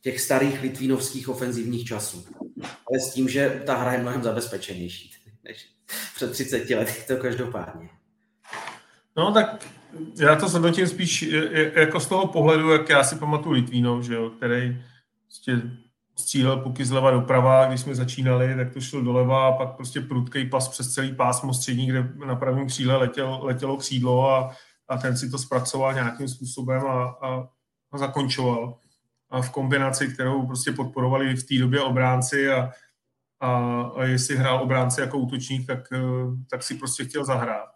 těch 0.00 0.20
starých 0.20 0.62
litvínovských 0.62 1.28
ofenzivních 1.28 1.86
časů. 1.86 2.24
Ale 2.62 3.00
s 3.00 3.14
tím, 3.14 3.28
že 3.28 3.62
ta 3.66 3.76
hra 3.76 3.92
je 3.92 3.98
mnohem 3.98 4.22
zabezpečenější 4.22 5.16
než 5.44 5.68
před 6.14 6.32
30 6.32 6.70
lety, 6.70 6.92
to 7.06 7.16
každopádně. 7.16 7.88
No 9.16 9.32
tak 9.32 9.66
já 10.18 10.36
to 10.36 10.48
zhodnotím 10.48 10.86
spíš 10.86 11.22
jako 11.74 12.00
z 12.00 12.06
toho 12.06 12.26
pohledu, 12.26 12.70
jak 12.70 12.88
já 12.88 13.04
si 13.04 13.16
pamatuju 13.16 13.54
Litvínov, 13.54 14.04
že 14.04 14.14
jo, 14.14 14.30
který 14.30 14.82
prostě 15.22 15.62
střílel 16.18 16.56
puky 16.56 16.84
zleva 16.84 17.10
doprava, 17.10 17.66
když 17.66 17.80
jsme 17.80 17.94
začínali, 17.94 18.56
tak 18.56 18.72
to 18.72 18.80
šlo 18.80 19.00
doleva 19.00 19.48
a 19.48 19.52
pak 19.52 19.76
prostě 19.76 20.00
prudký 20.00 20.46
pas 20.46 20.68
přes 20.68 20.94
celý 20.94 21.14
pásmo 21.14 21.54
střední, 21.54 21.86
kde 21.86 22.12
na 22.26 22.36
pravém 22.36 22.66
kříle 22.66 22.96
letěl, 22.96 23.38
letělo 23.42 23.76
křídlo 23.76 24.30
a, 24.30 24.50
a 24.88 24.98
ten 24.98 25.16
si 25.16 25.30
to 25.30 25.38
zpracoval 25.38 25.94
nějakým 25.94 26.28
způsobem 26.28 26.86
a, 26.86 27.04
a, 27.04 27.48
a 27.92 27.98
zakončoval. 27.98 28.78
A 29.30 29.42
v 29.42 29.50
kombinaci, 29.50 30.08
kterou 30.08 30.46
prostě 30.46 30.72
podporovali 30.72 31.36
v 31.36 31.44
té 31.44 31.58
době 31.58 31.80
obránci 31.80 32.50
a, 32.50 32.70
a, 33.40 33.82
a 33.82 34.04
jestli 34.04 34.36
hrál 34.36 34.62
obránci 34.62 35.00
jako 35.00 35.18
útočník, 35.18 35.66
tak, 35.66 35.92
eh, 35.92 36.00
tak 36.50 36.62
si 36.62 36.74
prostě 36.74 37.04
chtěl 37.04 37.24
zahrát. 37.24 37.68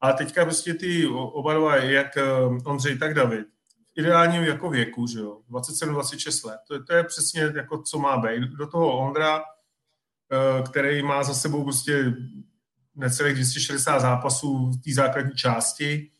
A 0.00 0.12
teďka 0.12 0.44
prostě 0.44 0.74
ty 0.74 1.06
oba 1.06 1.54
dva, 1.54 1.76
jak 1.76 2.16
eh, 2.16 2.22
Ondřej, 2.64 2.98
tak 2.98 3.14
David, 3.14 3.46
ideálním 3.98 4.42
jako 4.42 4.70
věku, 4.70 5.06
že 5.06 5.18
jo, 5.18 5.40
27-26 5.50 6.48
let, 6.48 6.60
to, 6.68 6.84
to 6.84 6.94
je 6.94 7.04
přesně 7.04 7.52
jako 7.56 7.82
co 7.82 7.98
má 7.98 8.16
být. 8.16 8.42
Do 8.42 8.66
toho 8.66 8.98
Ondra, 8.98 9.40
eh, 9.40 10.62
který 10.62 11.02
má 11.02 11.22
za 11.22 11.34
sebou 11.34 11.64
prostě 11.64 12.14
necelých 12.94 13.34
260 13.34 13.98
zápasů 13.98 14.70
v 14.70 14.80
té 14.84 14.92
základní 14.94 15.32
části, 15.32 16.10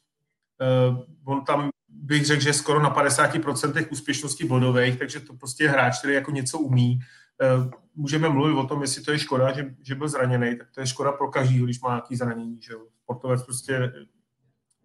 on 1.25 1.45
tam 1.45 1.71
bych 1.89 2.27
řekl, 2.27 2.43
že 2.43 2.53
skoro 2.53 2.83
na 2.83 2.91
50% 2.91 3.87
úspěšnosti 3.91 4.45
bodových, 4.45 4.99
takže 4.99 5.21
to 5.21 5.35
prostě 5.35 5.65
je 5.65 5.71
hráč, 5.71 5.99
který 5.99 6.15
jako 6.15 6.31
něco 6.31 6.59
umí. 6.59 6.99
Eh, 7.43 7.71
můžeme 7.95 8.29
mluvit 8.29 8.55
o 8.55 8.67
tom, 8.67 8.83
jestli 8.83 9.03
to 9.03 9.13
je 9.13 9.19
škoda, 9.19 9.53
že, 9.53 9.75
že 9.83 9.95
byl 9.95 10.09
zraněný, 10.09 10.59
tak 10.59 10.71
to 10.71 10.81
je 10.81 10.87
škoda 10.87 11.13
pro 11.13 11.29
každýho, 11.29 11.65
když 11.65 11.81
má 11.81 11.89
nějaký 11.89 12.17
zranění. 12.17 12.63
Že 12.63 12.73
jo. 12.73 12.87
Sportovec 13.03 13.43
prostě 13.43 13.93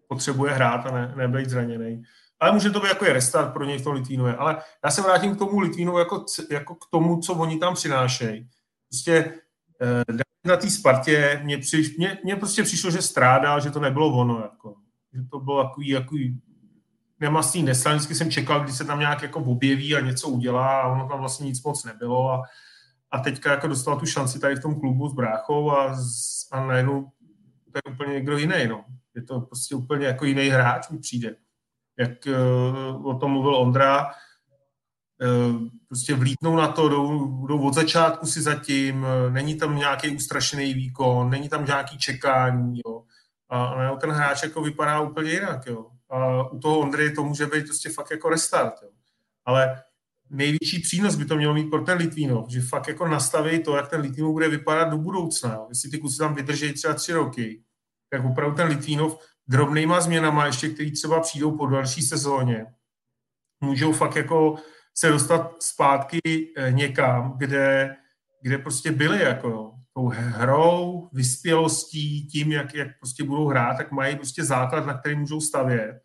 potřebuje 0.08 0.52
hrát 0.52 0.86
a 0.86 0.90
ne, 0.90 1.14
nebejt 1.16 1.50
zraněný. 1.50 2.02
Ale 2.40 2.52
může 2.52 2.70
to 2.70 2.80
být 2.80 2.88
jako 2.88 3.04
je 3.04 3.12
restart 3.12 3.52
pro 3.52 3.64
něj 3.64 3.78
v 3.78 3.84
tom 3.84 3.94
Litvínové. 3.94 4.36
Ale 4.36 4.62
já 4.84 4.90
se 4.90 5.02
vrátím 5.02 5.34
k 5.34 5.38
tomu 5.38 5.60
Litvínu 5.60 5.98
jako, 5.98 6.24
jako 6.50 6.74
k 6.74 6.86
tomu, 6.90 7.20
co 7.20 7.34
oni 7.34 7.58
tam 7.58 7.74
přinášejí. 7.74 8.48
Prostě 8.88 9.34
eh, 9.82 10.24
na 10.44 10.56
té 10.56 10.70
Spartě 10.70 11.40
mě, 11.44 11.58
přiš, 11.58 11.96
mě, 11.96 12.18
mě, 12.24 12.36
prostě 12.36 12.62
přišlo, 12.62 12.90
že 12.90 13.02
strádal, 13.02 13.60
že 13.60 13.70
to 13.70 13.80
nebylo 13.80 14.12
ono. 14.12 14.40
Jako. 14.40 14.74
Že 15.12 15.22
to 15.30 15.40
bylo 15.40 15.64
takový, 15.64 15.92
takový 15.92 16.40
nemastný 17.20 17.62
neslan. 17.62 17.96
Vždycky 17.96 18.14
jsem 18.14 18.30
čekal, 18.30 18.60
když 18.60 18.76
se 18.76 18.84
tam 18.84 18.98
nějak 18.98 19.22
jako 19.22 19.40
objeví 19.40 19.96
a 19.96 20.00
něco 20.00 20.28
udělá 20.28 20.80
a 20.80 20.88
ono 20.88 21.08
tam 21.08 21.18
vlastně 21.18 21.46
nic 21.46 21.62
moc 21.62 21.84
nebylo. 21.84 22.30
A, 22.30 22.42
a 23.10 23.18
teďka 23.18 23.50
jako 23.50 23.68
dostal 23.68 24.00
tu 24.00 24.06
šanci 24.06 24.38
tady 24.38 24.56
v 24.56 24.62
tom 24.62 24.80
klubu 24.80 25.08
s 25.08 25.12
bráchou 25.12 25.70
a, 25.70 25.96
a 26.52 26.66
najednou 26.66 27.10
to 27.72 27.78
je 27.88 27.94
úplně 27.94 28.14
někdo 28.14 28.38
jiný. 28.38 28.66
No. 28.68 28.84
Je 29.14 29.22
to 29.22 29.40
prostě 29.40 29.74
úplně 29.74 30.06
jako 30.06 30.24
jiný 30.24 30.48
hráč 30.48 30.88
mi 30.88 30.98
přijde. 30.98 31.36
Jak 31.98 32.10
uh, 32.26 33.06
o 33.06 33.18
tom 33.18 33.30
mluvil 33.30 33.56
Ondra, 33.56 34.06
uh, 34.06 35.62
prostě 35.88 36.14
vlítnou 36.14 36.56
na 36.56 36.68
to, 36.68 36.88
jdou, 36.88 37.46
jdou 37.46 37.66
od 37.66 37.74
začátku 37.74 38.26
si 38.26 38.42
zatím, 38.42 39.02
uh, 39.02 39.32
není 39.32 39.58
tam 39.58 39.76
nějaký 39.76 40.16
ustrašený 40.16 40.74
výkon, 40.74 41.30
není 41.30 41.48
tam 41.48 41.64
nějaký 41.64 41.98
čekání, 41.98 42.80
jo. 42.86 43.02
A, 43.48 43.64
a 43.64 43.96
ten 43.96 44.10
hráč 44.10 44.42
jako 44.42 44.62
vypadá 44.62 45.00
úplně 45.00 45.30
jinak, 45.30 45.66
jo 45.66 45.86
a 46.14 46.50
u 46.50 46.58
toho 46.58 46.78
Ondry 46.78 47.12
to 47.12 47.24
může 47.24 47.46
být 47.46 47.64
prostě 47.64 47.90
fakt 47.90 48.10
jako 48.10 48.28
restart. 48.28 48.74
Jo. 48.82 48.88
Ale 49.44 49.82
největší 50.30 50.78
přínos 50.78 51.14
by 51.14 51.24
to 51.24 51.36
mělo 51.36 51.54
mít 51.54 51.70
pro 51.70 51.84
ten 51.84 51.98
Litvínov, 51.98 52.48
že 52.48 52.60
fakt 52.60 52.88
jako 52.88 53.08
nastaví 53.08 53.62
to, 53.62 53.76
jak 53.76 53.88
ten 53.88 54.00
Litvínov 54.00 54.32
bude 54.32 54.48
vypadat 54.48 54.84
do 54.84 54.98
budoucna. 54.98 55.54
Jo. 55.54 55.66
Jestli 55.68 55.90
ty 55.90 55.98
kluci 55.98 56.18
tam 56.18 56.34
vydrží 56.34 56.72
třeba 56.72 56.94
tři 56.94 57.12
roky, 57.12 57.62
tak 58.10 58.24
opravdu 58.24 58.56
ten 58.56 58.68
Litvínov 58.68 59.18
drobnýma 59.48 60.00
změnama, 60.00 60.46
ještě 60.46 60.68
který 60.68 60.92
třeba 60.92 61.20
přijdou 61.20 61.56
po 61.56 61.66
další 61.66 62.02
sezóně, 62.02 62.66
můžou 63.60 63.92
fakt 63.92 64.16
jako 64.16 64.56
se 64.94 65.08
dostat 65.08 65.62
zpátky 65.62 66.20
eh, 66.56 66.72
někam, 66.72 67.34
kde, 67.36 67.96
kde 68.42 68.58
prostě 68.58 68.92
byli 68.92 69.22
jako 69.22 69.74
tou 69.94 70.08
hrou, 70.08 71.08
vyspělostí, 71.12 72.26
tím, 72.26 72.52
jak, 72.52 72.74
jak 72.74 72.88
prostě 72.98 73.24
budou 73.24 73.46
hrát, 73.46 73.76
tak 73.76 73.92
mají 73.92 74.16
prostě 74.16 74.44
základ, 74.44 74.86
na 74.86 74.98
který 74.98 75.14
můžou 75.14 75.40
stavět. 75.40 76.00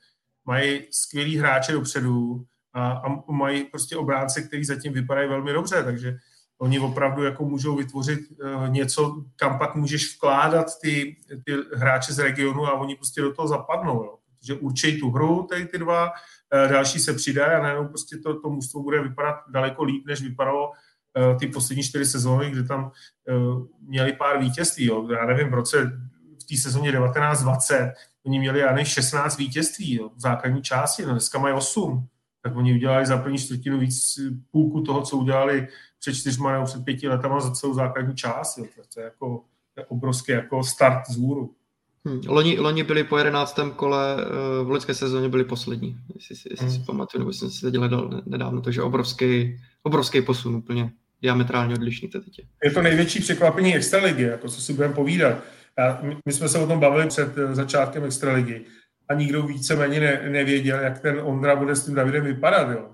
Mají 0.46 0.82
skvělý 0.92 1.38
hráče 1.38 1.72
dopředu 1.72 2.46
a, 2.74 2.92
a 2.92 3.32
mají 3.32 3.64
prostě 3.64 3.98
obránce, 3.98 4.42
který 4.42 4.64
zatím 4.66 4.94
vypadají 4.94 5.30
velmi 5.30 5.54
dobře, 5.54 5.84
takže 5.84 6.18
oni 6.62 6.80
opravdu 6.80 7.24
jako 7.24 7.46
můžou 7.46 7.76
vytvořit 7.76 8.20
uh, 8.20 8.70
něco, 8.70 9.24
kam 9.36 9.60
pak 9.60 9.76
můžeš 9.76 10.16
vkládat 10.16 10.66
ty, 10.82 11.18
ty 11.46 11.54
hráče 11.76 12.14
z 12.14 12.20
regionu 12.20 12.66
a 12.66 12.74
oni 12.74 12.96
prostě 12.96 13.22
do 13.22 13.34
toho 13.34 13.48
zapadnou, 13.48 14.04
jo. 14.04 14.16
protože 14.40 14.54
určej 14.54 15.00
tu 15.00 15.10
hru, 15.10 15.48
tady 15.50 15.66
ty 15.66 15.78
dva, 15.78 16.06
uh, 16.06 16.72
další 16.72 17.00
se 17.00 17.14
přidají 17.14 17.52
a 17.52 17.64
najednou 17.64 17.88
prostě 17.88 18.18
to, 18.18 18.40
to 18.40 18.50
mužstvo 18.50 18.84
bude 18.84 19.04
vypadat 19.04 19.36
daleko 19.50 19.84
líp, 19.84 20.04
než 20.08 20.22
vypadalo 20.22 20.72
Eh, 21.18 21.36
ty 21.36 21.48
poslední 21.48 21.84
čtyři 21.84 22.06
sezóny, 22.06 22.52
kde 22.52 22.64
tam 22.64 22.92
eh, 23.30 23.34
měli 23.82 24.14
pár 24.14 24.40
vítězství. 24.40 24.86
Jo. 24.86 25.12
Já 25.12 25.26
nevím, 25.26 25.50
v 25.50 25.54
roce 25.54 26.00
v 26.42 26.44
té 26.44 26.58
sezóně 26.58 26.92
19-20 26.92 27.92
oni 28.26 28.40
měli, 28.40 28.60
já 28.60 28.72
nevím, 28.72 28.86
16 28.86 29.38
vítězství 29.38 29.96
jo, 29.96 30.10
v 30.16 30.20
základní 30.20 30.62
části, 30.62 31.06
no 31.06 31.12
dneska 31.12 31.40
mají 31.40 31.56
8. 31.56 32.08
Tak 32.42 32.56
oni 32.56 32.74
udělali 32.74 33.06
za 33.06 33.18
první 33.18 33.38
čtvrtinu 33.38 33.80
víc 33.80 34.20
půlku 34.52 34.82
toho, 34.82 35.02
co 35.02 35.18
udělali 35.18 35.68
před 36.00 36.14
čtyřma 36.14 36.52
nebo 36.52 36.66
před 36.66 36.86
pěti 36.86 37.08
letama 37.08 37.40
za 37.40 37.52
celou 37.52 37.74
základní 37.74 38.16
část. 38.16 38.58
Jo. 38.58 38.66
To 38.94 39.00
je 39.00 39.04
jako 39.04 39.44
to 39.76 39.82
je 39.82 39.86
obrovský 39.86 40.32
jako 40.32 40.64
start 40.64 41.08
z 41.10 41.18
hůru. 41.18 41.56
Hmm. 42.06 42.22
Loni, 42.28 42.60
loni 42.60 42.84
byli 42.84 43.04
po 43.04 43.18
jedenáctém 43.18 43.72
kole, 43.72 44.18
eh, 44.20 44.64
v 44.64 44.72
lidské 44.72 44.94
sezóně 44.94 45.30
byli 45.30 45.44
poslední, 45.44 45.98
jestli, 46.16 46.36
si, 46.36 46.50
jestli 46.52 46.68
hmm. 46.68 46.76
si 46.76 46.86
pamatuju, 46.86 47.20
nebo 47.20 47.34
jsem 47.34 47.50
si 47.50 47.62
to 47.62 47.70
dělal 47.70 48.22
nedávno, 48.26 48.62
takže 48.62 48.82
obrovský, 48.82 49.60
obrovský 49.84 50.22
posun 50.22 50.56
úplně 50.56 50.92
diametrálně 51.22 51.74
odlišný 51.76 52.10
to 52.10 52.22
teď. 52.22 52.42
Je 52.64 52.72
to 52.72 52.82
největší 52.82 53.20
překvapení 53.20 53.76
extraligy, 53.76 54.24
jako 54.24 54.50
co 54.50 54.62
si 54.62 54.74
budeme 54.74 54.94
povídat. 54.94 55.38
A 55.78 56.02
my 56.26 56.34
jsme 56.34 56.50
se 56.50 56.60
o 56.60 56.68
tom 56.68 56.80
bavili 56.80 57.08
před 57.08 57.38
eh, 57.38 57.56
začátkem 57.56 58.04
extraligy 58.04 58.66
a 59.10 59.14
nikdo 59.14 59.44
víceméně 59.44 60.00
ne, 60.00 60.30
nevěděl, 60.30 60.80
jak 60.80 61.00
ten 61.00 61.20
Ondra 61.24 61.56
bude 61.56 61.76
s 61.76 61.86
tím 61.86 61.96
Davidem 61.96 62.24
vypadat. 62.24 62.72
Jo. 62.72 62.90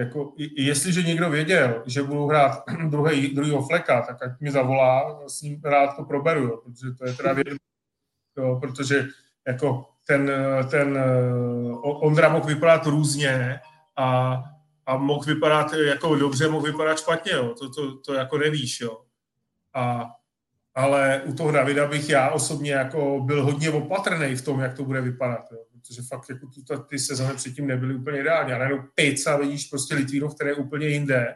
Jako, 0.00 0.32
jestliže 0.56 1.02
někdo 1.02 1.30
věděl, 1.30 1.82
že 1.86 2.02
budou 2.02 2.26
hrát 2.26 2.62
druhý, 2.88 3.34
druhýho 3.34 3.62
fleka, 3.62 4.02
tak 4.02 4.22
ať 4.22 4.40
mi 4.40 4.50
zavolá, 4.50 5.20
s 5.26 5.42
ním 5.42 5.60
rád 5.64 5.96
to 5.96 6.04
proberu, 6.04 6.40
jo, 6.40 6.56
protože 6.64 6.92
to 6.98 7.06
je 7.06 7.12
teda 7.12 7.32
vědět, 7.32 7.58
jo, 8.38 8.58
protože 8.60 9.06
jako 9.46 9.86
ten, 10.06 10.30
ten 10.70 10.96
eh, 10.96 11.32
Ondra 11.82 12.28
mohl 12.28 12.46
vypadat 12.46 12.86
různě 12.86 13.60
a 13.96 14.36
a 14.90 14.96
mohl 14.96 15.24
vypadat 15.24 15.72
jako 15.72 16.16
dobře, 16.16 16.48
mohl 16.48 16.66
vypadat 16.66 16.98
špatně, 16.98 17.32
jo. 17.32 17.54
To, 17.58 17.70
to, 17.70 17.96
to 17.96 18.14
jako 18.14 18.38
nevíš, 18.38 18.80
jo. 18.80 19.00
A, 19.74 20.10
ale 20.74 21.22
u 21.24 21.34
toho 21.34 21.50
Davida 21.50 21.86
bych 21.86 22.08
já 22.08 22.30
osobně 22.30 22.72
jako 22.72 23.20
byl 23.20 23.44
hodně 23.44 23.70
opatrný 23.70 24.36
v 24.36 24.44
tom, 24.44 24.60
jak 24.60 24.74
to 24.74 24.84
bude 24.84 25.00
vypadat, 25.00 25.44
jo. 25.52 25.58
Protože 25.80 26.02
fakt 26.02 26.30
jako 26.30 26.46
tu, 26.46 26.82
ty 26.88 26.98
sezóny 26.98 27.34
předtím 27.34 27.66
nebyly 27.66 27.94
úplně 27.94 28.20
ideální. 28.20 28.52
A 28.52 28.58
najednou 28.58 28.82
pizza 28.94 29.36
vidíš 29.36 29.64
prostě 29.64 29.94
Litvínov, 29.94 30.34
který 30.34 30.50
je 30.50 30.54
úplně 30.54 30.88
jinde 30.88 31.34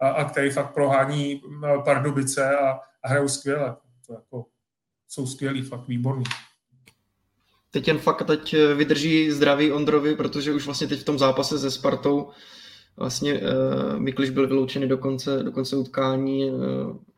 a, 0.00 0.08
a 0.08 0.24
který 0.24 0.50
fakt 0.50 0.74
prohání 0.74 1.42
Pardubice 1.84 2.56
a, 2.56 2.70
a 3.04 3.08
hrajou 3.08 3.28
skvěle. 3.28 3.76
To 4.06 4.12
jako, 4.12 4.46
jsou 5.08 5.26
skvělí, 5.26 5.62
fakt 5.62 5.88
výborní. 5.88 6.24
Teď 7.70 7.88
jen 7.88 7.98
fakt 7.98 8.26
teď 8.26 8.54
vydrží 8.74 9.30
zdraví 9.30 9.72
Ondrovi, 9.72 10.16
protože 10.16 10.52
už 10.52 10.64
vlastně 10.66 10.86
teď 10.86 11.00
v 11.00 11.04
tom 11.04 11.18
zápase 11.18 11.58
se 11.58 11.70
Spartou 11.70 12.30
vlastně 12.96 13.40
uh, 13.40 13.98
Mikliš 13.98 14.30
byl 14.30 14.48
vyloučený 14.48 14.88
do 14.88 14.98
konce, 14.98 15.42
do 15.42 15.52
konce 15.52 15.76
utkání 15.76 16.50
uh, 16.50 16.60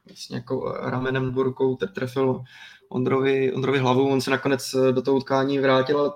vlastně 0.06 0.36
jako 0.36 0.72
ramenem 0.80 1.26
nebo 1.26 1.42
rukou 1.42 1.76
trefil 1.76 2.44
Ondrovi, 2.88 3.52
Ondrovi 3.52 3.78
hlavu, 3.78 4.08
on 4.08 4.20
se 4.20 4.30
nakonec 4.30 4.76
do 4.92 5.02
toho 5.02 5.16
utkání 5.16 5.58
vrátil, 5.58 6.14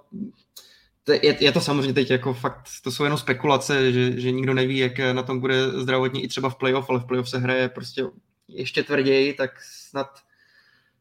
je, 1.15 1.45
je 1.45 1.53
to 1.53 1.61
samozřejmě 1.61 1.93
teď 1.93 2.11
jako 2.11 2.35
fakt, 2.35 2.63
to 2.83 2.91
jsou 2.91 3.05
jenom 3.05 3.19
spekulace, 3.19 3.93
že, 3.93 4.21
že 4.21 4.31
nikdo 4.31 4.55
neví, 4.55 4.79
jak 4.79 4.99
na 4.99 5.23
tom 5.23 5.41
bude 5.41 5.71
zdravotně 5.71 6.23
i 6.23 6.29
třeba 6.29 6.51
v 6.51 6.57
playoff, 6.57 6.91
ale 6.91 7.01
v 7.01 7.05
playoff 7.05 7.29
se 7.29 7.39
hraje 7.39 7.69
prostě 7.69 8.05
ještě 8.49 8.83
tvrději, 8.83 9.35
tak 9.35 9.51
snad, 9.63 10.07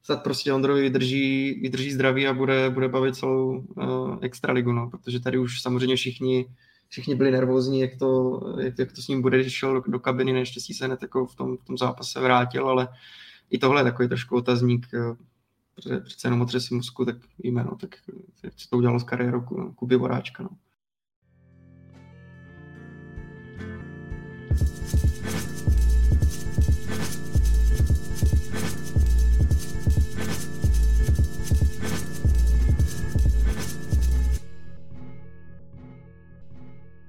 snad 0.04 0.24
prostě 0.24 0.54
Ondrovi 0.54 0.82
vydrží, 0.82 1.60
vydrží 1.62 1.92
zdraví 1.92 2.28
a 2.28 2.34
bude, 2.34 2.70
bude 2.70 2.88
bavit 2.88 3.16
celou 3.16 3.58
uh, 3.58 4.18
extraligu, 4.22 4.72
no, 4.72 4.90
protože 4.90 5.20
tady 5.20 5.38
už 5.38 5.62
samozřejmě 5.62 5.96
všichni 5.96 6.46
všichni 6.90 7.16
byli 7.16 7.32
nervózní, 7.32 7.80
jak 7.80 7.92
to, 8.00 8.42
jak, 8.60 8.80
jak 8.80 8.92
to 8.92 9.02
s 9.02 9.08
ním 9.08 9.22
bude, 9.22 9.44
že 9.44 9.50
šel 9.50 9.74
do, 9.74 9.92
do 9.92 10.00
kabiny, 10.00 10.34
neštěstí 10.34 10.74
se 10.74 10.86
hned 10.86 11.02
jako 11.02 11.26
v 11.26 11.36
tom, 11.36 11.58
v 11.58 11.64
tom 11.66 11.78
zápase 11.78 12.20
vrátil, 12.20 12.70
ale 12.70 12.88
i 13.50 13.58
tohle 13.58 13.80
je 13.82 13.84
takový 13.84 14.08
trošku 14.08 14.36
otazník, 14.36 14.88
eh, 14.94 15.16
přece 16.04 16.28
jenom 16.28 16.42
otřesy 16.42 16.74
mozku, 16.74 17.06
tak 17.06 17.16
víme, 17.40 17.64
no, 17.64 17.76
tak 17.76 17.96
se 18.58 18.70
to 18.70 18.78
udělalo 18.78 19.00
s 19.00 19.04
kariérou 19.04 19.42
Kuby 19.76 19.96
Voráčka. 19.96 20.44
No. 20.44 20.50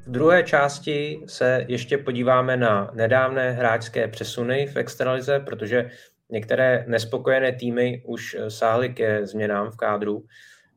druhé 0.09 0.39
druhé 0.39 0.43
části 0.43 1.21
se 1.27 1.65
ještě 1.69 1.99
podíváme 1.99 2.57
na 2.57 2.91
nedávné 2.95 3.51
hráčské 3.53 4.09
přesuny 4.09 4.67
v 4.67 4.77
extralize, 4.77 5.41
protože 5.41 5.91
některé 6.31 6.85
nespokojené 6.89 7.53
týmy 7.53 8.03
už 8.07 8.37
sáhly 8.49 8.95
ke 8.95 9.27
změnám 9.27 9.71
v 9.71 9.77
kádru. 9.77 10.25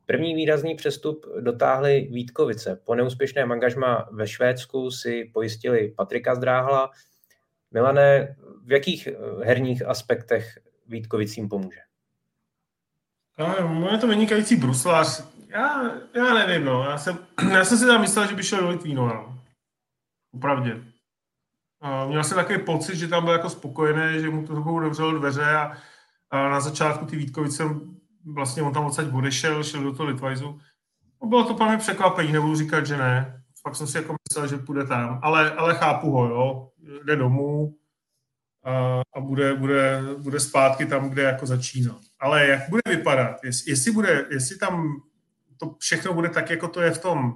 První 0.06 0.34
výrazný 0.34 0.74
přestup 0.74 1.26
dotáhly 1.40 2.08
Vítkovice. 2.10 2.80
Po 2.84 2.94
neúspěšném 2.94 3.52
angažma 3.52 4.08
ve 4.10 4.28
Švédsku 4.28 4.90
si 4.90 5.30
pojistili 5.34 5.94
Patrika 5.96 6.34
Zdráhla. 6.34 6.90
Milané, 7.70 8.36
v 8.64 8.72
jakých 8.72 9.08
herních 9.42 9.86
aspektech 9.86 10.58
Vítkovicím 10.86 11.48
pomůže? 11.48 11.80
No, 13.38 13.88
je 13.92 13.98
to 13.98 14.06
vynikající 14.06 14.56
bruslář. 14.56 15.24
Já, 15.48 15.90
já 16.14 16.34
nevím, 16.34 16.64
no. 16.64 16.84
Já 16.84 16.98
jsem, 16.98 17.18
já 17.52 17.64
jsem 17.64 17.78
si 17.78 17.86
tam 17.86 18.00
myslel, 18.00 18.26
že 18.26 18.34
by 18.34 18.42
šel 18.42 18.60
do 18.60 18.68
Litvínova. 18.68 19.12
No. 19.12 19.38
Měl 22.08 22.24
jsem 22.24 22.36
takový 22.36 22.58
pocit, 22.58 22.96
že 22.96 23.08
tam 23.08 23.24
byl 23.24 23.32
jako 23.32 23.50
spokojený, 23.50 24.20
že 24.20 24.30
mu 24.30 24.46
to 24.46 24.52
trochu 24.52 24.76
otevřelo 24.76 25.12
dveře 25.12 25.56
a, 25.56 25.72
a 26.30 26.48
na 26.48 26.60
začátku 26.60 27.06
ty 27.06 27.16
Vítkovice, 27.16 27.64
vlastně 28.24 28.62
on 28.62 28.72
tam 28.72 28.86
odsaď 28.86 29.06
odešel, 29.12 29.64
šel 29.64 29.82
do 29.82 29.92
toho 29.92 30.08
Litvajzu. 30.08 30.60
No, 31.22 31.28
bylo 31.28 31.44
to 31.44 31.54
pro 31.54 31.78
překvapení, 31.78 32.32
nebudu 32.32 32.56
říkat, 32.56 32.86
že 32.86 32.96
ne. 32.96 33.42
Pak 33.62 33.76
jsem 33.76 33.86
si 33.86 33.96
jako 33.96 34.14
myslel, 34.28 34.46
že 34.48 34.64
půjde 34.64 34.86
tam, 34.86 35.20
ale, 35.22 35.50
ale 35.50 35.74
chápu 35.74 36.10
ho, 36.10 36.26
jo. 36.26 36.68
Jde 37.04 37.16
domů 37.16 37.74
a, 38.64 39.02
a 39.14 39.20
bude, 39.20 39.54
bude, 39.54 40.02
bude 40.18 40.40
zpátky 40.40 40.86
tam, 40.86 41.08
kde 41.08 41.22
jako 41.22 41.46
začínal. 41.46 41.96
Ale 42.20 42.46
jak 42.46 42.68
bude 42.70 42.82
vypadat, 42.88 43.44
jestli, 43.44 43.70
jestli, 43.70 43.92
bude, 43.92 44.26
jestli 44.30 44.58
tam 44.58 45.02
to 45.56 45.74
všechno 45.78 46.14
bude 46.14 46.28
tak, 46.28 46.50
jako 46.50 46.68
to 46.68 46.80
je 46.80 46.90
v 46.90 47.02
tom, 47.02 47.32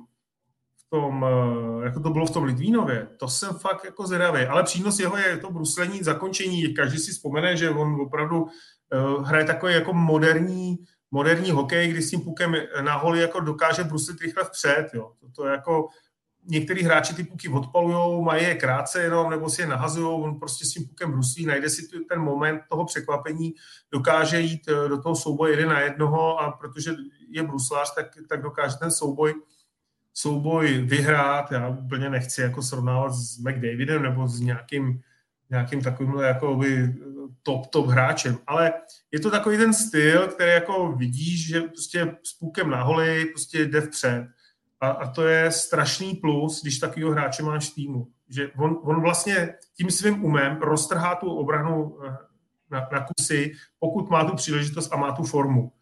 tom, 1.00 1.24
eh, 1.24 1.84
jako 1.84 2.00
to 2.00 2.10
bylo 2.10 2.26
v 2.26 2.30
tom 2.30 2.44
Litvínově, 2.44 3.08
to 3.16 3.28
jsem 3.28 3.54
fakt 3.54 3.84
jako 3.84 4.06
zvědavý. 4.06 4.40
Ale 4.40 4.62
přínos 4.62 4.98
jeho 4.98 5.16
je 5.16 5.36
to 5.36 5.50
bruslení, 5.50 6.02
zakončení. 6.02 6.74
Každý 6.74 6.98
si 6.98 7.12
vzpomene, 7.12 7.56
že 7.56 7.70
on 7.70 8.00
opravdu 8.00 8.42
uh, 8.42 9.24
hraje 9.24 9.44
takový 9.44 9.74
jako 9.74 9.92
moderní, 9.92 10.76
moderní 11.10 11.50
hokej, 11.50 11.88
kdy 11.88 12.02
s 12.02 12.10
tím 12.10 12.20
pukem 12.20 12.54
na 12.80 12.96
holi 12.96 13.20
jako 13.20 13.40
dokáže 13.40 13.84
bruslit 13.84 14.20
rychle 14.20 14.44
vpřed. 14.44 14.86
Jo. 14.94 15.12
To, 15.36 15.46
je 15.46 15.52
jako, 15.52 15.88
některý 16.48 16.82
hráči 16.82 17.14
ty 17.14 17.24
puky 17.24 17.48
odpalují, 17.48 18.24
mají 18.24 18.44
je 18.44 18.54
krátce 18.54 19.02
jenom, 19.02 19.30
nebo 19.30 19.50
si 19.50 19.62
je 19.62 19.66
nahazují, 19.66 20.22
on 20.22 20.38
prostě 20.38 20.64
s 20.64 20.70
tím 20.70 20.86
pukem 20.88 21.12
bruslí, 21.12 21.46
najde 21.46 21.70
si 21.70 21.82
ten 22.08 22.20
moment 22.20 22.60
toho 22.70 22.84
překvapení, 22.84 23.54
dokáže 23.92 24.40
jít 24.40 24.68
eh, 24.68 24.88
do 24.88 25.02
toho 25.02 25.16
souboje 25.16 25.52
jeden 25.52 25.68
na 25.68 25.80
jednoho 25.80 26.40
a 26.40 26.50
protože 26.50 26.94
je 27.28 27.42
bruslář, 27.42 27.94
tak, 27.94 28.06
tak 28.28 28.42
dokáže 28.42 28.76
ten 28.76 28.90
souboj 28.90 29.34
souboj 30.16 30.78
vyhrát. 30.78 31.52
Já 31.52 31.68
úplně 31.68 32.10
nechci 32.10 32.40
jako 32.40 32.62
srovnávat 32.62 33.12
s 33.12 33.38
McDavidem 33.38 34.02
nebo 34.02 34.28
s 34.28 34.40
nějakým, 34.40 35.00
nějakým 35.50 35.82
takovýmhle 35.82 36.26
jako 36.26 36.56
by 36.56 36.94
top, 37.42 37.66
top 37.66 37.86
hráčem. 37.86 38.38
Ale 38.46 38.72
je 39.12 39.20
to 39.20 39.30
takový 39.30 39.56
ten 39.56 39.74
styl, 39.74 40.28
který 40.28 40.50
jako 40.50 40.92
vidíš, 40.92 41.46
že 41.46 41.60
prostě 41.60 42.16
s 42.22 42.32
půkem 42.32 42.70
na 42.70 42.82
holi 42.82 43.24
prostě 43.24 43.64
jde 43.64 43.80
vpřed. 43.80 44.26
A, 44.80 44.88
a 44.88 45.10
to 45.10 45.26
je 45.26 45.50
strašný 45.50 46.14
plus, 46.14 46.62
když 46.62 46.78
takového 46.78 47.12
hráče 47.12 47.42
máš 47.42 47.70
v 47.70 47.74
týmu. 47.74 48.08
Že 48.28 48.50
on, 48.58 48.80
on 48.82 49.00
vlastně 49.00 49.54
tím 49.76 49.90
svým 49.90 50.24
umem 50.24 50.56
roztrhá 50.56 51.14
tu 51.14 51.30
obranu 51.30 51.98
eh, 52.06 52.16
na, 52.70 52.88
na 52.92 53.06
kusy, 53.06 53.52
pokud 53.78 54.10
má 54.10 54.24
tu 54.24 54.36
příležitost 54.36 54.92
a 54.92 54.96
má 54.96 55.12
tu 55.12 55.22
formu. 55.22 55.72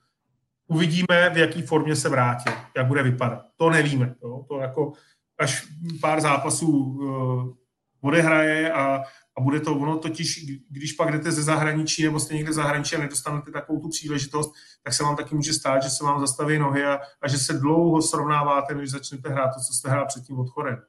Uvidíme, 0.67 1.31
v 1.35 1.37
jaký 1.37 1.63
formě 1.63 1.97
se 1.97 2.09
vrátí, 2.09 2.51
jak 2.77 2.87
bude 2.87 3.03
vypadat. 3.03 3.47
To 3.57 3.71
nevíme. 3.71 4.15
Jo? 4.23 4.45
To 4.49 4.61
jako 4.61 4.93
až 5.39 5.67
pár 6.01 6.21
zápasů 6.21 6.69
uh, 6.69 7.55
odehraje 8.01 8.73
a, 8.73 9.03
a 9.37 9.41
bude 9.41 9.61
to 9.61 9.75
ono 9.75 9.99
totiž, 9.99 10.47
když 10.71 10.93
pak 10.93 11.13
jdete 11.13 11.33
ze 11.33 11.43
zahraničí 11.43 12.05
nebo 12.05 12.21
jste 12.21 12.35
někde 12.35 12.53
zahraničí 12.53 12.97
a 12.97 13.01
nedostanete 13.01 13.51
takovou 13.51 13.81
tu 13.81 13.89
příležitost, 13.89 14.53
tak 14.83 14.95
se 14.95 15.03
vám 15.03 15.17
taky 15.17 15.35
může 15.35 15.53
stát, 15.53 15.83
že 15.83 15.91
se 15.91 16.05
vám 16.05 16.21
zastaví 16.21 16.59
nohy 16.59 16.85
a, 16.85 16.99
a 17.23 17.29
že 17.29 17.39
se 17.39 17.53
dlouho 17.53 18.03
srovnáváte, 18.03 18.75
než 18.75 18.91
začnete 18.91 19.29
hrát 19.29 19.49
to, 19.49 19.61
co 19.61 19.75
jste 19.75 19.91
hrál 19.91 20.07
před 20.07 20.25
tím 20.25 20.39
odchodem. 20.39 20.83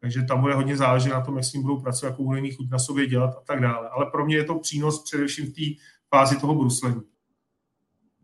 Takže 0.00 0.22
tam 0.22 0.40
bude 0.40 0.54
hodně 0.54 0.76
záležet 0.76 1.10
na 1.10 1.20
tom, 1.20 1.36
jak 1.36 1.44
s 1.44 1.52
ním 1.52 1.62
budou 1.62 1.80
pracovat, 1.80 2.10
jakou 2.10 2.24
budou 2.24 2.56
chuť 2.56 2.70
na 2.70 2.78
sobě 2.78 3.06
dělat 3.06 3.34
a 3.36 3.40
tak 3.40 3.60
dále. 3.60 3.88
Ale 3.88 4.06
pro 4.06 4.26
mě 4.26 4.36
je 4.36 4.44
to 4.44 4.58
přínos 4.58 5.04
především 5.04 5.46
v 5.46 5.54
té 5.54 5.82
fázi 6.08 6.40
toho 6.40 6.54
bruslení. 6.54 7.00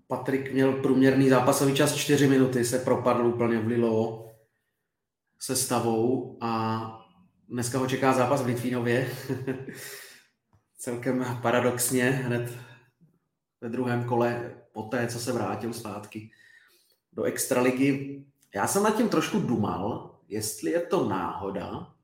Patrik 0.08 0.52
měl 0.52 0.72
průměrný 0.72 1.28
zápasový 1.28 1.74
čas 1.74 1.94
4 1.94 2.28
minuty, 2.28 2.64
se 2.64 2.78
propadl 2.78 3.26
úplně 3.26 3.58
v 3.58 3.66
Lilo 3.66 4.26
se 5.38 5.56
stavou 5.56 6.38
a 6.40 7.06
dneska 7.48 7.78
ho 7.78 7.86
čeká 7.86 8.12
zápas 8.12 8.42
v 8.42 8.46
Litvínově. 8.46 9.10
Celkem 10.78 11.38
paradoxně 11.42 12.10
hned 12.10 12.58
ve 13.60 13.68
druhém 13.68 14.04
kole 14.04 14.54
po 14.72 14.82
té, 14.82 15.06
co 15.06 15.18
se 15.20 15.32
vrátil 15.32 15.72
zpátky 15.72 16.30
do 17.12 17.22
extraligy. 17.22 18.24
Já 18.54 18.66
jsem 18.66 18.82
nad 18.82 18.96
tím 18.96 19.08
trošku 19.08 19.40
dumal, 19.40 20.16
jestli 20.28 20.70
je 20.70 20.80
to 20.80 21.08
náhoda, 21.08 21.94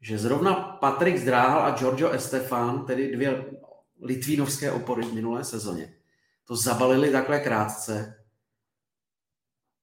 že 0.00 0.18
zrovna 0.18 0.54
Patrik 0.54 1.18
Zdráhal 1.18 1.62
a 1.62 1.76
Giorgio 1.78 2.10
Estefan, 2.10 2.86
tedy 2.86 3.16
dvě 3.16 3.44
litvínovské 4.00 4.72
opory 4.72 5.02
v 5.02 5.12
minulé 5.14 5.44
sezóně, 5.44 5.94
to 6.50 6.56
zabalili 6.56 7.12
takhle 7.12 7.40
krátce. 7.40 8.24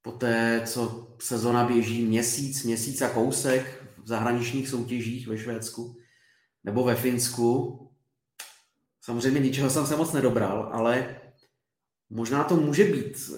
Po 0.01 0.11
té, 0.11 0.61
co 0.65 1.07
sezona 1.22 1.63
běží 1.63 2.05
měsíc, 2.05 2.63
měsíc 2.63 3.01
a 3.01 3.09
kousek 3.09 3.84
v 4.03 4.07
zahraničních 4.07 4.70
soutěžích 4.70 5.28
ve 5.28 5.38
Švédsku 5.38 5.97
nebo 6.63 6.84
ve 6.84 6.95
Finsku. 6.95 7.80
Samozřejmě 9.01 9.39
ničeho 9.39 9.70
jsem 9.70 9.88
se 9.88 9.95
moc 9.95 10.13
nedobral, 10.13 10.70
ale 10.74 11.22
možná 12.09 12.43
to 12.43 12.55
může 12.55 12.84
být 12.84 13.32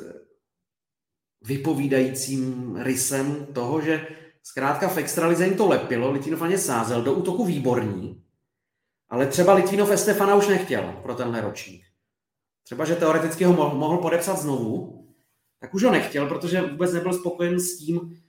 vypovídajícím 1.42 2.76
rysem 2.76 3.46
toho, 3.46 3.82
že 3.82 4.08
zkrátka 4.44 4.88
v 4.88 4.98
extralize 4.98 5.46
jim 5.46 5.58
to 5.58 5.68
lepilo, 5.68 6.12
Litvinov 6.12 6.42
ani 6.42 6.58
sázel, 6.58 7.02
do 7.02 7.14
útoku 7.14 7.46
výborní, 7.46 8.24
ale 9.10 9.28
třeba 9.28 9.54
Litvinov 9.54 9.92
Estefana 9.92 10.36
už 10.36 10.48
nechtěl 10.48 11.00
pro 11.04 11.16
tenhle 11.16 11.42
ročník 11.42 11.89
třeba, 12.70 12.86
že 12.86 12.96
teoreticky 12.96 13.44
ho 13.44 13.54
mohl, 13.54 13.76
mohl 13.76 13.98
podepsat 13.98 14.40
znovu, 14.40 15.06
tak 15.60 15.74
už 15.74 15.84
ho 15.84 15.92
nechtěl, 15.92 16.28
protože 16.28 16.62
vůbec 16.62 16.94
nebyl 16.94 17.14
spokojen 17.14 17.60
s 17.60 17.78
tím, 17.78 18.22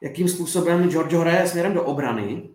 jakým 0.00 0.28
způsobem 0.28 0.88
Giorgio 0.88 1.20
hraje 1.20 1.48
směrem 1.48 1.74
do 1.74 1.84
obrany. 1.84 2.50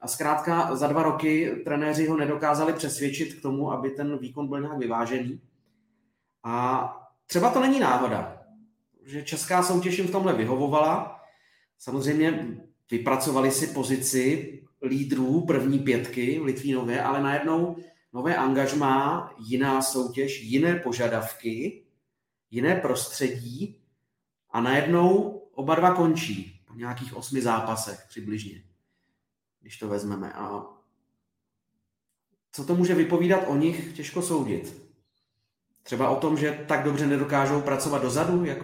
A 0.00 0.08
zkrátka 0.08 0.76
za 0.76 0.86
dva 0.86 1.02
roky 1.02 1.62
trenéři 1.64 2.06
ho 2.06 2.16
nedokázali 2.16 2.72
přesvědčit 2.72 3.34
k 3.34 3.42
tomu, 3.42 3.72
aby 3.72 3.90
ten 3.90 4.18
výkon 4.18 4.48
byl 4.48 4.60
nějak 4.60 4.78
vyvážený. 4.78 5.40
A 6.42 6.86
třeba 7.26 7.50
to 7.50 7.60
není 7.60 7.80
náhoda, 7.80 8.42
že 9.04 9.22
česká 9.22 9.62
soutěž 9.62 9.98
jim 9.98 10.06
v 10.06 10.12
tomhle 10.12 10.32
vyhovovala. 10.32 11.20
Samozřejmě 11.78 12.58
vypracovali 12.90 13.50
si 13.50 13.66
pozici 13.66 14.60
lídrů 14.82 15.46
první 15.46 15.78
pětky 15.78 16.40
v 16.40 16.44
Litvínově, 16.44 17.02
ale 17.02 17.22
najednou 17.22 17.76
nové 18.14 18.36
angažmá, 18.36 19.30
jiná 19.38 19.82
soutěž, 19.82 20.42
jiné 20.42 20.76
požadavky, 20.76 21.84
jiné 22.50 22.74
prostředí 22.74 23.82
a 24.50 24.60
najednou 24.60 25.30
oba 25.54 25.74
dva 25.74 25.94
končí 25.94 26.64
po 26.66 26.74
nějakých 26.74 27.16
osmi 27.16 27.42
zápasech 27.42 28.04
přibližně, 28.08 28.62
když 29.60 29.78
to 29.78 29.88
vezmeme. 29.88 30.32
A 30.32 30.66
co 32.52 32.64
to 32.64 32.74
může 32.74 32.94
vypovídat 32.94 33.44
o 33.46 33.56
nich, 33.56 33.96
těžko 33.96 34.22
soudit. 34.22 34.84
Třeba 35.82 36.10
o 36.10 36.20
tom, 36.20 36.36
že 36.36 36.64
tak 36.68 36.84
dobře 36.84 37.06
nedokážou 37.06 37.60
pracovat 37.60 38.02
dozadu, 38.02 38.44
jak 38.44 38.58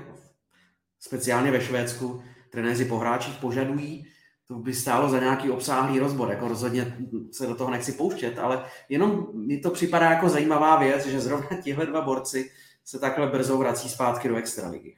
speciálně 0.98 1.50
ve 1.50 1.60
Švédsku 1.60 2.22
trenéři 2.50 2.84
po 2.84 2.98
hráčích 2.98 3.38
požadují, 3.38 4.06
to 4.50 4.56
by 4.56 4.74
stálo 4.74 5.08
za 5.08 5.20
nějaký 5.20 5.50
obsáhlý 5.50 5.98
rozbor, 5.98 6.30
jako 6.30 6.48
rozhodně 6.48 6.96
se 7.32 7.46
do 7.46 7.54
toho 7.54 7.70
nechci 7.70 7.92
pouštět, 7.92 8.38
ale 8.38 8.64
jenom 8.88 9.26
mi 9.34 9.58
to 9.58 9.70
připadá 9.70 10.10
jako 10.10 10.28
zajímavá 10.28 10.78
věc, 10.78 11.06
že 11.06 11.20
zrovna 11.20 11.48
tihle 11.64 11.86
dva 11.86 12.00
borci 12.00 12.50
se 12.84 12.98
takhle 12.98 13.26
brzo 13.26 13.58
vrací 13.58 13.88
zpátky 13.88 14.28
do 14.28 14.36
extraligy. 14.36 14.96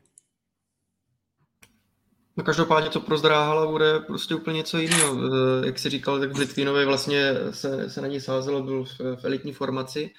No 2.36 2.44
každopádně 2.44 2.90
to 2.90 3.00
pro 3.00 3.18
Zdráhala 3.18 3.66
bude 3.66 4.00
prostě 4.00 4.34
úplně 4.34 4.57
něco 4.57 4.78
jiného. 4.78 5.16
Eh, 5.16 5.66
jak 5.66 5.78
si 5.78 5.90
říkal, 5.90 6.20
tak 6.20 6.32
v 6.32 6.38
Litvínově 6.38 6.86
vlastně 6.86 7.34
se, 7.50 7.90
se 7.90 8.00
na 8.00 8.09
ní 8.09 8.20
sázelo, 8.20 8.62
byl 8.62 8.84
v, 8.84 9.00
v 9.00 9.24
elitní 9.24 9.53
formaci. 9.53 10.11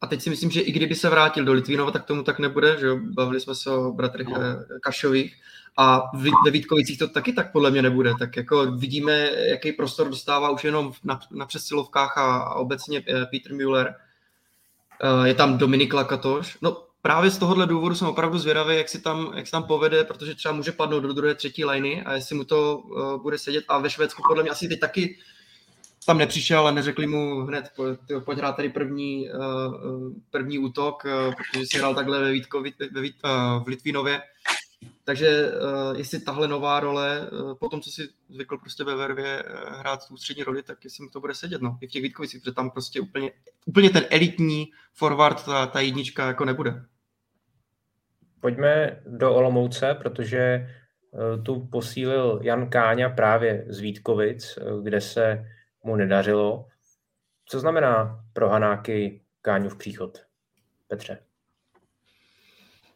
A 0.00 0.06
teď 0.06 0.22
si 0.22 0.30
myslím, 0.30 0.50
že 0.50 0.60
i 0.60 0.72
kdyby 0.72 0.94
se 0.94 1.10
vrátil 1.10 1.44
do 1.44 1.52
Litvínova, 1.52 1.90
tak 1.90 2.04
tomu 2.04 2.22
tak 2.22 2.38
nebude, 2.38 2.76
že 2.80 2.86
jo? 2.86 2.98
Bavili 3.02 3.40
jsme 3.40 3.54
se 3.54 3.70
o 3.70 3.92
bratrech 3.92 4.28
no. 4.28 4.38
Kašových 4.82 5.36
a 5.80 6.10
ve 6.44 6.50
Vítkovicích 6.50 6.98
to 6.98 7.08
taky 7.08 7.32
tak 7.32 7.52
podle 7.52 7.70
mě 7.70 7.82
nebude. 7.82 8.14
Tak 8.18 8.36
jako 8.36 8.66
vidíme, 8.66 9.30
jaký 9.30 9.72
prostor 9.72 10.08
dostává 10.08 10.50
už 10.50 10.64
jenom 10.64 10.92
na, 11.04 11.20
na 11.30 11.46
přesilovkách 11.46 12.18
a, 12.18 12.36
a 12.36 12.54
obecně 12.54 13.02
eh, 13.08 13.26
Peter 13.26 13.54
Müller. 13.54 13.94
Eh, 15.02 15.28
je 15.28 15.34
tam 15.34 15.58
Dominik 15.58 15.94
Lakatoš. 15.94 16.58
No 16.62 16.82
právě 17.02 17.30
z 17.30 17.38
tohohle 17.38 17.66
důvodu 17.66 17.94
jsem 17.94 18.08
opravdu 18.08 18.38
zvědavý, 18.38 18.76
jak 18.76 18.88
si 18.88 19.00
tam, 19.00 19.32
jak 19.36 19.46
si 19.46 19.52
tam 19.52 19.62
povede, 19.62 20.04
protože 20.04 20.34
třeba 20.34 20.54
může 20.54 20.72
padnout 20.72 21.02
do 21.02 21.12
druhé, 21.12 21.34
třetí 21.34 21.64
liny 21.64 22.02
a 22.02 22.12
jestli 22.12 22.36
mu 22.36 22.44
to 22.44 22.78
uh, 22.78 23.22
bude 23.22 23.38
sedět. 23.38 23.64
A 23.68 23.78
ve 23.78 23.90
Švédsku 23.90 24.22
podle 24.28 24.42
mě 24.42 24.50
asi 24.50 24.68
teď 24.68 24.80
taky 24.80 25.18
tam 26.06 26.18
nepřišel 26.18 26.66
a 26.66 26.70
neřekli 26.70 27.06
mu 27.06 27.40
hned, 27.40 27.64
tyjo, 28.06 28.20
pojď 28.20 28.38
hrát 28.38 28.56
tady 28.56 28.68
první, 28.68 29.28
první 30.30 30.58
útok, 30.58 31.02
protože 31.36 31.66
si 31.66 31.78
hrál 31.78 31.94
takhle 31.94 32.20
ve, 32.20 32.32
Vítkovi, 32.32 32.72
ve 32.92 33.00
Vít, 33.00 33.14
v 33.64 33.64
Litvínově. 33.66 34.22
Takže 35.04 35.52
uh, 35.52 35.96
jestli 35.96 36.20
tahle 36.20 36.48
nová 36.48 36.80
role, 36.80 37.30
uh, 37.30 37.54
po 37.54 37.68
tom, 37.68 37.80
co 37.80 37.90
si 37.90 38.08
zvykl 38.28 38.58
prostě 38.58 38.84
ve 38.84 38.96
Vervě 38.96 39.42
uh, 39.42 39.72
hrát 39.72 40.08
tu 40.08 40.16
střední 40.16 40.42
roli, 40.42 40.62
tak 40.62 40.84
jestli 40.84 41.04
mu 41.04 41.10
to 41.10 41.20
bude 41.20 41.34
sedět, 41.34 41.62
no, 41.62 41.78
i 41.80 41.86
v 41.86 41.90
těch 41.90 42.02
Vítkovicích, 42.02 42.40
protože 42.40 42.52
tam 42.52 42.70
prostě 42.70 43.00
úplně, 43.00 43.32
úplně 43.66 43.90
ten 43.90 44.04
elitní 44.10 44.70
forward, 44.92 45.44
ta, 45.44 45.66
ta 45.66 45.80
jednička 45.80 46.26
jako 46.26 46.44
nebude. 46.44 46.84
Pojďme 48.40 49.02
do 49.06 49.34
Olomouce, 49.34 49.94
protože 49.94 50.68
uh, 51.10 51.44
tu 51.44 51.66
posílil 51.66 52.40
Jan 52.42 52.70
Káňa 52.70 53.08
právě 53.08 53.64
z 53.68 53.80
Vítkovic, 53.80 54.56
uh, 54.56 54.84
kde 54.84 55.00
se 55.00 55.44
mu 55.84 55.96
nedařilo. 55.96 56.66
Co 57.44 57.60
znamená 57.60 58.24
pro 58.32 58.48
Hanáky 58.48 59.22
Káňův 59.42 59.76
příchod? 59.76 60.18
Petře. 60.88 61.27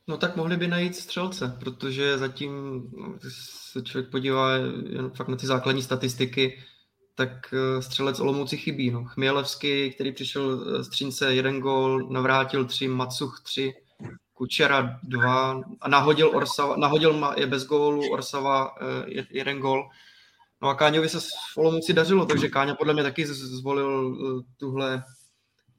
No 0.07 0.17
tak 0.17 0.37
mohli 0.37 0.57
by 0.57 0.69
najít 0.69 0.97
střelce, 0.97 1.57
protože 1.61 2.19
zatím, 2.19 2.83
když 3.21 3.35
se 3.73 3.83
člověk 3.83 4.11
podívá 4.11 4.55
jen 4.57 5.11
fakt 5.11 5.29
na 5.29 5.37
ty 5.37 5.47
základní 5.47 5.83
statistiky, 5.83 6.63
tak 7.15 7.55
eh, 7.55 7.83
střelec 7.83 8.21
Olomouci 8.21 8.57
chybí. 8.57 8.91
No. 8.91 9.05
Chmělevský, 9.05 9.91
který 9.91 10.13
přišel 10.13 10.59
z 10.85 10.89
Třince, 10.89 11.35
jeden 11.35 11.61
gól, 11.61 12.09
navrátil 12.09 12.65
tři, 12.65 12.89
Macuch 12.89 13.41
tři, 13.45 13.75
Kučera 14.35 14.99
dva 15.03 15.61
a 15.81 15.89
nahodil 15.89 16.37
Orsava, 16.37 16.77
nahodil 16.77 17.35
je 17.37 17.47
bez 17.47 17.67
gólu, 17.67 18.11
Orsava 18.11 18.75
eh, 18.81 19.25
jeden 19.31 19.59
gól. 19.59 19.89
No 20.63 20.69
a 20.69 20.75
Káňovi 20.75 21.09
se 21.09 21.21
v 21.21 21.57
Olomouci 21.57 21.93
dařilo, 21.93 22.27
takže 22.27 22.49
Káňa 22.49 22.75
podle 22.75 22.95
mě 22.95 23.03
taky 23.03 23.27
zvolil 23.27 24.17
eh, 24.17 24.43
tuhle, 24.57 25.05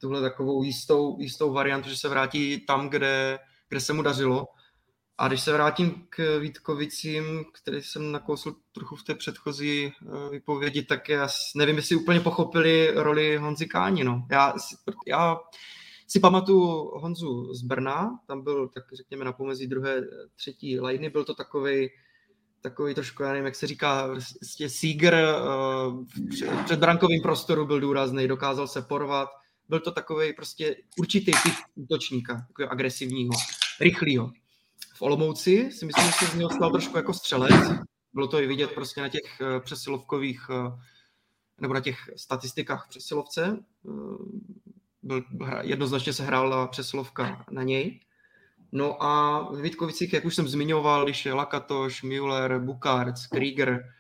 tuhle 0.02 0.22
takovou 0.22 0.64
jistou, 0.64 1.20
jistou 1.20 1.54
variantu, 1.54 1.90
že 1.90 1.98
se 1.98 2.10
vrátí 2.10 2.66
tam, 2.66 2.90
kde, 2.90 3.40
kde 3.74 3.80
se 3.80 3.94
mu 3.94 4.02
dařilo. 4.02 4.48
A 5.18 5.28
když 5.28 5.42
se 5.42 5.54
vrátím 5.54 6.06
k 6.10 6.40
Vítkovicím, 6.40 7.46
který 7.54 7.82
jsem 7.82 8.12
nakousl 8.12 8.56
trochu 8.72 8.96
v 8.96 9.04
té 9.04 9.16
předchozí 9.16 9.86
eh, 9.86 10.30
vypovědi, 10.30 10.84
tak 10.84 11.10
já 11.10 11.28
nevím, 11.56 11.76
jestli 11.76 11.96
úplně 11.96 12.20
pochopili 12.20 12.92
roli 12.96 13.38
Honzi 13.38 13.66
Káni. 13.66 14.04
No. 14.04 14.28
Já, 14.32 14.54
já 15.08 15.38
si 16.08 16.20
pamatuju 16.20 16.92
Honzu 17.00 17.54
z 17.54 17.62
Brna, 17.62 18.20
tam 18.28 18.44
byl, 18.44 18.68
tak 18.68 18.84
řekněme, 18.94 19.26
na 19.26 19.34
pomezí 19.34 19.68
druhé, 19.68 20.02
třetí 20.36 20.80
lajny, 20.80 21.10
byl 21.10 21.24
to 21.24 21.34
takový 21.34 21.90
takový 22.62 22.94
trošku, 22.94 23.24
já 23.24 23.30
nevím, 23.30 23.46
jak 23.46 23.56
se 23.56 23.68
říká, 23.68 24.08
prostě 24.08 24.70
Seager 24.70 25.14
eh, 25.14 25.34
v 26.60 26.66
předbrankovém 26.66 27.22
prostoru 27.22 27.66
byl 27.66 27.80
důrazný, 27.80 28.28
dokázal 28.28 28.68
se 28.68 28.82
porvat, 28.82 29.30
byl 29.70 29.80
to 29.80 29.92
takový 29.92 30.34
prostě 30.34 30.76
určitý 30.98 31.32
typ 31.32 31.54
útočníka, 31.76 32.46
takového 32.48 32.72
agresivního, 32.72 33.34
rychlého. 33.82 34.32
V 34.96 35.02
Olomouci 35.02 35.72
si 35.72 35.86
myslím, 35.86 36.12
že 36.20 36.26
z 36.26 36.36
něho 36.36 36.50
stal 36.50 36.72
trošku 36.72 36.98
jako 36.98 37.14
střelec, 37.14 37.72
bylo 38.14 38.28
to 38.28 38.42
i 38.42 38.48
vidět 38.48 38.72
prostě 38.72 39.02
na 39.02 39.10
těch 39.10 39.42
eh, 39.42 39.60
přesilovkových, 39.60 40.42
eh, 40.50 40.80
nebo 41.62 41.74
na 41.74 41.80
těch 41.80 41.98
statistikách 42.16 42.88
přesilovce, 42.90 43.58
byl, 45.02 45.24
jednoznačně 45.62 46.14
se 46.14 46.24
hrála 46.24 46.68
přesilovka 46.68 47.46
na 47.52 47.64
něj, 47.64 48.00
No 48.76 49.04
a 49.04 49.40
v 49.52 49.62
Vítkovicích, 49.62 50.14
jak 50.14 50.26
už 50.26 50.36
jsem 50.36 50.48
zmiňoval, 50.48 51.04
když 51.04 51.26
je 51.26 51.34
Lakatoš, 51.34 52.04
Müller, 52.04 52.60
Bukart, 52.60 53.16
Krieger, 53.32 53.94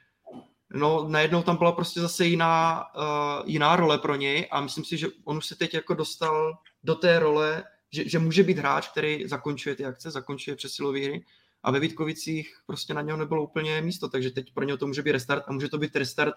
no 0.74 1.06
najednou 1.10 1.44
tam 1.44 1.58
byla 1.58 1.72
prostě 1.72 2.02
zase 2.02 2.26
jiná, 2.26 2.84
uh, 2.96 3.44
jiná 3.46 3.76
role 3.76 3.98
pro 3.98 4.16
něj 4.16 4.48
a 4.52 4.62
myslím 4.62 4.86
si, 4.86 4.98
že 4.98 5.08
on 5.24 5.38
už 5.38 5.46
se 5.46 5.56
teď 5.56 5.74
jako 5.74 5.94
dostal 5.94 6.58
do 6.84 6.96
té 6.96 7.20
role, 7.20 7.64
že, 7.94 8.10
že 8.10 8.20
může 8.20 8.44
být 8.44 8.58
hráč, 8.58 8.88
který 8.88 9.28
zakončuje 9.28 9.76
ty 9.76 9.86
akce, 9.86 10.12
zakončuje 10.12 10.56
přesilový 10.56 11.06
hry 11.06 11.26
a 11.64 11.72
ve 11.72 11.80
Vítkovicích 11.80 12.58
prostě 12.66 12.94
na 12.94 13.02
něho 13.02 13.18
nebylo 13.18 13.44
úplně 13.44 13.82
místo, 13.82 14.10
takže 14.10 14.32
teď 14.32 14.54
pro 14.54 14.64
něho 14.64 14.78
to 14.78 14.88
může 14.88 15.02
být 15.02 15.12
restart 15.12 15.44
a 15.48 15.52
může 15.52 15.70
to 15.70 15.78
být 15.78 15.96
restart 15.96 16.36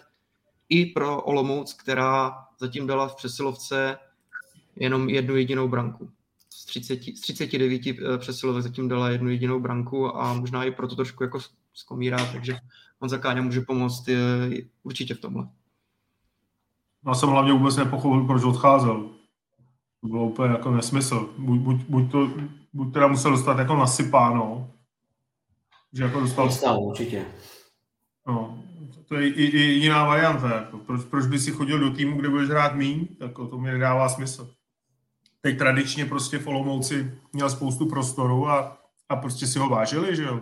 i 0.68 0.86
pro 0.86 1.22
Olomouc, 1.22 1.72
která 1.72 2.46
zatím 2.58 2.86
dala 2.86 3.08
v 3.08 3.16
přesilovce 3.16 3.98
jenom 4.76 5.08
jednu 5.08 5.36
jedinou 5.36 5.68
branku. 5.68 6.10
30, 6.66 7.02
z 7.02 7.20
39 7.20 7.86
eh, 7.86 8.18
přesilovek 8.18 8.62
zatím 8.62 8.88
dala 8.88 9.10
jednu 9.10 9.30
jedinou 9.30 9.60
branku 9.60 10.16
a 10.16 10.32
možná 10.32 10.64
i 10.64 10.70
proto 10.70 10.96
trošku 10.96 11.22
jako 11.22 11.38
skomírá, 11.74 12.32
takže 12.32 12.58
on 12.98 13.20
Káňa 13.20 13.42
může 13.42 13.60
pomoct 13.60 14.08
je, 14.08 14.18
eh, 14.18 14.62
určitě 14.82 15.14
v 15.14 15.20
tomhle. 15.20 15.48
Já 17.06 17.14
jsem 17.14 17.28
hlavně 17.28 17.52
vůbec 17.52 17.76
nepochopil, 17.76 18.24
proč 18.24 18.44
odcházel. 18.44 19.15
To 20.06 20.10
bylo 20.10 20.24
úplně 20.24 20.52
jako 20.52 20.70
nesmysl. 20.70 21.30
Buď, 21.38 21.60
buď, 21.60 21.76
buď, 21.88 22.10
to, 22.10 22.30
buď 22.72 22.92
teda 22.92 23.06
musel 23.06 23.30
dostat 23.30 23.58
jako 23.58 23.76
nasypáno, 23.76 24.70
že 25.92 26.02
jako 26.02 26.20
dostal... 26.20 26.46
Dostal, 26.46 26.82
určitě. 26.82 27.24
No, 28.26 28.58
to 29.08 29.14
je 29.14 29.28
i, 29.28 29.42
i 29.42 29.60
jiná 29.60 30.04
varianta. 30.04 30.54
Jako. 30.54 30.78
Proč, 30.78 31.04
proč 31.04 31.26
by 31.26 31.38
si 31.38 31.50
chodil 31.52 31.78
do 31.78 31.90
týmu, 31.90 32.16
kde 32.16 32.28
budeš 32.28 32.48
hrát 32.48 32.74
míň? 32.74 33.08
Jako, 33.20 33.46
to 33.46 33.58
mi 33.58 33.70
nedává 33.72 34.08
smysl 34.08 34.56
teď 35.46 35.58
tradičně 35.58 36.06
prostě 36.06 36.38
v 36.38 36.46
Olomouci 36.46 37.12
měl 37.32 37.50
spoustu 37.50 37.86
prostoru 37.86 38.48
a, 38.48 38.78
a 39.08 39.16
prostě 39.16 39.46
si 39.46 39.58
ho 39.58 39.68
vážili, 39.68 40.16
že 40.16 40.22
jo. 40.22 40.40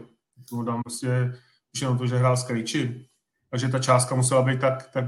To 0.50 0.62
dám 0.62 0.82
prostě 0.82 1.32
už 1.74 1.80
jenom 1.80 1.98
to, 1.98 2.06
že 2.06 2.16
hrál 2.16 2.36
s 2.36 2.44
Krejči. 2.44 3.06
Takže 3.50 3.68
ta 3.68 3.78
částka 3.78 4.14
musela 4.14 4.42
být 4.42 4.60
tak, 4.60 4.90
tak, 4.92 5.04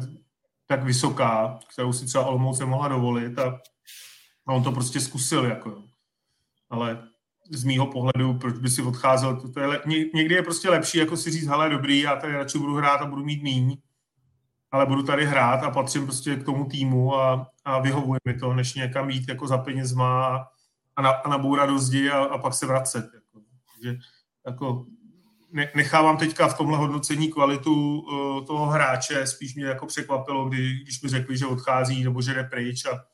tak 0.67 0.85
vysoká, 0.85 1.59
kterou 1.73 1.93
si 1.93 2.07
třeba 2.07 2.27
Olomouce 2.27 2.65
mohla 2.65 2.89
dovolit 2.89 3.39
a, 3.39 3.61
a 4.47 4.53
on 4.53 4.63
to 4.63 4.73
prostě 4.73 5.01
zkusil, 5.01 5.45
jako 5.45 5.83
Ale 6.71 7.09
z 7.51 7.65
mýho 7.65 7.87
pohledu, 7.87 8.39
proč 8.39 8.59
by 8.59 8.69
si 8.71 8.83
odcházel, 8.83 9.41
to, 9.41 9.53
to 9.53 9.61
je, 9.61 9.81
někdy 10.15 10.35
je 10.35 10.43
prostě 10.43 10.71
lepší, 10.71 10.99
jako 10.99 11.17
si 11.17 11.31
říct, 11.31 11.47
hele, 11.47 11.69
dobrý, 11.69 12.01
já 12.01 12.17
tady 12.17 12.33
radši 12.33 12.59
budu 12.59 12.75
hrát 12.75 13.01
a 13.01 13.07
budu 13.07 13.25
mít 13.25 13.43
míň, 13.43 13.77
ale 14.71 14.87
budu 14.87 15.03
tady 15.03 15.27
hrát 15.27 15.63
a 15.63 15.71
patřím 15.71 16.05
prostě 16.05 16.37
k 16.37 16.45
tomu 16.45 16.65
týmu 16.65 17.15
a, 17.15 17.51
a 17.65 17.81
vyhovuje 17.81 18.21
mi 18.25 18.35
to, 18.35 18.55
než 18.55 18.75
někam 18.75 19.11
jít 19.11 19.29
jako 19.29 19.47
za 19.47 19.59
penězma 19.59 20.27
a, 20.27 20.47
a, 20.97 21.03
na, 21.03 21.11
a 21.11 21.29
nabourat 21.29 21.69
do 21.69 21.79
zdi 21.79 22.11
a, 22.11 22.19
a 22.19 22.39
pak 22.39 22.55
se 22.55 22.67
vracet. 22.67 23.11
Jako. 23.15 23.41
Takže 23.75 23.99
jako 24.47 24.87
ne, 25.53 25.71
nechávám 25.75 26.17
teďka 26.17 26.49
v 26.49 26.57
tomhle 26.57 26.79
hodnocení 26.79 27.33
kvalitu 27.33 28.01
uh, 28.01 28.45
toho 28.45 28.67
hráče, 28.67 29.27
spíš 29.27 29.55
mě 29.55 29.65
jako 29.65 29.87
překvapilo, 29.87 30.49
kdy, 30.49 30.75
když 30.83 31.03
mi 31.03 31.09
řekli, 31.09 31.39
že 31.39 31.47
odchází 31.47 32.05
nebo 32.05 32.23
že 32.23 32.35
jde 32.35 32.45
pryč 32.45 32.85
a 32.87 33.05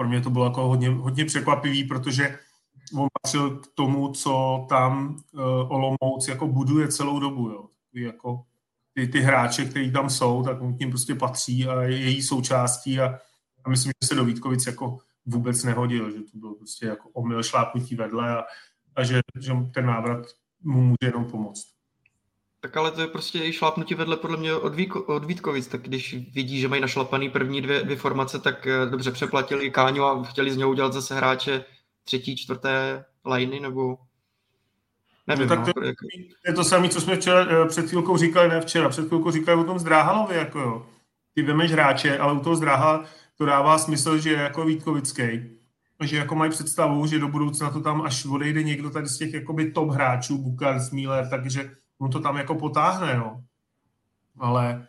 pro 0.00 0.08
mě 0.08 0.20
to 0.20 0.30
bylo 0.30 0.44
jako 0.44 0.68
hodně, 0.68 0.88
hodně 0.88 1.24
překvapivý, 1.24 1.84
protože 1.84 2.38
on 2.98 3.08
patřil 3.22 3.50
k 3.58 3.66
tomu, 3.74 4.12
co 4.12 4.66
tam 4.68 5.16
uh, 5.32 5.40
Olomouc 5.72 6.28
jako 6.28 6.48
buduje 6.48 6.88
celou 6.88 7.20
dobu. 7.20 7.48
Jo. 7.48 7.68
Jako 7.94 8.44
ty, 8.94 9.08
ty 9.08 9.20
hráče, 9.20 9.64
kteří 9.64 9.92
tam 9.92 10.10
jsou, 10.10 10.42
tak 10.42 10.60
on 10.60 10.76
k 10.76 10.78
ním 10.78 10.90
prostě 10.90 11.14
patří 11.14 11.66
a 11.66 11.82
je 11.82 11.98
její 11.98 12.22
součástí 12.22 13.00
a, 13.00 13.18
a 13.64 13.70
myslím, 13.70 13.92
že 14.02 14.08
se 14.08 14.14
do 14.14 14.24
Vítkovic 14.24 14.66
jako 14.66 14.98
vůbec 15.26 15.64
nehodil, 15.64 16.10
že 16.10 16.22
to 16.32 16.38
bylo 16.38 16.54
prostě 16.54 16.86
jako 16.86 17.08
omyl 17.08 17.42
šlápnutí 17.42 17.94
vedle 17.94 18.36
a, 18.36 18.44
a 18.96 19.04
že, 19.04 19.20
že 19.40 19.52
ten 19.74 19.86
návrat 19.86 20.26
mu 20.62 20.80
může 20.80 20.96
jenom 21.02 21.24
pomoct. 21.24 21.79
Tak 22.60 22.76
ale 22.76 22.90
to 22.90 23.00
je 23.00 23.06
prostě 23.06 23.44
i 23.44 23.52
šlápnutí 23.52 23.94
vedle 23.94 24.16
podle 24.16 24.36
mě 24.36 24.54
od, 24.54 24.74
Víko, 24.74 25.02
od 25.02 25.24
Vítkovic, 25.24 25.66
tak 25.66 25.82
když 25.82 26.14
vidí, 26.14 26.60
že 26.60 26.68
mají 26.68 26.82
našlapaný 26.82 27.30
první 27.30 27.62
dvě, 27.62 27.82
dvě 27.82 27.96
formace, 27.96 28.38
tak 28.38 28.66
eh, 28.66 28.86
dobře 28.90 29.10
přeplatili 29.10 29.70
Káňu 29.70 30.04
a 30.04 30.22
chtěli 30.24 30.50
z 30.50 30.56
něho 30.56 30.70
udělat 30.70 30.92
zase 30.92 31.14
hráče 31.14 31.64
třetí, 32.04 32.36
čtvrté 32.36 33.04
liny, 33.24 33.60
nebo 33.60 33.98
Nevím, 35.26 35.48
no, 35.48 35.56
tak 35.56 35.64
to, 35.64 35.80
no, 35.80 35.92
je 36.46 36.52
to 36.52 36.64
samé, 36.64 36.88
co 36.88 37.00
jsme 37.00 37.16
včera, 37.16 37.46
eh, 37.50 37.68
před 37.68 37.88
chvílkou 37.88 38.16
říkali, 38.16 38.48
ne 38.48 38.60
včera, 38.60 38.88
před 38.88 39.08
chvílkou 39.08 39.30
říkali 39.30 39.60
o 39.60 39.64
tom 39.64 39.78
Zdráhalovi, 39.78 40.36
jako 40.36 40.58
jo. 40.58 40.86
Ty 41.34 41.42
vemeš 41.42 41.72
hráče, 41.72 42.18
ale 42.18 42.32
u 42.32 42.40
toho 42.40 42.56
Zdráha 42.56 43.04
to 43.38 43.46
dává 43.46 43.78
smysl, 43.78 44.18
že 44.18 44.30
je 44.30 44.36
jako 44.36 44.64
Vítkovický. 44.64 45.22
Že 46.02 46.16
jako 46.16 46.34
mají 46.34 46.50
představu, 46.50 47.06
že 47.06 47.18
do 47.18 47.28
budoucna 47.28 47.70
to 47.70 47.80
tam, 47.80 48.02
až 48.02 48.26
odejde 48.26 48.62
někdo 48.62 48.90
tady 48.90 49.06
z 49.06 49.18
těch 49.18 49.34
jakoby 49.34 49.70
top 49.70 49.90
hráčů, 49.90 50.38
Bukar, 50.38 50.80
Smíler, 50.80 51.28
takže 51.30 51.70
on 52.00 52.10
to 52.10 52.20
tam 52.20 52.36
jako 52.36 52.54
potáhne, 52.54 53.16
no. 53.16 53.44
Ale, 54.38 54.88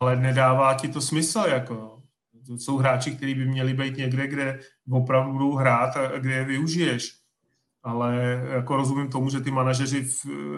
ale 0.00 0.16
nedává 0.16 0.74
ti 0.74 0.88
to 0.88 1.00
smysl, 1.00 1.44
jako 1.48 2.02
To 2.46 2.58
jsou 2.58 2.76
hráči, 2.76 3.16
kteří 3.16 3.34
by 3.34 3.46
měli 3.46 3.74
být 3.74 3.96
někde, 3.96 4.26
kde 4.26 4.60
opravdu 4.90 5.32
budou 5.32 5.54
hrát 5.54 5.96
a 5.96 6.18
kde 6.18 6.32
je 6.32 6.44
využiješ 6.44 7.20
ale 7.82 8.16
jako 8.52 8.76
rozumím 8.76 9.08
tomu, 9.08 9.30
že 9.30 9.40
ty 9.40 9.50
manažeři 9.50 10.08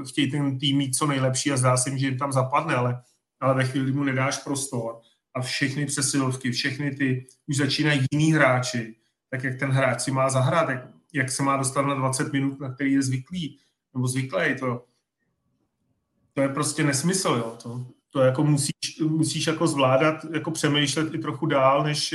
chtějí 0.08 0.30
ten 0.30 0.58
tým 0.58 0.76
mít 0.76 0.94
co 0.94 1.06
nejlepší 1.06 1.52
a 1.52 1.56
zdá 1.56 1.76
se 1.76 1.90
jim, 1.90 1.98
že 1.98 2.06
jim 2.06 2.18
tam 2.18 2.32
zapadne, 2.32 2.74
ale, 2.74 3.02
ale 3.40 3.54
ve 3.54 3.64
chvíli, 3.64 3.92
mu 3.92 4.04
nedáš 4.04 4.38
prostor 4.38 5.00
a 5.34 5.40
všechny 5.40 5.86
přesilovky, 5.86 6.50
všechny 6.50 6.90
ty 6.90 7.26
už 7.46 7.56
začínají 7.56 8.06
jiní 8.12 8.32
hráči, 8.32 8.96
tak 9.30 9.44
jak 9.44 9.58
ten 9.58 9.70
hráč 9.70 10.00
si 10.00 10.10
má 10.10 10.30
zahrát, 10.30 10.68
jak 10.68 10.88
jak 11.14 11.30
se 11.30 11.42
má 11.42 11.56
dostat 11.56 11.82
na 11.82 11.94
20 11.94 12.32
minut, 12.32 12.60
na 12.60 12.74
který 12.74 12.92
je 12.92 13.02
zvyklý, 13.02 13.58
nebo 13.94 14.08
zvyklý, 14.08 14.56
to, 14.60 14.84
to 16.32 16.40
je 16.40 16.48
prostě 16.48 16.84
nesmysl, 16.84 17.28
jo. 17.28 17.56
To, 17.62 17.86
to 18.10 18.20
jako 18.20 18.44
musíš, 18.44 19.00
musíš 19.08 19.46
jako 19.46 19.66
zvládat, 19.66 20.24
jako 20.32 20.50
přemýšlet 20.50 21.14
i 21.14 21.18
trochu 21.18 21.46
dál, 21.46 21.84
než 21.84 22.14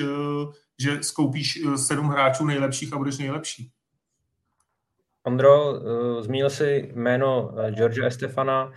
že 0.82 1.04
skoupíš 1.04 1.60
sedm 1.76 2.08
hráčů 2.08 2.46
nejlepších 2.46 2.94
a 2.94 2.98
budeš 2.98 3.18
nejlepší. 3.18 3.72
Ondro, 5.24 5.74
zmínil 6.22 6.50
si 6.50 6.92
jméno 6.96 7.56
George 7.70 8.00
Estefana. 8.06 8.72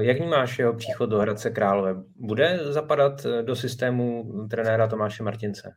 Jak 0.00 0.16
vnímáš 0.18 0.58
jeho 0.58 0.74
příchod 0.74 1.10
do 1.10 1.18
Hradce 1.18 1.50
Králové? 1.50 1.94
Bude 2.16 2.72
zapadat 2.72 3.26
do 3.42 3.56
systému 3.56 4.32
trenéra 4.50 4.86
Tomáše 4.86 5.22
Martince? 5.22 5.74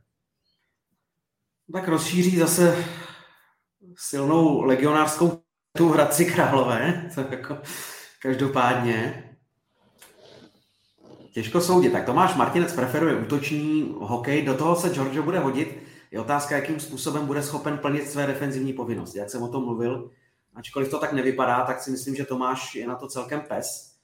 Tak 1.74 1.88
rozšíří 1.88 2.38
zase 2.38 2.86
silnou 3.98 4.62
legionářskou 4.62 5.44
tu 5.78 5.90
Hradci 5.90 6.26
Králové, 6.26 7.10
to 7.16 7.22
jako 7.22 7.58
každopádně. 8.24 9.24
Těžko 11.32 11.62
soudit. 11.62 11.92
Tak 11.92 12.06
Tomáš 12.06 12.36
Martinec 12.36 12.74
preferuje 12.74 13.16
útoční 13.16 13.96
hokej, 14.00 14.42
do 14.42 14.54
toho 14.54 14.76
se 14.76 14.90
Giorgio 14.90 15.24
bude 15.24 15.40
hodit. 15.40 15.84
Je 16.12 16.20
otázka, 16.20 16.56
jakým 16.56 16.80
způsobem 16.80 17.26
bude 17.26 17.44
schopen 17.44 17.78
plnit 17.78 18.10
své 18.10 18.28
defenzivní 18.28 18.74
povinnosti. 18.74 19.18
Jak 19.18 19.30
jsem 19.30 19.44
o 19.44 19.48
tom 19.48 19.66
mluvil, 19.66 20.12
ačkoliv 20.56 20.90
to 20.90 21.00
tak 21.00 21.14
nevypadá, 21.14 21.62
tak 21.66 21.82
si 21.82 21.92
myslím, 21.92 22.16
že 22.16 22.26
Tomáš 22.26 22.76
je 22.76 22.88
na 22.88 22.96
to 22.96 23.08
celkem 23.08 23.42
pes, 23.42 23.96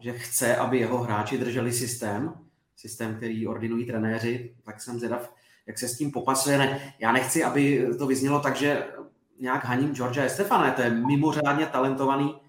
že 0.00 0.12
chce, 0.12 0.56
aby 0.56 0.78
jeho 0.78 0.98
hráči 0.98 1.38
drželi 1.38 1.72
systém, 1.72 2.34
systém, 2.76 3.16
který 3.16 3.46
ordinují 3.46 3.86
trenéři, 3.86 4.54
tak 4.64 4.82
jsem 4.82 4.98
zvědav, 4.98 5.32
jak 5.66 5.78
se 5.78 5.88
s 5.88 5.98
tím 5.98 6.10
popasuje. 6.10 6.58
Ne, 6.58 6.94
já 6.98 7.12
nechci, 7.12 7.44
aby 7.44 7.88
to 7.98 8.06
vyznělo 8.06 8.40
tak, 8.40 8.56
že 8.56 8.86
nějak 9.40 9.64
haním 9.64 9.94
Georgia 9.94 10.26
Estefana, 10.26 10.70
to 10.70 10.82
je 10.82 10.90
mimořádně 10.90 11.66
talentovaný 11.66 12.45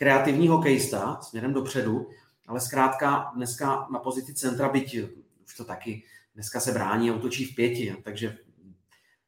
kreativní 0.00 0.48
hokejista 0.48 1.18
směrem 1.22 1.52
dopředu, 1.52 2.08
ale 2.46 2.60
zkrátka 2.60 3.32
dneska 3.34 3.88
na 3.92 3.98
pozici 3.98 4.34
centra, 4.34 4.68
byť 4.68 4.98
už 5.44 5.54
to 5.56 5.64
taky 5.64 6.02
dneska 6.34 6.60
se 6.60 6.72
brání 6.72 7.10
a 7.10 7.14
útočí 7.14 7.44
v 7.44 7.54
pěti, 7.54 7.96
takže 8.04 8.38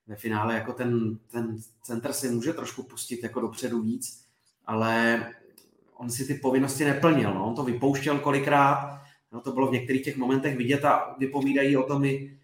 ve 0.07 0.17
finále 0.17 0.55
jako 0.55 0.73
ten, 0.73 1.19
ten 1.31 1.57
centr 1.83 2.13
si 2.13 2.31
může 2.31 2.53
trošku 2.53 2.83
pustit 2.83 3.23
jako 3.23 3.41
dopředu 3.41 3.83
víc, 3.83 4.25
ale 4.67 5.25
on 5.97 6.11
si 6.11 6.27
ty 6.27 6.35
povinnosti 6.35 6.85
neplnil. 6.85 7.35
No. 7.35 7.47
On 7.47 7.55
to 7.55 7.65
vypouštěl 7.65 8.19
kolikrát, 8.19 9.01
no, 9.33 9.41
to 9.41 9.53
bylo 9.53 9.67
v 9.67 9.73
některých 9.73 10.05
těch 10.05 10.17
momentech 10.17 10.57
vidět 10.57 10.85
a 10.85 11.17
vypovídají 11.19 11.77
o 11.77 11.83
tom 11.83 12.05
i 12.05 12.39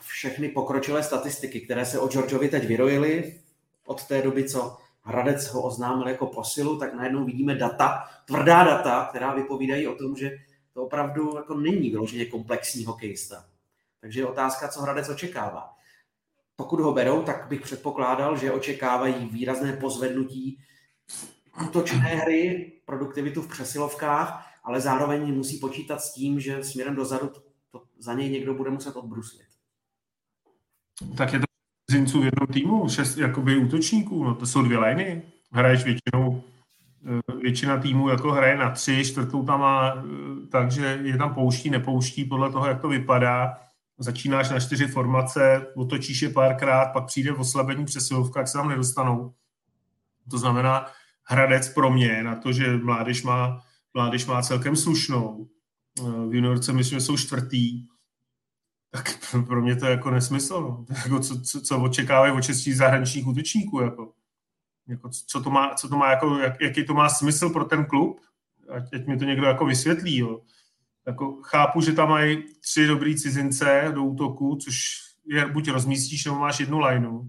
všechny 0.00 0.48
pokročilé 0.48 1.02
statistiky, 1.02 1.60
které 1.60 1.86
se 1.86 1.98
o 1.98 2.08
Georgeovi 2.08 2.48
teď 2.48 2.66
vyrojily 2.66 3.40
od 3.86 4.04
té 4.04 4.22
doby, 4.22 4.48
co 4.48 4.81
Hradec 5.02 5.46
ho 5.46 5.62
oznámil 5.62 6.08
jako 6.08 6.26
posilu, 6.26 6.78
tak 6.78 6.94
najednou 6.94 7.24
vidíme 7.24 7.54
data, 7.54 8.04
tvrdá 8.26 8.64
data, 8.64 9.06
která 9.10 9.34
vypovídají 9.34 9.86
o 9.86 9.94
tom, 9.94 10.16
že 10.16 10.30
to 10.74 10.82
opravdu 10.82 11.36
jako 11.36 11.54
není 11.54 11.90
vyloženě 11.90 12.24
komplexní 12.24 12.84
hokejista. 12.84 13.44
Takže 14.00 14.20
je 14.20 14.26
otázka, 14.26 14.68
co 14.68 14.80
Hradec 14.80 15.08
očekává. 15.08 15.70
Pokud 16.56 16.80
ho 16.80 16.92
berou, 16.92 17.22
tak 17.22 17.48
bych 17.48 17.60
předpokládal, 17.60 18.36
že 18.36 18.52
očekávají 18.52 19.28
výrazné 19.28 19.72
pozvednutí 19.72 20.58
útočné 21.68 21.98
hry, 21.98 22.72
produktivitu 22.84 23.42
v 23.42 23.48
přesilovkách, 23.48 24.46
ale 24.64 24.80
zároveň 24.80 25.34
musí 25.34 25.58
počítat 25.58 26.00
s 26.00 26.12
tím, 26.12 26.40
že 26.40 26.64
směrem 26.64 26.94
dozadu 26.94 27.30
to, 27.70 27.82
za 27.98 28.14
něj 28.14 28.30
někdo 28.30 28.54
bude 28.54 28.70
muset 28.70 28.96
odbruslit. 28.96 29.46
Tak 31.16 31.32
je 31.32 31.38
to 31.38 31.51
cizinců 31.90 32.20
v 32.20 32.24
jednom 32.24 32.46
týmu, 32.46 32.88
šest 32.88 33.16
jakoby 33.16 33.56
útočníků, 33.56 34.24
no 34.24 34.34
to 34.34 34.46
jsou 34.46 34.62
dvě 34.62 34.78
liny. 34.78 35.22
Hraješ 35.52 35.84
většinou, 35.84 36.42
eh, 37.06 37.36
většina 37.42 37.76
týmů 37.76 38.08
jako 38.08 38.32
hraje 38.32 38.56
na 38.56 38.70
tři, 38.70 39.04
čtvrtou 39.04 39.44
tam 39.44 39.60
má, 39.60 39.94
eh, 39.96 40.02
takže 40.50 41.00
je 41.02 41.16
tam 41.16 41.34
pouští, 41.34 41.70
nepouští 41.70 42.24
podle 42.24 42.52
toho, 42.52 42.66
jak 42.66 42.80
to 42.80 42.88
vypadá. 42.88 43.58
Začínáš 43.98 44.50
na 44.50 44.60
čtyři 44.60 44.86
formace, 44.86 45.66
otočíš 45.76 46.22
je 46.22 46.28
párkrát, 46.28 46.92
pak 46.92 47.06
přijde 47.06 47.32
v 47.32 47.40
oslabení 47.40 47.84
přesilovka, 47.84 48.40
jak 48.40 48.48
se 48.48 48.58
tam 48.58 48.68
nedostanou. 48.68 49.34
To 50.30 50.38
znamená, 50.38 50.86
Hradec 51.24 51.68
pro 51.68 51.90
mě 51.90 52.22
na 52.22 52.36
to, 52.36 52.52
že 52.52 52.76
mládež 52.76 53.22
má, 53.22 53.62
mládež 53.94 54.26
má 54.26 54.42
celkem 54.42 54.76
slušnou. 54.76 55.48
Eh, 56.00 56.02
v 56.02 56.34
juniorce 56.34 56.72
myslím, 56.72 56.98
že 56.98 57.04
jsou 57.04 57.16
čtvrtý, 57.16 57.86
tak 58.94 59.18
pro 59.46 59.62
mě 59.62 59.76
to 59.76 59.86
je 59.86 59.90
jako 59.90 60.10
nesmysl. 60.10 60.60
No. 60.60 60.84
Jako 61.04 61.20
co, 61.20 61.40
co, 61.40 61.60
co 61.60 61.78
očekávají 61.78 62.32
od 62.32 62.40
českých 62.40 62.76
zahraničních 62.76 63.26
útočníků. 63.26 63.80
Jako. 63.80 64.12
Jako, 64.88 65.10
co 65.26 65.42
to 65.42 65.50
má, 65.50 65.74
co 65.74 65.88
to 65.88 65.96
má 65.96 66.10
jako, 66.10 66.38
jak, 66.38 66.60
jaký 66.60 66.84
to 66.84 66.94
má 66.94 67.08
smysl 67.08 67.50
pro 67.50 67.64
ten 67.64 67.84
klub, 67.84 68.20
ať, 68.68 68.94
ať 68.94 69.06
mi 69.06 69.16
to 69.16 69.24
někdo 69.24 69.46
jako 69.46 69.66
vysvětlí. 69.66 70.16
Jo. 70.16 70.40
Jako, 71.06 71.40
chápu, 71.42 71.80
že 71.80 71.92
tam 71.92 72.08
mají 72.08 72.44
tři 72.60 72.86
dobrý 72.86 73.16
cizince 73.16 73.92
do 73.94 74.02
útoku, 74.02 74.56
což 74.56 74.98
je 75.26 75.46
buď 75.46 75.68
rozmístíš, 75.68 76.24
nebo 76.24 76.38
máš 76.38 76.60
jednu 76.60 76.78
lineu, 76.78 77.22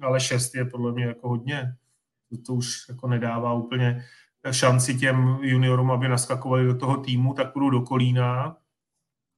ale 0.00 0.20
šest 0.20 0.54
je 0.54 0.64
podle 0.64 0.92
mě 0.92 1.04
jako 1.04 1.28
hodně. 1.28 1.74
To, 2.30 2.36
to 2.46 2.54
už 2.54 2.88
jako 2.88 3.08
nedává 3.08 3.52
úplně 3.52 4.04
šanci 4.50 4.98
těm 4.98 5.38
juniorům, 5.42 5.90
aby 5.90 6.08
naskakovali 6.08 6.66
do 6.66 6.78
toho 6.78 6.96
týmu, 6.96 7.34
tak 7.34 7.52
půjdu 7.52 7.70
do 7.70 7.80
Kolína, 7.80 8.56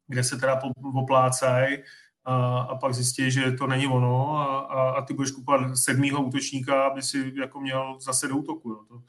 kde 0.09 0.25
se 0.25 0.37
teda 0.37 0.61
poplácají 0.93 1.79
a, 2.25 2.59
a 2.59 2.77
pak 2.77 2.95
zjistí, 2.95 3.31
že 3.31 3.53
to 3.53 3.67
není 3.67 3.87
ono 3.87 4.37
a, 4.37 4.59
a, 4.59 4.91
a 4.91 5.03
ty 5.03 5.15
budeš 5.15 5.31
kupovat 5.31 5.77
sedmýho 5.77 6.23
útočníka, 6.23 6.83
aby 6.87 7.03
si 7.03 7.33
jako 7.41 7.61
měl 7.61 7.99
zase 8.01 8.29
do 8.29 8.37
útoku. 8.37 8.71
Jo. 8.71 8.85
To, 8.89 9.03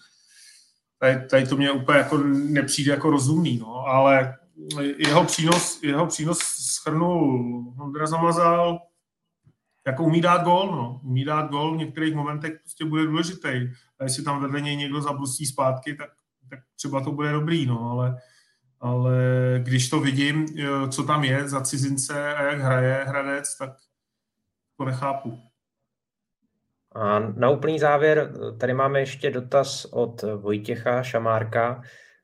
tady, 1.00 1.28
tady 1.28 1.48
to 1.48 1.58
mě 1.58 1.72
úplně 1.72 1.98
jako 1.98 2.18
nepřijde 2.34 2.92
jako 2.92 3.10
rozumný, 3.10 3.58
no, 3.58 3.76
ale 3.88 4.38
jeho 4.98 5.24
přínos, 5.24 5.84
jeho 5.84 6.08
přínos 6.08 6.40
schrnul 6.40 7.74
Ondra 7.80 8.08
Zamazal, 8.08 8.80
jako 9.88 10.04
umí 10.04 10.22
dát 10.22 10.44
gol, 10.44 10.72
no. 10.72 11.02
Umí 11.04 11.26
dát 11.26 11.52
gol, 11.52 11.74
v 11.74 11.78
některých 11.78 12.16
momentech 12.16 12.60
prostě 12.60 12.86
bude 12.86 13.06
důležitý. 13.06 13.50
A 14.00 14.04
jestli 14.04 14.24
tam 14.24 14.42
vedle 14.42 14.62
něj 14.62 14.76
někdo 14.76 15.02
zabrusí 15.02 15.46
zpátky, 15.46 15.96
tak, 15.96 16.10
tak 16.50 16.60
třeba 16.76 17.02
to 17.02 17.12
bude 17.12 17.32
dobrý, 17.32 17.66
no, 17.66 17.90
ale 17.92 18.18
ale 18.84 19.16
když 19.64 19.90
to 19.90 20.00
vidím, 20.00 20.46
co 20.90 21.04
tam 21.04 21.24
je 21.24 21.50
za 21.50 21.62
cizince 21.62 22.36
a 22.36 22.44
jak 22.44 22.60
hraje 22.60 23.06
Hradec, 23.08 23.58
tak 23.58 23.70
to 24.78 24.86
nechápu. 24.86 25.40
A 26.96 27.20
na 27.20 27.50
úplný 27.50 27.80
závěr, 27.80 28.34
tady 28.60 28.74
máme 28.74 29.00
ještě 29.00 29.32
dotaz 29.32 29.86
od 29.86 30.22
Vojtěcha 30.22 31.04
Šamárka. 31.04 31.82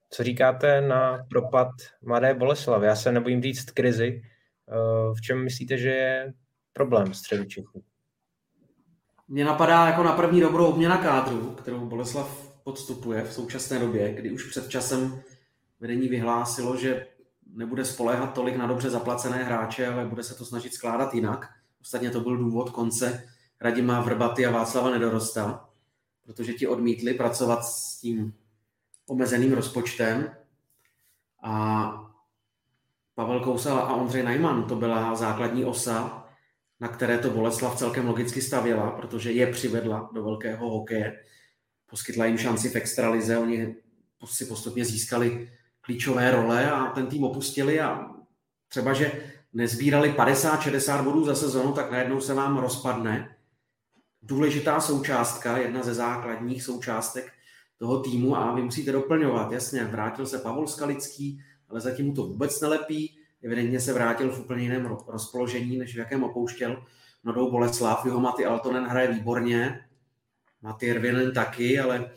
Co 0.09 0.23
říkáte 0.23 0.81
na 0.81 1.25
propad 1.29 1.71
Mladé 2.01 2.33
Boleslavy? 2.33 2.87
Já 2.87 2.95
se 2.95 3.11
nebojím 3.11 3.41
říct 3.41 3.71
krizi. 3.71 4.21
V 5.17 5.21
čem 5.21 5.43
myslíte, 5.43 5.77
že 5.77 5.89
je 5.89 6.33
problém 6.73 7.13
středu 7.13 7.45
Čechů? 7.45 7.83
Mně 9.27 9.45
napadá 9.45 9.87
jako 9.87 10.03
na 10.03 10.11
první 10.11 10.41
dobrou 10.41 10.65
obměna 10.65 10.97
kádru, 10.97 11.51
kterou 11.51 11.85
Boleslav 11.85 12.59
podstupuje 12.63 13.23
v 13.23 13.33
současné 13.33 13.79
době, 13.79 14.13
kdy 14.13 14.31
už 14.31 14.49
před 14.49 14.69
časem 14.69 15.21
vedení 15.79 16.07
vyhlásilo, 16.07 16.77
že 16.77 17.07
nebude 17.53 17.85
spoléhat 17.85 18.33
tolik 18.33 18.55
na 18.55 18.67
dobře 18.67 18.89
zaplacené 18.89 19.43
hráče, 19.43 19.87
ale 19.87 20.05
bude 20.05 20.23
se 20.23 20.35
to 20.35 20.45
snažit 20.45 20.73
skládat 20.73 21.13
jinak. 21.13 21.49
Ostatně 21.81 22.09
to 22.09 22.19
byl 22.19 22.37
důvod 22.37 22.69
konce 22.69 23.29
Radima 23.61 24.01
Vrbaty 24.01 24.45
a 24.45 24.51
Václava 24.51 24.89
Nedorosta, 24.89 25.69
protože 26.25 26.53
ti 26.53 26.67
odmítli 26.67 27.13
pracovat 27.13 27.65
s 27.65 27.99
tím 27.99 28.33
omezeným 29.07 29.53
rozpočtem 29.53 30.35
a 31.43 31.91
Pavel 33.15 33.39
Kousal 33.39 33.77
a 33.77 33.93
Ondřej 33.93 34.23
Najman 34.23 34.63
to 34.63 34.75
byla 34.75 35.15
základní 35.15 35.65
osa, 35.65 36.27
na 36.79 36.87
které 36.87 37.17
to 37.17 37.29
Boleslav 37.29 37.77
celkem 37.77 38.07
logicky 38.07 38.41
stavěla, 38.41 38.91
protože 38.91 39.31
je 39.31 39.47
přivedla 39.47 40.09
do 40.13 40.23
velkého 40.23 40.69
hokeje, 40.69 41.23
poskytla 41.89 42.25
jim 42.25 42.37
šanci 42.37 42.69
v 42.69 42.75
extralize, 42.75 43.37
oni 43.37 43.75
si 44.25 44.45
postupně 44.45 44.85
získali 44.85 45.51
klíčové 45.89 46.31
role 46.31 46.71
a 46.71 46.85
ten 46.85 47.07
tým 47.07 47.23
opustili 47.23 47.81
a 47.81 48.09
třeba, 48.67 48.93
že 48.93 49.11
nezbírali 49.53 50.11
50-60 50.11 51.03
bodů 51.03 51.25
za 51.25 51.35
sezonu, 51.35 51.73
tak 51.73 51.91
najednou 51.91 52.21
se 52.21 52.33
vám 52.33 52.57
rozpadne 52.57 53.35
důležitá 54.21 54.79
součástka, 54.79 55.57
jedna 55.57 55.83
ze 55.83 55.93
základních 55.93 56.63
součástek 56.63 57.31
toho 57.77 57.99
týmu 57.99 58.37
a 58.37 58.55
vy 58.55 58.61
musíte 58.61 58.91
doplňovat. 58.91 59.51
Jasně, 59.51 59.83
vrátil 59.83 60.25
se 60.25 60.37
Pavol 60.37 60.67
Skalický, 60.67 61.41
ale 61.69 61.81
zatím 61.81 62.05
mu 62.05 62.13
to 62.13 62.23
vůbec 62.23 62.61
nelepí. 62.61 63.17
Evidentně 63.43 63.79
se 63.79 63.93
vrátil 63.93 64.31
v 64.31 64.39
úplně 64.39 64.63
jiném 64.63 64.85
rozpoložení, 65.07 65.77
než 65.77 65.95
v 65.95 65.99
jakém 65.99 66.23
opouštěl 66.23 66.83
Mladou 67.23 67.51
Boleslav. 67.51 68.05
Jeho 68.05 68.19
Maty 68.19 68.45
Altonen 68.45 68.83
hraje 68.83 69.07
výborně, 69.13 69.85
Maty 70.61 70.91
Ervinen 70.91 71.33
taky, 71.33 71.79
ale 71.79 72.11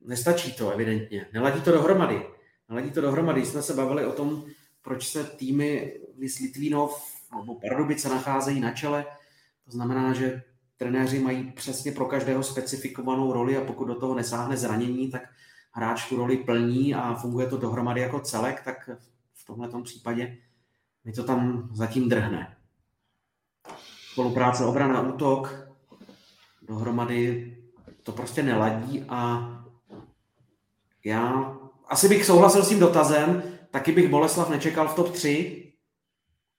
nestačí 0.00 0.52
to 0.52 0.70
evidentně. 0.70 1.26
Neladí 1.32 1.60
to 1.60 1.72
dohromady. 1.72 2.35
Neladí 2.68 2.90
to 2.90 3.00
dohromady. 3.00 3.46
Jsme 3.46 3.62
se 3.62 3.74
bavili 3.74 4.06
o 4.06 4.12
tom, 4.12 4.44
proč 4.82 5.08
se 5.08 5.24
týmy 5.24 6.00
Vys 6.18 6.38
Litvínov 6.38 7.16
nebo 7.38 7.54
Pardubice 7.54 8.08
nacházejí 8.08 8.60
na 8.60 8.72
čele. 8.72 9.06
To 9.64 9.70
znamená, 9.70 10.12
že 10.12 10.42
trenéři 10.76 11.18
mají 11.18 11.52
přesně 11.52 11.92
pro 11.92 12.06
každého 12.06 12.42
specifikovanou 12.42 13.32
roli 13.32 13.56
a 13.56 13.64
pokud 13.64 13.84
do 13.84 13.94
toho 13.94 14.14
nesáhne 14.14 14.56
zranění, 14.56 15.10
tak 15.10 15.22
hráč 15.72 16.08
tu 16.08 16.16
roli 16.16 16.36
plní 16.36 16.94
a 16.94 17.14
funguje 17.14 17.46
to 17.46 17.56
dohromady 17.56 18.00
jako 18.00 18.20
celek, 18.20 18.62
tak 18.64 18.90
v 19.34 19.46
tomhle 19.46 19.82
případě 19.82 20.38
mi 21.04 21.12
to 21.12 21.24
tam 21.24 21.70
zatím 21.72 22.08
drhne. 22.08 22.56
Spolupráce 24.12 24.64
obrana, 24.64 25.00
útok, 25.00 25.68
dohromady 26.62 27.56
to 28.02 28.12
prostě 28.12 28.42
neladí 28.42 29.04
a 29.08 29.50
já 31.04 31.56
asi 31.86 32.08
bych 32.08 32.24
souhlasil 32.24 32.64
s 32.64 32.68
tím 32.68 32.80
dotazem, 32.80 33.42
taky 33.70 33.92
bych 33.92 34.10
Boleslav 34.10 34.50
nečekal 34.50 34.88
v 34.88 34.94
top 34.94 35.10
3, 35.10 35.72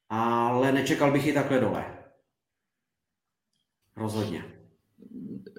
ale 0.09 0.71
nečekal 0.71 1.11
bych 1.11 1.25
ji 1.25 1.33
takhle 1.33 1.59
dole. 1.59 1.85
Rozhodně. 3.95 4.45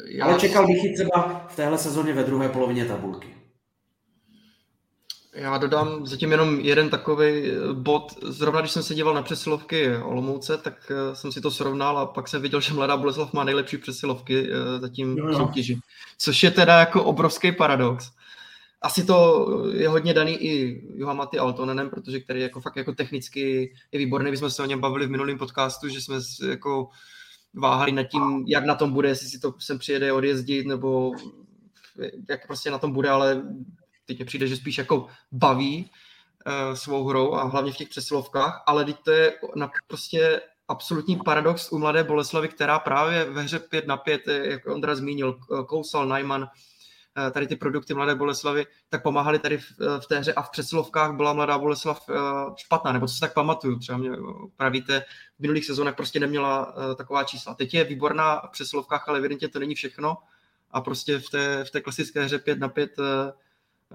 Já... 0.09 0.25
Ale 0.25 0.41
čekal 0.41 0.67
bych 0.67 0.85
ji 0.85 0.95
třeba 0.95 1.47
v 1.49 1.57
téhle 1.57 1.79
sezóně 1.79 2.13
ve 2.13 2.25
druhé 2.25 2.49
polovině 2.49 2.85
tabulky. 2.85 3.35
Já 5.35 5.59
dodám 5.59 6.07
zatím 6.07 6.31
jenom 6.31 6.61
jeden 6.61 6.91
takový 6.91 7.51
bod. 7.73 8.19
Zrovna 8.23 8.61
když 8.61 8.73
jsem 8.73 8.83
se 8.83 8.95
díval 8.95 9.15
na 9.15 9.23
přesilovky 9.23 9.97
Olomouce, 9.97 10.59
tak 10.59 10.75
eh, 10.91 11.17
jsem 11.17 11.33
si 11.33 11.41
to 11.41 11.51
srovnal 11.51 11.99
a 11.99 12.07
pak 12.07 12.29
jsem 12.29 12.43
viděl, 12.43 12.61
že 12.61 12.75
Mladá 12.75 12.97
Boleslav 12.97 13.33
má 13.33 13.45
nejlepší 13.45 13.79
přesilovky 13.79 14.49
eh, 14.51 14.81
zatím 14.81 15.17
v 15.17 15.35
soutěži. 15.35 15.79
Což 16.19 16.43
je 16.43 16.51
teda 16.51 16.81
jako 16.81 17.05
obrovský 17.05 17.53
paradox 17.53 18.11
asi 18.83 19.05
to 19.05 19.47
je 19.75 19.89
hodně 19.89 20.15
daný 20.15 20.33
i 20.33 20.83
Johamaty 20.95 21.39
Altonenem, 21.39 21.91
protože 21.91 22.21
který 22.21 22.41
jako 22.41 22.61
fakt 22.61 22.77
jako 22.77 22.93
technicky 22.93 23.75
je 23.93 23.99
výborný. 23.99 24.31
My 24.31 24.37
jsme 24.37 24.51
se 24.51 24.63
o 24.63 24.67
něm 24.67 24.81
bavili 24.81 25.07
v 25.07 25.11
minulém 25.11 25.39
podcastu, 25.39 25.89
že 25.89 26.01
jsme 26.01 26.17
jako 26.49 26.89
váhali 27.55 27.93
nad 27.93 28.03
tím, 28.03 28.45
jak 28.47 28.65
na 28.65 28.75
tom 28.75 28.93
bude, 28.93 29.09
jestli 29.09 29.29
si 29.29 29.39
to 29.39 29.55
sem 29.59 29.79
přijede 29.79 30.13
odjezdit, 30.13 30.67
nebo 30.67 31.13
jak 32.29 32.47
prostě 32.47 32.71
na 32.71 32.79
tom 32.79 32.93
bude, 32.93 33.11
ale 33.11 33.43
teď 34.07 34.19
mi 34.19 34.25
přijde, 34.25 34.47
že 34.47 34.57
spíš 34.57 34.79
jako 34.79 35.07
baví 35.33 35.91
uh, 36.47 36.75
svou 36.75 37.05
hrou 37.05 37.35
a 37.35 37.45
hlavně 37.45 37.73
v 37.73 37.77
těch 37.77 37.89
přesilovkách, 37.89 38.63
ale 38.67 38.85
teď 38.85 38.97
to 39.05 39.11
je 39.11 39.33
na 39.57 39.71
prostě 39.87 40.41
absolutní 40.69 41.17
paradox 41.17 41.73
u 41.73 41.79
Mladé 41.79 42.05
Boleslavy, 42.05 42.49
která 42.49 42.79
právě 42.79 43.25
ve 43.25 43.43
hře 43.43 43.59
5 43.59 43.87
na 43.87 43.97
5, 43.97 44.23
jak 44.27 44.67
Ondra 44.67 44.95
zmínil, 44.95 45.39
Kousal, 45.67 46.07
Najman, 46.07 46.49
tady 47.33 47.47
ty 47.47 47.57
produkty 47.57 47.95
Mladé 47.95 48.15
Boleslavy, 48.15 48.67
tak 48.89 49.03
pomáhali 49.03 49.39
tady 49.39 49.59
v, 49.59 49.65
eh, 49.81 50.01
v 50.01 50.07
té 50.07 50.19
hře 50.19 50.33
a 50.33 50.43
v 50.43 50.51
přesilovkách 50.51 51.17
byla 51.17 51.33
Mladá 51.33 51.59
Boleslav 51.59 52.09
eh, 52.11 52.15
špatná, 52.57 52.93
nebo 52.93 53.07
co 53.07 53.15
si 53.15 53.21
tak 53.21 53.35
pamatuju, 53.35 53.79
třeba 53.79 53.99
mě 53.99 54.11
pravíte, 54.57 55.05
v 55.39 55.41
minulých 55.41 55.65
sezónech 55.65 55.95
prostě 55.95 56.21
neměla 56.21 56.75
taková 56.97 57.25
čísla. 57.25 57.55
Teď 57.55 57.75
je 57.75 57.85
výborná 57.85 58.41
v 58.41 58.51
přesilovkách, 58.51 59.09
ale 59.09 59.19
evidentně 59.19 59.49
to 59.49 59.59
není 59.59 59.75
všechno 59.75 60.17
a 60.71 60.81
prostě 60.81 61.19
v 61.19 61.31
té, 61.31 61.65
v 61.65 61.71
té 61.71 61.81
klasické 61.81 62.25
hře 62.25 62.39
5 62.39 62.59
na 62.59 62.69
5 62.69 62.91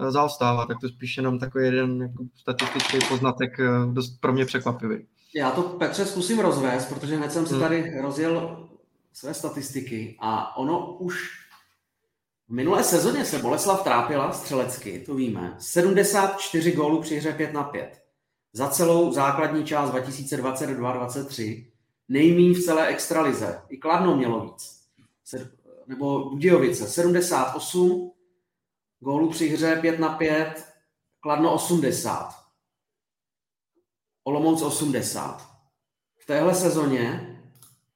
zaostává, 0.08 0.66
tak 0.66 0.76
to 0.80 0.88
spíš 0.88 1.16
jenom 1.16 1.38
takový 1.38 1.64
jeden 1.64 2.02
jako 2.02 2.24
statistický 2.36 2.98
poznatek 3.08 3.60
dost 3.92 4.20
pro 4.20 4.32
mě 4.32 4.46
překvapivý. 4.46 5.06
Já 5.34 5.50
to 5.50 5.62
Petře 5.62 6.06
zkusím 6.06 6.38
rozvést, 6.38 6.86
protože 6.86 7.16
hned 7.16 7.32
jsem 7.32 7.46
si 7.46 7.52
hmm. 7.52 7.62
tady 7.62 8.00
rozjel 8.00 8.68
své 9.12 9.34
statistiky 9.34 10.16
a 10.20 10.56
ono 10.56 10.92
už 10.92 11.43
v 12.48 12.50
minulé 12.50 12.84
sezóně 12.84 13.24
se 13.24 13.38
Boleslav 13.38 13.84
trápila 13.84 14.32
střelecky, 14.32 15.00
to 15.06 15.14
víme. 15.14 15.56
74 15.58 16.72
gólů 16.72 17.00
při 17.00 17.16
hře 17.16 17.32
5 17.32 17.52
na 17.52 17.64
5. 17.64 18.04
Za 18.52 18.68
celou 18.68 19.12
základní 19.12 19.64
část 19.64 19.90
2022-2023 19.90 21.66
nejmín 22.08 22.54
v 22.54 22.64
celé 22.64 22.86
extralize. 22.86 23.62
I 23.68 23.76
Kladno 23.76 24.16
mělo 24.16 24.40
víc. 24.40 24.84
Nebo 25.86 26.30
Budějovice 26.30 26.88
78 26.88 28.12
gólů 29.00 29.30
při 29.30 29.48
hře 29.48 29.78
5 29.80 29.98
na 29.98 30.08
5, 30.08 30.74
Kladno 31.20 31.54
80. 31.54 32.44
Olomouc 34.24 34.62
80. 34.62 35.50
V 36.16 36.26
téhle 36.26 36.54
sezóně 36.54 37.33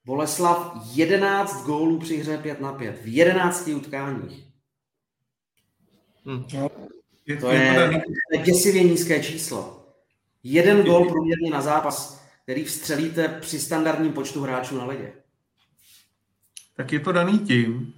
Boleslav 0.08 0.72
11 0.94 1.66
gólů 1.66 1.98
při 1.98 2.16
hře 2.16 2.38
5 2.38 2.60
na 2.60 2.72
5 2.72 3.00
v 3.02 3.06
11 3.06 3.68
utkáních. 3.68 4.44
Hmm. 6.26 6.44
Je, 7.26 7.36
to 7.36 7.50
je, 7.50 7.60
je, 7.60 8.02
je 8.32 8.42
děsivě 8.42 8.82
nízké 8.84 9.22
číslo. 9.22 9.86
Jeden 10.42 10.82
gól 10.82 11.08
průměrně 11.08 11.50
na 11.50 11.62
zápas, 11.62 12.24
který 12.42 12.64
vstřelíte 12.64 13.28
při 13.28 13.58
standardním 13.60 14.12
počtu 14.12 14.42
hráčů 14.42 14.78
na 14.78 14.84
ledě. 14.84 15.12
Tak 16.76 16.92
je 16.92 17.00
to 17.00 17.12
daný 17.12 17.38
tím, 17.38 17.94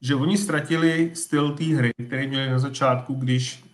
že 0.00 0.14
oni 0.14 0.38
ztratili 0.38 1.10
styl 1.14 1.56
té 1.56 1.64
hry, 1.64 1.90
který 2.06 2.26
měli 2.26 2.50
na 2.50 2.58
začátku, 2.58 3.14
když, 3.14 3.64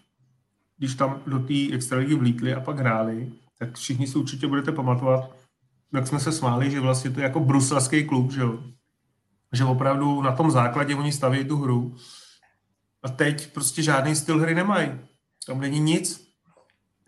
když 0.78 0.94
tam 0.94 1.22
do 1.26 1.38
té 1.38 1.74
extraligy 1.74 2.14
vlítli 2.14 2.54
a 2.54 2.60
pak 2.60 2.78
hráli, 2.78 3.32
tak 3.58 3.76
všichni 3.76 4.06
si 4.06 4.18
určitě 4.18 4.46
budete 4.46 4.72
pamatovat, 4.72 5.39
jak 5.94 6.06
jsme 6.06 6.20
se 6.20 6.32
smáli, 6.32 6.70
že 6.70 6.80
vlastně 6.80 7.10
to 7.10 7.20
je 7.20 7.24
jako 7.24 7.40
bruselský 7.40 8.04
klub, 8.04 8.32
že 8.32 8.40
jo? 8.40 8.58
Že 9.52 9.64
opravdu 9.64 10.22
na 10.22 10.32
tom 10.32 10.50
základě 10.50 10.94
oni 10.94 11.12
staví 11.12 11.44
tu 11.44 11.56
hru. 11.56 11.96
A 13.02 13.08
teď 13.08 13.52
prostě 13.52 13.82
žádný 13.82 14.16
styl 14.16 14.38
hry 14.38 14.54
nemají. 14.54 14.90
Tam 15.46 15.60
není 15.60 15.80
nic. 15.80 16.30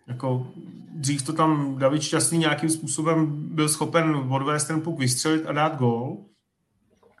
Jako 0.07 0.47
dřív 0.95 1.21
to 1.21 1.33
tam 1.33 1.77
David 1.77 2.01
Šťastný 2.01 2.37
nějakým 2.37 2.69
způsobem 2.69 3.47
byl 3.55 3.69
schopen 3.69 4.15
odvést 4.15 4.65
ten 4.65 4.81
puk, 4.81 4.99
vystřelit 4.99 5.45
a 5.45 5.51
dát 5.51 5.77
gól. 5.77 6.25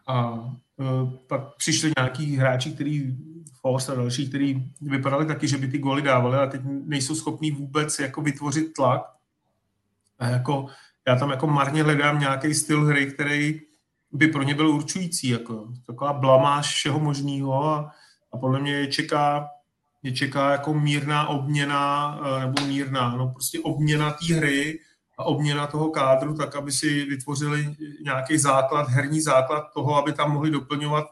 A 0.07 0.45
e, 0.79 1.17
pak 1.27 1.55
přišli 1.57 1.91
nějaký 1.97 2.35
hráči, 2.35 2.71
který 2.71 3.17
Forst 3.61 3.89
a 3.89 3.95
další, 3.95 4.29
který 4.29 4.71
vypadali 4.81 5.25
taky, 5.25 5.47
že 5.47 5.57
by 5.57 5.67
ty 5.67 5.77
góly 5.77 6.01
dávali 6.01 6.37
a 6.37 6.47
teď 6.47 6.61
nejsou 6.63 7.15
schopní 7.15 7.51
vůbec 7.51 7.99
jako 7.99 8.21
vytvořit 8.21 8.73
tlak. 8.73 9.01
A 10.19 10.27
jako 10.27 10.67
já 11.07 11.15
tam 11.15 11.29
jako 11.29 11.47
marně 11.47 11.83
hledám 11.83 12.19
nějaký 12.19 12.53
styl 12.53 12.85
hry, 12.85 13.11
který 13.11 13.61
by 14.11 14.27
pro 14.27 14.43
ně 14.43 14.55
byl 14.55 14.69
určující. 14.69 15.29
Jako, 15.29 15.67
taková 15.87 16.13
blamáž 16.13 16.73
všeho 16.73 16.99
možného 16.99 17.65
a, 17.65 17.91
a 18.33 18.37
podle 18.37 18.59
mě 18.59 18.71
je 18.71 18.87
čeká, 18.87 19.47
je 20.03 20.11
čeká 20.11 20.51
jako 20.51 20.73
mírná 20.73 21.27
obměna, 21.27 22.19
eh, 22.25 22.39
nebo 22.39 22.67
mírná, 22.67 23.15
no 23.15 23.27
prostě 23.27 23.59
obměna 23.59 24.11
té 24.11 24.33
hry 24.35 24.79
a 25.17 25.23
obměna 25.23 25.67
toho 25.67 25.89
kádru, 25.89 26.37
tak 26.37 26.55
aby 26.55 26.71
si 26.71 27.05
vytvořili 27.05 27.75
nějaký 28.03 28.37
základ, 28.37 28.89
herní 28.89 29.21
základ 29.21 29.63
toho, 29.73 29.95
aby 29.95 30.13
tam 30.13 30.31
mohli 30.31 30.51
doplňovat 30.51 31.05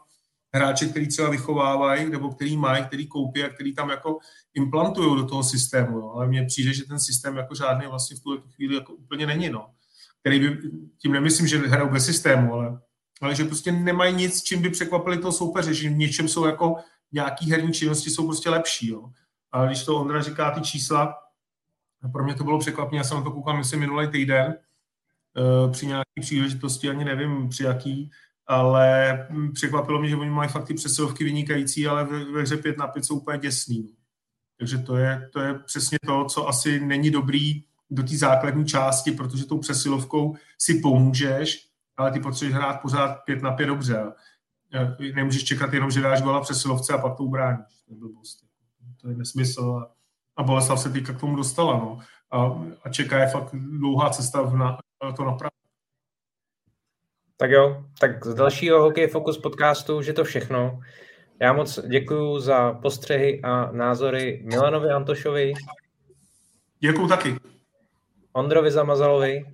hráče, 0.54 0.86
který 0.86 1.08
třeba 1.08 1.30
vychovávají, 1.30 2.10
nebo 2.10 2.30
který 2.30 2.56
mají, 2.56 2.84
který 2.84 3.06
koupí 3.06 3.44
a 3.44 3.48
který 3.48 3.74
tam 3.74 3.90
jako 3.90 4.18
implantují 4.54 5.16
do 5.16 5.26
toho 5.26 5.42
systému. 5.42 6.00
No. 6.00 6.12
Ale 6.14 6.26
mně 6.26 6.44
přijde, 6.44 6.74
že 6.74 6.84
ten 6.84 7.00
systém 7.00 7.36
jako 7.36 7.54
žádný 7.54 7.86
vlastně 7.86 8.16
v 8.16 8.20
tuhle 8.20 8.38
chvíli 8.54 8.74
jako 8.74 8.92
úplně 8.92 9.26
není. 9.26 9.50
No 9.50 9.66
který 10.22 10.40
by, 10.40 10.58
tím 10.98 11.12
nemyslím, 11.12 11.46
že 11.46 11.58
hrajou 11.58 11.88
bez 11.88 12.06
systému, 12.06 12.54
ale, 12.54 12.80
ale 13.20 13.34
že 13.34 13.44
prostě 13.44 13.72
nemají 13.72 14.14
nic, 14.14 14.42
čím 14.42 14.62
by 14.62 14.70
překvapili 14.70 15.18
toho 15.18 15.32
soupeře, 15.32 15.74
že 15.74 15.88
v 15.88 15.96
něčem 15.96 16.28
jsou 16.28 16.44
jako 16.44 16.76
nějaký 17.12 17.50
herní 17.50 17.72
činnosti 17.72 18.10
jsou 18.10 18.26
prostě 18.26 18.50
lepší. 18.50 18.88
Jo. 18.88 19.10
A 19.52 19.66
když 19.66 19.84
to 19.84 20.00
Ondra 20.00 20.22
říká 20.22 20.50
ty 20.50 20.60
čísla, 20.60 21.14
pro 22.12 22.24
mě 22.24 22.34
to 22.34 22.44
bylo 22.44 22.58
překvapení, 22.58 22.96
já 22.96 23.04
jsem 23.04 23.24
to 23.24 23.30
koukal, 23.30 23.56
myslím, 23.56 23.80
minulý 23.80 24.08
týden, 24.08 24.54
eh, 25.36 25.72
při 25.72 25.86
nějaké 25.86 26.20
příležitosti, 26.20 26.88
ani 26.88 27.04
nevím 27.04 27.48
při 27.48 27.64
jaký, 27.64 28.10
ale 28.46 29.18
překvapilo 29.54 30.00
mě, 30.00 30.08
že 30.08 30.16
oni 30.16 30.30
mají 30.30 30.50
fakt 30.50 30.66
ty 30.66 30.74
přesilovky 30.74 31.24
vynikající, 31.24 31.86
ale 31.86 32.04
ve, 32.04 32.24
ve 32.24 32.42
hře 32.42 32.56
5 32.56 32.78
na 32.78 32.86
5 32.86 33.04
jsou 33.04 33.18
úplně 33.18 33.38
děsný. 33.38 33.82
No. 33.82 33.88
Takže 34.58 34.78
to 34.78 34.96
je, 34.96 35.28
to 35.32 35.40
je 35.40 35.58
přesně 35.58 35.98
to, 36.06 36.24
co 36.24 36.48
asi 36.48 36.80
není 36.80 37.10
dobrý 37.10 37.64
do 37.94 38.02
té 38.02 38.16
základní 38.16 38.66
části, 38.66 39.12
protože 39.12 39.46
tou 39.46 39.58
přesilovkou 39.58 40.36
si 40.58 40.74
pomůžeš, 40.74 41.68
ale 41.96 42.12
ty 42.12 42.20
potřebuješ 42.20 42.54
hrát 42.54 42.82
pořád 42.82 43.14
pět 43.24 43.42
na 43.42 43.52
pět 43.52 43.66
dobře. 43.66 44.12
Nemůžeš 45.14 45.44
čekat 45.44 45.72
jenom, 45.72 45.90
že 45.90 46.00
dáš 46.00 46.22
gola 46.22 46.40
přesilovce 46.40 46.92
a 46.92 46.98
pak 46.98 47.16
to 47.16 47.24
ubráníš. 47.24 47.66
To 49.00 49.08
je 49.08 49.16
nesmysl. 49.16 49.86
A 50.36 50.42
Boleslav 50.42 50.80
se 50.80 50.90
teďka 50.90 51.12
k 51.12 51.20
tomu 51.20 51.36
dostala. 51.36 51.72
No. 51.72 51.98
A, 52.30 52.62
a 52.84 52.88
čeká 52.88 53.18
je 53.18 53.28
fakt 53.28 53.54
dlouhá 53.54 54.10
cesta 54.10 54.42
na, 54.42 54.78
to 55.16 55.24
napravit. 55.24 55.52
Tak 57.36 57.50
jo, 57.50 57.84
tak 58.00 58.26
z 58.26 58.34
dalšího 58.34 58.82
Hokej 58.82 59.08
Focus 59.08 59.38
podcastu, 59.38 60.02
že 60.02 60.12
to 60.12 60.24
všechno. 60.24 60.80
Já 61.40 61.52
moc 61.52 61.78
děkuji 61.88 62.38
za 62.38 62.72
postřehy 62.72 63.42
a 63.42 63.72
názory 63.72 64.42
Milanovi 64.44 64.90
Antošovi. 64.90 65.52
Děkuji 66.80 67.08
taky. 67.08 67.36
Ondrovi 68.32 68.70
Zamazalovi. 68.70 69.44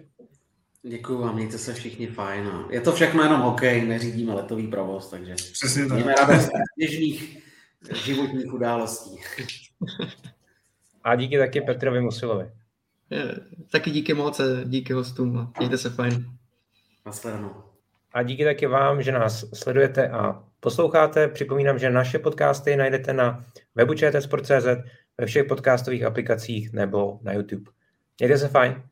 Děkuji 0.83 1.19
vám, 1.21 1.35
mějte 1.35 1.59
se 1.59 1.75
všichni 1.75 2.07
fajn. 2.07 2.51
Je 2.71 2.81
to 2.81 2.93
všechno 2.93 3.23
jenom 3.23 3.41
hokej, 3.41 3.87
neřídíme 3.87 4.35
letový 4.35 4.67
provoz, 4.69 5.11
takže 5.11 5.35
Přesně 5.53 5.83
tak. 5.87 5.93
mějme 5.93 6.15
radost 6.15 6.49
běžných 6.77 7.39
životních 8.05 8.53
událostí. 8.53 9.17
A 11.05 11.15
díky 11.17 11.39
taky 11.39 11.61
Petrovi 11.61 12.01
Musilovi. 12.01 12.51
Je, 13.11 13.35
taky 13.73 13.91
díky 13.91 14.15
moc, 14.15 14.41
díky 14.65 14.93
hostům. 14.93 15.53
Mějte 15.59 15.79
se 15.79 15.91
fajn. 15.91 16.27
Naschledanou. 17.07 17.51
a 18.13 18.23
díky 18.23 18.45
taky 18.45 18.67
vám, 18.67 19.03
že 19.03 19.13
nás 19.13 19.45
sledujete 19.55 20.09
a 20.09 20.45
posloucháte. 20.61 21.29
Připomínám, 21.29 21.79
že 21.79 21.91
naše 21.91 22.19
podcasty 22.19 22.77
najdete 22.77 23.13
na 23.13 23.45
webu 23.75 23.95
čtsport.cz, 23.95 24.67
ve 25.19 25.27
všech 25.27 25.45
podcastových 25.47 26.03
aplikacích 26.05 26.73
nebo 26.73 27.19
na 27.23 27.33
YouTube. 27.33 27.71
Mějte 28.21 28.39
se 28.39 28.49
fajn. 28.49 28.83